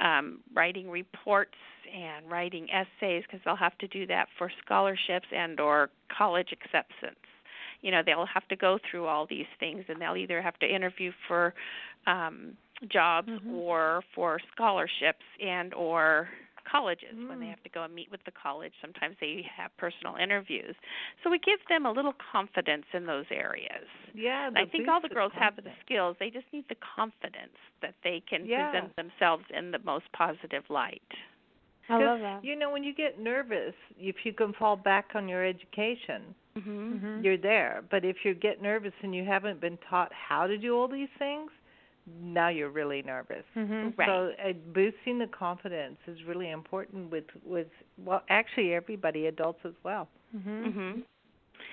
um, 0.00 0.40
writing 0.54 0.88
reports 0.90 1.56
and 1.94 2.30
writing 2.30 2.68
essays 2.70 3.24
because 3.26 3.40
they'll 3.44 3.56
have 3.56 3.76
to 3.78 3.88
do 3.88 4.06
that 4.06 4.28
for 4.38 4.50
scholarships 4.64 5.26
and 5.34 5.60
or 5.60 5.90
college 6.16 6.48
acceptance. 6.52 7.16
You 7.82 7.90
know, 7.90 8.02
they'll 8.04 8.26
have 8.26 8.48
to 8.48 8.56
go 8.56 8.78
through 8.90 9.06
all 9.06 9.26
these 9.28 9.46
things, 9.60 9.84
and 9.88 10.00
they'll 10.00 10.16
either 10.16 10.40
have 10.42 10.58
to 10.60 10.66
interview 10.66 11.12
for 11.28 11.54
um, 12.06 12.56
jobs 12.90 13.28
Mhm. 13.28 13.54
or 13.54 14.02
for 14.14 14.38
scholarships 14.52 15.24
and 15.40 15.72
or 15.74 16.28
colleges 16.70 17.14
when 17.28 17.38
they 17.38 17.46
Mm. 17.46 17.50
have 17.50 17.62
to 17.62 17.68
go 17.68 17.84
and 17.84 17.94
meet 17.94 18.10
with 18.10 18.22
the 18.24 18.30
college 18.32 18.72
sometimes 18.80 19.16
they 19.20 19.42
have 19.42 19.74
personal 19.76 20.16
interviews 20.16 20.74
so 21.22 21.30
we 21.30 21.38
give 21.38 21.64
them 21.68 21.86
a 21.86 21.92
little 21.92 22.12
confidence 22.14 22.86
in 22.92 23.06
those 23.06 23.26
areas 23.30 23.86
yeah, 24.14 24.50
i 24.56 24.64
think 24.64 24.88
all 24.88 25.00
the 25.00 25.08
girls 25.08 25.32
have 25.34 25.56
the 25.56 25.72
skills 25.84 26.16
they 26.18 26.28
just 26.30 26.46
need 26.52 26.64
the 26.68 26.74
confidence 26.76 27.56
that 27.80 27.94
they 28.02 28.20
can 28.28 28.46
Yeah. 28.46 28.70
present 28.70 28.96
themselves 28.96 29.44
in 29.56 29.70
the 29.70 29.78
most 29.80 30.10
positive 30.12 30.68
light 30.68 31.02
I 31.88 31.94
'Cause, 31.98 32.02
love 32.06 32.20
that. 32.20 32.44
You 32.44 32.56
know, 32.56 32.70
when 32.70 32.82
you 32.84 32.92
get 32.94 33.18
nervous, 33.20 33.74
if 33.98 34.24
you 34.24 34.32
can 34.32 34.52
fall 34.54 34.76
back 34.76 35.14
on 35.14 35.28
your 35.28 35.44
education, 35.44 36.34
mhm 36.56 37.00
Mhm. 37.00 37.24
you're 37.24 37.36
there. 37.36 37.82
But 37.90 38.04
if 38.04 38.24
you 38.24 38.34
get 38.34 38.60
nervous 38.62 38.92
and 39.02 39.14
you 39.14 39.24
haven't 39.24 39.60
been 39.60 39.78
taught 39.78 40.12
how 40.12 40.46
to 40.46 40.56
do 40.58 40.76
all 40.76 40.88
these 40.88 41.08
things, 41.18 41.50
now 42.06 42.48
you're 42.48 42.70
really 42.70 43.02
nervous. 43.02 43.44
Mhm. 43.56 43.92
Right. 43.96 44.06
So 44.08 44.32
uh, 44.42 44.52
boosting 44.72 45.18
the 45.18 45.26
confidence 45.28 45.98
is 46.06 46.22
really 46.24 46.50
important 46.50 47.10
with 47.10 47.24
with 47.44 47.68
well, 48.04 48.22
actually 48.28 48.74
everybody, 48.74 49.26
adults 49.26 49.60
as 49.64 49.74
well. 49.84 50.08
Mhm. 50.36 50.66
mhm 50.72 51.02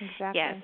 Exactly. 0.00 0.34
yes 0.34 0.56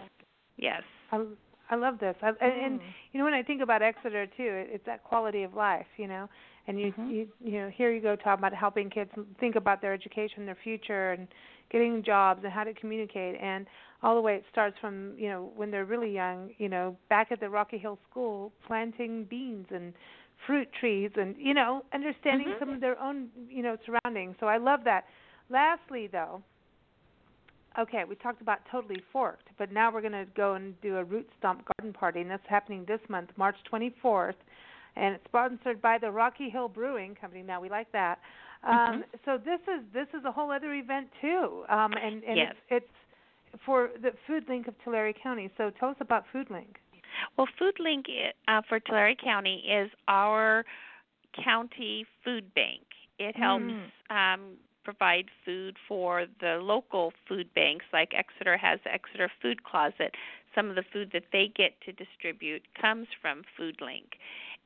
yes 0.56 0.82
I 1.12 1.24
I 1.70 1.76
love 1.76 1.98
this. 2.00 2.16
I, 2.20 2.28
and, 2.40 2.52
and 2.64 2.80
Mm. 2.80 2.84
you 3.12 3.18
know 3.18 3.24
when 3.24 3.34
I 3.34 3.42
think 3.44 3.62
about 3.62 3.80
Exeter 3.80 4.26
too, 4.26 4.42
it, 4.42 4.70
it's 4.72 4.86
that 4.86 5.04
quality 5.04 5.44
of 5.44 5.54
life, 5.54 5.86
you 5.96 6.08
know. 6.08 6.28
And 6.70 6.80
you 6.80 6.94
Mhm. 6.96 7.10
you 7.10 7.28
you 7.42 7.58
know 7.58 7.68
here 7.68 7.90
you 7.90 8.00
go 8.00 8.14
talking 8.14 8.38
about 8.38 8.54
helping 8.54 8.90
kids 8.90 9.10
think 9.40 9.56
about 9.56 9.82
their 9.82 9.92
education, 9.92 10.46
their 10.46 10.54
future, 10.62 11.10
and 11.10 11.26
getting 11.68 12.00
jobs 12.04 12.44
and 12.44 12.52
how 12.52 12.62
to 12.62 12.72
communicate, 12.74 13.34
and 13.40 13.66
all 14.04 14.14
the 14.14 14.20
way 14.20 14.36
it 14.36 14.44
starts 14.52 14.78
from 14.80 15.18
you 15.18 15.28
know 15.28 15.50
when 15.56 15.72
they're 15.72 15.84
really 15.84 16.12
young, 16.12 16.50
you 16.58 16.68
know, 16.68 16.96
back 17.08 17.32
at 17.32 17.40
the 17.40 17.50
Rocky 17.50 17.76
Hill 17.76 17.98
School 18.08 18.52
planting 18.68 19.24
beans 19.24 19.66
and 19.70 19.92
fruit 20.46 20.68
trees, 20.78 21.10
and 21.16 21.34
you 21.36 21.54
know 21.54 21.84
understanding 21.92 22.46
Mhm. 22.46 22.58
some 22.60 22.68
of 22.68 22.80
their 22.80 23.00
own 23.00 23.30
you 23.48 23.64
know 23.64 23.76
surroundings. 23.84 24.36
So 24.38 24.46
I 24.46 24.58
love 24.58 24.84
that. 24.84 25.06
Lastly, 25.48 26.06
though, 26.06 26.40
Okay, 27.78 28.04
we 28.04 28.14
talked 28.16 28.42
about 28.42 28.60
totally 28.70 29.00
forked, 29.12 29.48
but 29.58 29.72
now 29.72 29.92
we're 29.92 30.00
going 30.00 30.12
to 30.12 30.26
go 30.36 30.54
and 30.54 30.80
do 30.80 30.96
a 30.98 31.04
root 31.04 31.28
stomp 31.38 31.64
garden 31.66 31.92
party, 31.92 32.20
and 32.20 32.30
that's 32.30 32.46
happening 32.48 32.84
this 32.84 33.00
month, 33.08 33.30
March 33.36 33.56
24th, 33.72 34.34
and 34.96 35.14
it's 35.14 35.24
sponsored 35.26 35.80
by 35.80 35.98
the 35.98 36.10
Rocky 36.10 36.48
Hill 36.50 36.68
Brewing 36.68 37.14
Company. 37.14 37.42
Now 37.42 37.60
we 37.60 37.68
like 37.68 37.90
that. 37.92 38.18
Um, 38.62 39.04
So 39.24 39.38
this 39.38 39.60
is 39.62 39.82
this 39.92 40.08
is 40.12 40.24
a 40.24 40.32
whole 40.32 40.50
other 40.50 40.74
event 40.74 41.08
too, 41.20 41.64
um, 41.68 41.92
and, 41.94 42.22
and 42.24 42.36
Yes. 42.36 42.54
it's, 42.68 42.84
it's 42.84 43.62
for 43.64 43.90
the 44.02 44.12
Food 44.26 44.44
Link 44.48 44.68
of 44.68 44.74
Tulare 44.84 45.12
County. 45.12 45.50
So 45.56 45.70
tell 45.80 45.88
us 45.90 45.96
about 46.00 46.24
Food 46.32 46.50
Link. 46.50 46.76
Well, 47.36 47.48
Food 47.58 47.74
Link 47.80 48.06
uh, 48.48 48.62
for 48.68 48.78
Tulare 48.80 49.14
County 49.16 49.64
is 49.68 49.90
our 50.08 50.64
county 51.44 52.06
food 52.24 52.52
bank. 52.54 52.82
It 53.18 53.36
helps 53.36 53.64
um, 54.10 54.56
provide 54.84 55.26
food 55.44 55.76
for 55.86 56.26
the 56.40 56.58
local 56.62 57.12
food 57.28 57.52
banks, 57.54 57.84
like 57.92 58.12
Exeter 58.14 58.56
has 58.56 58.80
the 58.84 58.92
Exeter 58.92 59.30
Food 59.42 59.64
Closet. 59.64 60.14
Some 60.54 60.70
of 60.70 60.76
the 60.76 60.84
food 60.92 61.10
that 61.12 61.24
they 61.32 61.52
get 61.54 61.72
to 61.82 61.92
distribute 61.92 62.62
comes 62.80 63.06
from 63.20 63.42
FoodLink. 63.58 64.16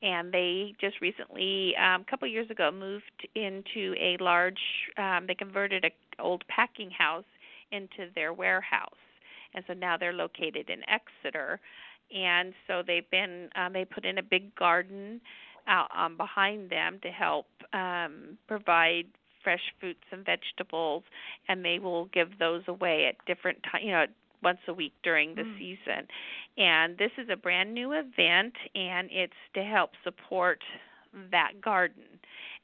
And 0.04 0.32
they 0.32 0.74
just 0.80 1.00
recently, 1.00 1.74
um, 1.76 2.02
a 2.02 2.04
couple 2.10 2.28
years 2.28 2.50
ago, 2.50 2.70
moved 2.70 3.28
into 3.34 3.94
a 3.98 4.16
large. 4.20 4.60
Um, 4.98 5.26
they 5.26 5.34
converted 5.34 5.84
a 5.84 6.22
old 6.22 6.44
packing 6.48 6.90
house 6.90 7.24
into 7.72 8.10
their 8.14 8.32
warehouse, 8.32 8.90
and 9.54 9.64
so 9.66 9.72
now 9.72 9.96
they're 9.96 10.12
located 10.12 10.68
in 10.68 10.82
Exeter 10.88 11.58
and 12.14 12.52
so 12.66 12.82
they've 12.86 13.08
been 13.10 13.48
um, 13.56 13.72
they 13.72 13.84
put 13.84 14.04
in 14.04 14.18
a 14.18 14.22
big 14.22 14.54
garden 14.54 15.20
out 15.66 15.88
um, 15.96 16.16
behind 16.16 16.70
them 16.70 16.98
to 17.02 17.08
help 17.08 17.46
um, 17.72 18.38
provide 18.46 19.06
fresh 19.42 19.62
fruits 19.78 20.04
and 20.10 20.24
vegetables, 20.24 21.02
and 21.48 21.64
they 21.64 21.78
will 21.78 22.06
give 22.06 22.38
those 22.38 22.62
away 22.66 23.06
at 23.06 23.24
different 23.26 23.58
times, 23.62 23.84
you 23.84 23.92
know, 23.92 24.06
once 24.44 24.58
a 24.68 24.74
week 24.74 24.92
during 25.02 25.34
the 25.34 25.42
mm. 25.42 25.58
season. 25.58 26.06
And 26.56 26.96
this 26.98 27.10
is 27.18 27.28
a 27.32 27.36
brand 27.36 27.74
new 27.74 27.92
event, 27.92 28.54
and 28.74 29.08
it's 29.10 29.32
to 29.54 29.62
help 29.64 29.90
support 30.04 30.60
that 31.30 31.60
garden, 31.62 32.04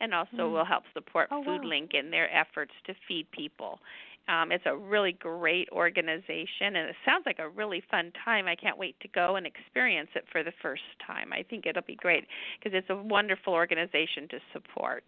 and 0.01 0.15
also 0.15 0.37
mm. 0.37 0.53
will 0.53 0.65
help 0.65 0.85
support 0.95 1.29
oh, 1.31 1.43
Food 1.43 1.63
wow. 1.63 1.69
Link 1.69 1.91
in 1.95 2.11
their 2.11 2.33
efforts 2.35 2.73
to 2.87 2.95
feed 3.09 3.31
people. 3.33 3.81
Um, 4.29 4.53
it's 4.53 4.65
a 4.67 4.77
really 4.77 5.13
great 5.13 5.69
organization, 5.73 6.77
and 6.77 6.89
it 6.89 6.97
sounds 7.05 7.25
like 7.27 7.39
a 7.41 7.49
really 7.49 7.83
fun 7.91 8.13
time. 8.25 8.47
I 8.47 8.55
can't 8.55 8.79
wait 8.79 8.95
to 9.01 9.09
go 9.09 9.37
and 9.37 9.47
experience 9.47 10.11
it 10.15 10.25
for 10.31 10.45
the 10.45 10.53
first 10.63 10.83
time. 11.05 11.33
I 11.33 11.43
think 11.43 11.67
it'll 11.67 11.83
be 11.83 11.97
great 11.97 12.27
because 12.59 12.77
it's 12.77 12.91
a 12.91 12.97
wonderful 12.97 13.53
organization 13.53 14.29
to 14.31 14.39
support. 14.53 15.05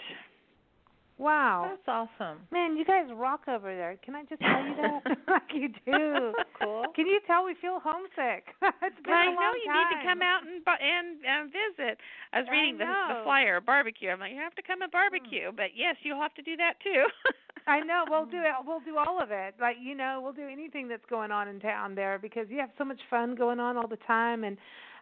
Wow. 1.18 1.70
That's 1.70 2.08
awesome. 2.18 2.38
Man, 2.50 2.76
you 2.76 2.84
guys 2.84 3.06
rock 3.14 3.42
over 3.46 3.74
there. 3.74 3.96
Can 4.04 4.16
I 4.16 4.24
just 4.24 4.40
tell 4.40 4.64
you 4.64 4.74
that? 4.76 5.18
like 5.28 5.42
you 5.54 5.68
do. 5.86 6.32
Cool. 6.62 6.84
Can 6.94 7.06
you 7.06 7.20
tell 7.26 7.44
we 7.44 7.54
feel 7.60 7.80
homesick? 7.82 8.54
it's 8.82 9.02
been 9.02 9.14
I 9.14 9.30
a 9.30 9.34
know 9.34 9.52
you 9.58 9.66
time. 9.66 9.76
need 9.82 9.90
to 9.96 10.00
come 10.06 10.22
out 10.22 10.42
and 10.46 10.62
and 10.62 11.06
um, 11.26 11.44
visit. 11.50 11.98
I 12.32 12.40
was 12.40 12.48
reading 12.50 12.78
I 12.80 12.86
the, 12.86 13.14
the 13.14 13.20
flyer 13.24 13.60
barbecue. 13.60 14.10
I'm 14.10 14.20
like, 14.20 14.32
you 14.32 14.40
have 14.40 14.54
to 14.56 14.62
come 14.62 14.82
and 14.82 14.90
barbecue, 14.90 15.50
but 15.54 15.74
yes, 15.74 15.96
you'll 16.02 16.20
have 16.20 16.34
to 16.34 16.42
do 16.42 16.56
that 16.56 16.74
too. 16.82 17.04
I 17.66 17.80
know. 17.80 18.04
We'll 18.08 18.26
do 18.26 18.38
it. 18.42 18.52
We'll 18.66 18.80
do 18.80 18.96
all 18.98 19.22
of 19.22 19.30
it. 19.30 19.54
Like 19.60 19.76
you 19.80 19.94
know, 19.94 20.20
we'll 20.22 20.32
do 20.32 20.48
anything 20.48 20.88
that's 20.88 21.06
going 21.08 21.30
on 21.30 21.48
in 21.48 21.60
town 21.60 21.94
there 21.94 22.18
because 22.18 22.46
you 22.48 22.58
have 22.58 22.70
so 22.78 22.84
much 22.84 23.00
fun 23.10 23.34
going 23.34 23.60
on 23.60 23.76
all 23.76 23.88
the 23.88 24.00
time 24.06 24.44
and 24.44 24.56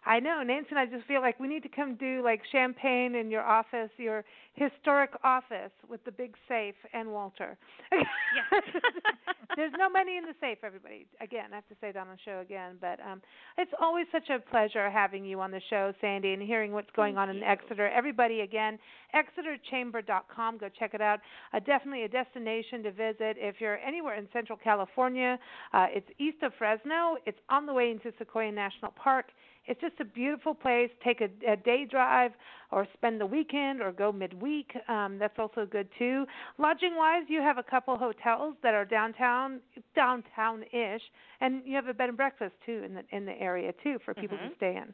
I 0.05 0.19
know, 0.19 0.41
Nancy 0.41 0.69
and 0.71 0.79
I 0.79 0.85
just 0.87 1.05
feel 1.07 1.21
like 1.21 1.39
we 1.39 1.47
need 1.47 1.63
to 1.63 1.69
come 1.69 1.95
do 1.95 2.23
like 2.23 2.41
champagne 2.51 3.15
in 3.15 3.29
your 3.29 3.43
office, 3.43 3.89
your 3.97 4.23
historic 4.53 5.11
office 5.23 5.71
with 5.87 6.03
the 6.05 6.11
big 6.11 6.35
safe 6.47 6.75
and 6.93 7.11
Walter. 7.11 7.57
yes. 7.91 8.63
There's 9.55 9.71
no 9.77 9.89
money 9.89 10.17
in 10.17 10.23
the 10.23 10.33
safe, 10.41 10.57
everybody. 10.63 11.05
Again, 11.21 11.49
I 11.51 11.55
have 11.55 11.67
to 11.67 11.75
say 11.79 11.91
that 11.91 11.99
on 11.99 12.07
the 12.07 12.17
show 12.25 12.39
again, 12.39 12.77
but 12.81 12.99
um 12.99 13.21
it's 13.57 13.71
always 13.79 14.07
such 14.11 14.29
a 14.29 14.39
pleasure 14.39 14.89
having 14.89 15.23
you 15.23 15.39
on 15.39 15.51
the 15.51 15.61
show, 15.69 15.93
Sandy, 16.01 16.33
and 16.33 16.41
hearing 16.41 16.71
what's 16.71 16.89
going 16.95 17.15
Thank 17.15 17.29
on 17.29 17.35
in 17.35 17.43
Exeter. 17.43 17.87
Everybody, 17.89 18.41
again, 18.41 18.79
ExeterChamber.com. 19.13 20.57
Go 20.57 20.69
check 20.79 20.93
it 20.93 21.01
out. 21.01 21.19
Uh, 21.53 21.59
definitely 21.59 22.03
a 22.03 22.09
destination 22.09 22.81
to 22.83 22.91
visit 22.91 23.37
if 23.37 23.55
you're 23.59 23.77
anywhere 23.77 24.15
in 24.15 24.27
Central 24.33 24.57
California. 24.57 25.37
Uh, 25.73 25.87
it's 25.89 26.07
east 26.19 26.41
of 26.43 26.53
Fresno. 26.57 27.17
It's 27.25 27.39
on 27.49 27.65
the 27.65 27.73
way 27.73 27.91
into 27.91 28.11
Sequoia 28.17 28.51
National 28.51 28.91
Park. 28.91 29.25
It's 29.67 29.79
just 29.79 29.99
a 29.99 30.05
beautiful 30.05 30.53
place. 30.53 30.89
Take 31.03 31.21
a, 31.21 31.29
a 31.49 31.55
day 31.55 31.85
drive 31.89 32.31
or 32.71 32.87
spend 32.93 33.21
the 33.21 33.25
weekend 33.25 33.81
or 33.81 33.91
go 33.91 34.11
midweek. 34.11 34.71
Um, 34.87 35.17
that's 35.19 35.37
also 35.37 35.67
good 35.69 35.87
too. 35.99 36.25
Lodging 36.57 36.95
wise, 36.95 37.23
you 37.27 37.41
have 37.41 37.57
a 37.57 37.63
couple 37.63 37.95
hotels 37.97 38.55
that 38.63 38.73
are 38.73 38.85
downtown, 38.85 39.59
downtown 39.95 40.63
ish, 40.71 41.01
and 41.41 41.61
you 41.65 41.75
have 41.75 41.87
a 41.87 41.93
bed 41.93 42.09
and 42.09 42.17
breakfast 42.17 42.53
too 42.65 42.83
in 42.83 42.93
the 42.93 43.03
in 43.11 43.25
the 43.25 43.39
area 43.39 43.71
too 43.83 43.97
for 44.03 44.13
people 44.13 44.37
mm-hmm. 44.37 44.49
to 44.49 44.55
stay 44.55 44.77
in. 44.77 44.93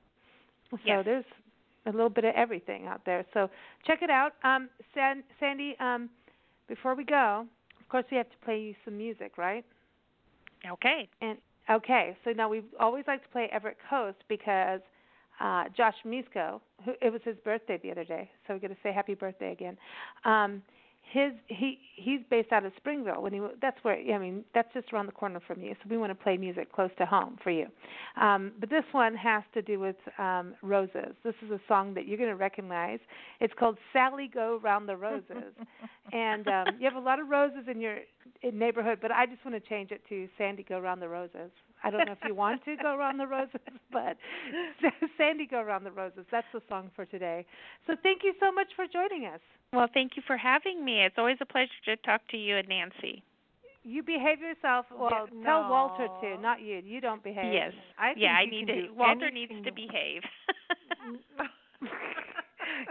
So 0.72 0.78
yes. 0.84 1.06
there's 1.06 1.26
a 1.86 1.92
little 1.92 2.10
bit 2.10 2.26
of 2.26 2.36
everything 2.36 2.88
out 2.88 3.02
there. 3.06 3.26
So 3.34 3.50
check 3.86 4.02
it 4.02 4.10
out. 4.10 4.34
Um, 4.44 4.70
San, 4.94 5.24
Sandy, 5.40 5.76
um, 5.80 6.10
before 6.68 6.96
we 6.96 7.06
go, 7.06 7.46
of 7.80 7.90
course 7.90 8.06
we 8.12 8.18
have 8.18 8.30
to 8.30 8.38
play 8.44 8.60
you 8.60 8.76
some 8.84 8.98
music, 8.98 9.38
right? 9.38 9.64
Okay. 10.70 11.08
And 11.22 11.38
Okay, 11.70 12.16
so 12.24 12.32
now 12.32 12.48
we 12.48 12.62
always 12.80 13.04
like 13.08 13.22
to 13.24 13.30
play 13.30 13.50
Everett 13.52 13.78
Coast 13.90 14.18
because 14.30 14.80
uh, 15.40 15.66
Josh 15.76 15.96
Misko, 16.06 16.62
who 16.86 16.94
it 17.02 17.12
was 17.12 17.22
his 17.26 17.36
birthday 17.44 17.80
the 17.84 17.92
other 17.92 18.06
day, 18.06 18.30
so 18.48 18.54
we're 18.54 18.60
going 18.60 18.72
to 18.72 18.78
say 18.82 18.94
happy 18.94 19.16
birthday 19.16 19.52
again. 19.52 19.78
Um, 20.24 20.62
his 21.12 21.32
he 21.48 21.80
he's 21.96 22.20
based 22.30 22.52
out 22.52 22.66
of 22.66 22.74
Springville. 22.78 23.22
When 23.22 23.34
he 23.34 23.42
that's 23.62 23.78
where 23.84 23.96
I 23.96 24.18
mean 24.18 24.44
that's 24.54 24.72
just 24.74 24.92
around 24.92 25.06
the 25.06 25.12
corner 25.12 25.40
from 25.46 25.62
you. 25.62 25.74
So 25.82 25.90
we 25.90 25.98
want 25.98 26.12
to 26.12 26.16
play 26.16 26.38
music 26.38 26.72
close 26.72 26.90
to 26.98 27.06
home 27.06 27.38
for 27.44 27.52
you. 27.52 27.68
Um, 28.20 28.52
but 28.60 28.70
this 28.70 28.84
one 28.92 29.16
has 29.16 29.44
to 29.54 29.62
do 29.62 29.80
with 29.80 29.96
um, 30.18 30.54
roses. 30.62 31.16
This 31.24 31.36
is 31.44 31.52
a 31.52 31.60
song 31.68 31.94
that 31.94 32.08
you're 32.08 32.18
going 32.18 32.30
to 32.30 32.36
recognize. 32.36 33.00
It's 33.40 33.54
called 33.58 33.78
"Sally 33.94 34.30
Go 34.32 34.60
Round 34.62 34.88
the 34.88 34.98
Roses," 34.98 35.54
and 36.14 36.48
um, 36.48 36.68
you 36.80 36.86
have 36.90 37.02
a 37.02 37.06
lot 37.06 37.20
of 37.20 37.30
roses 37.30 37.66
in 37.70 37.80
your 37.80 37.98
in 38.42 38.60
neighborhood. 38.60 39.00
But 39.02 39.12
I 39.12 39.26
just 39.26 39.44
want 39.46 39.62
to 39.62 39.70
change 39.70 39.92
it 39.92 40.02
to 40.10 40.28
"Sandy 40.38 40.64
Go 40.64 40.80
Round 40.80 41.02
the 41.02 41.10
Roses." 41.10 41.52
I 41.84 41.90
don't 41.90 42.06
know 42.06 42.14
if 42.14 42.28
you 42.28 42.36
want 42.36 42.64
to 42.66 42.76
go 42.82 42.96
around 42.96 43.18
the 43.18 43.28
roses, 43.28 43.62
but 43.92 44.18
Sandy 45.18 45.46
Go 45.46 45.60
Around 45.60 45.84
the 45.84 45.92
Roses. 45.92 46.26
That's 46.32 46.48
the 46.54 46.62
song 46.68 46.92
for 46.96 47.06
today. 47.06 47.46
So 47.86 47.94
thank 48.04 48.22
you 48.24 48.34
so 48.40 48.52
much 48.52 48.68
for 48.76 48.86
joining 48.92 49.28
us. 49.28 49.40
Well, 49.74 49.88
thank 49.94 50.14
you 50.16 50.24
for 50.26 50.38
having 50.38 50.84
me. 50.84 51.04
It's 51.04 51.16
always 51.18 51.38
a 51.42 51.46
pleasure 51.46 51.70
to 51.86 51.96
talk 51.98 52.22
to 52.32 52.38
you 52.38 52.58
and 52.58 52.68
Nancy. 52.68 53.24
You 53.84 54.04
behave 54.04 54.40
yourself. 54.42 54.86
Well, 54.92 55.10
yeah, 55.12 55.44
tell 55.46 55.64
no. 55.64 55.70
Walter 55.70 56.08
to, 56.22 56.42
not 56.42 56.62
you. 56.62 56.82
You 56.84 57.00
don't 57.00 57.24
behave. 57.24 57.54
Yes. 57.54 57.74
I 57.98 58.14
yeah, 58.18 58.32
I 58.32 58.46
need 58.46 58.68
to. 58.68 58.90
Walter 58.96 59.28
anything 59.28 59.64
needs 59.64 59.66
to 59.66 59.74
behave. 59.74 60.22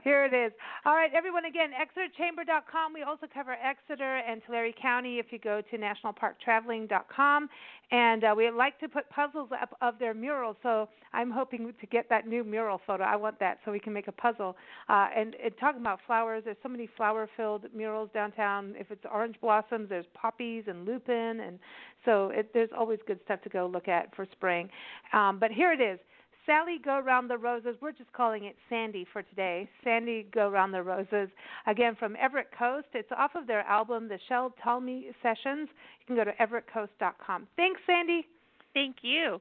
Here 0.07 0.25
it 0.25 0.33
is. 0.33 0.53
All 0.85 0.95
right, 0.95 1.11
everyone, 1.13 1.47
again, 1.47 1.71
ExeterChamber.com. 1.71 2.95
We 2.95 3.03
also 3.03 3.27
cover 3.35 3.57
Exeter 3.61 4.19
and 4.19 4.41
Tulare 4.47 4.71
County 4.81 5.19
if 5.19 5.33
you 5.33 5.41
go 5.41 5.61
to 5.69 5.77
NationalParkTraveling.com. 5.77 7.49
And 7.91 8.23
uh, 8.23 8.33
we 8.37 8.49
like 8.49 8.79
to 8.79 8.89
put 8.89 9.11
puzzles 9.11 9.49
up 9.61 9.77
of 9.81 9.99
their 9.99 10.15
murals, 10.15 10.55
so 10.63 10.89
I'm 11.13 11.33
hoping 11.33 11.75
to 11.81 11.87
get 11.89 12.09
that 12.09 12.29
new 12.29 12.45
mural 12.45 12.81
photo. 12.87 13.03
I 13.03 13.17
want 13.17 13.41
that 13.41 13.59
so 13.65 13.73
we 13.73 13.81
can 13.81 13.93
make 13.93 14.07
a 14.07 14.13
puzzle. 14.13 14.57
Uh, 14.89 15.09
and, 15.17 15.35
and 15.43 15.53
talking 15.59 15.81
about 15.81 15.99
flowers, 16.07 16.45
there's 16.45 16.57
so 16.63 16.69
many 16.69 16.89
flower 16.97 17.29
filled 17.37 17.65
murals 17.75 18.09
downtown. 18.15 18.77
If 18.79 18.93
it's 18.93 19.05
orange 19.13 19.35
blossoms, 19.41 19.89
there's 19.89 20.07
poppies 20.15 20.67
and 20.69 20.87
lupin. 20.87 21.41
And 21.41 21.59
so 22.05 22.31
it, 22.33 22.55
there's 22.55 22.71
always 22.79 23.01
good 23.09 23.19
stuff 23.25 23.43
to 23.43 23.49
go 23.49 23.67
look 23.67 23.89
at 23.89 24.15
for 24.15 24.25
spring. 24.31 24.71
Um, 25.13 25.41
but 25.41 25.51
here 25.51 25.73
it 25.73 25.81
is. 25.81 25.99
Sally 26.47 26.79
Go 26.83 27.01
Round 27.01 27.29
the 27.29 27.37
Roses. 27.37 27.77
We're 27.83 27.93
just 27.93 28.13
calling 28.13 28.45
it 28.45 28.57
Sandy 28.71 29.07
for 29.13 29.23
today. 29.23 29.69
Sandy 29.85 30.27
Go 30.33 30.49
Round 30.49 30.73
the 30.73 30.83
Roses. 30.83 31.29
Again, 31.67 31.97
from 31.99 32.17
Everett 32.21 32.49
Coast. 32.57 32.87
It's 32.95 33.11
off 33.17 33.33
of 33.35 33.47
their 33.47 33.63
album, 33.63 34.09
The 34.09 34.19
Shel 34.29 34.55
Talmy 34.65 35.07
Sessions. 35.23 35.69
You 36.01 36.07
can 36.07 36.17
go 36.17 36.25
to 36.25 36.33
everettcoast.com. 36.41 37.49
Thanks, 37.57 37.81
Sandy. 37.87 38.27
Thank 38.73 38.97
you. 39.03 39.41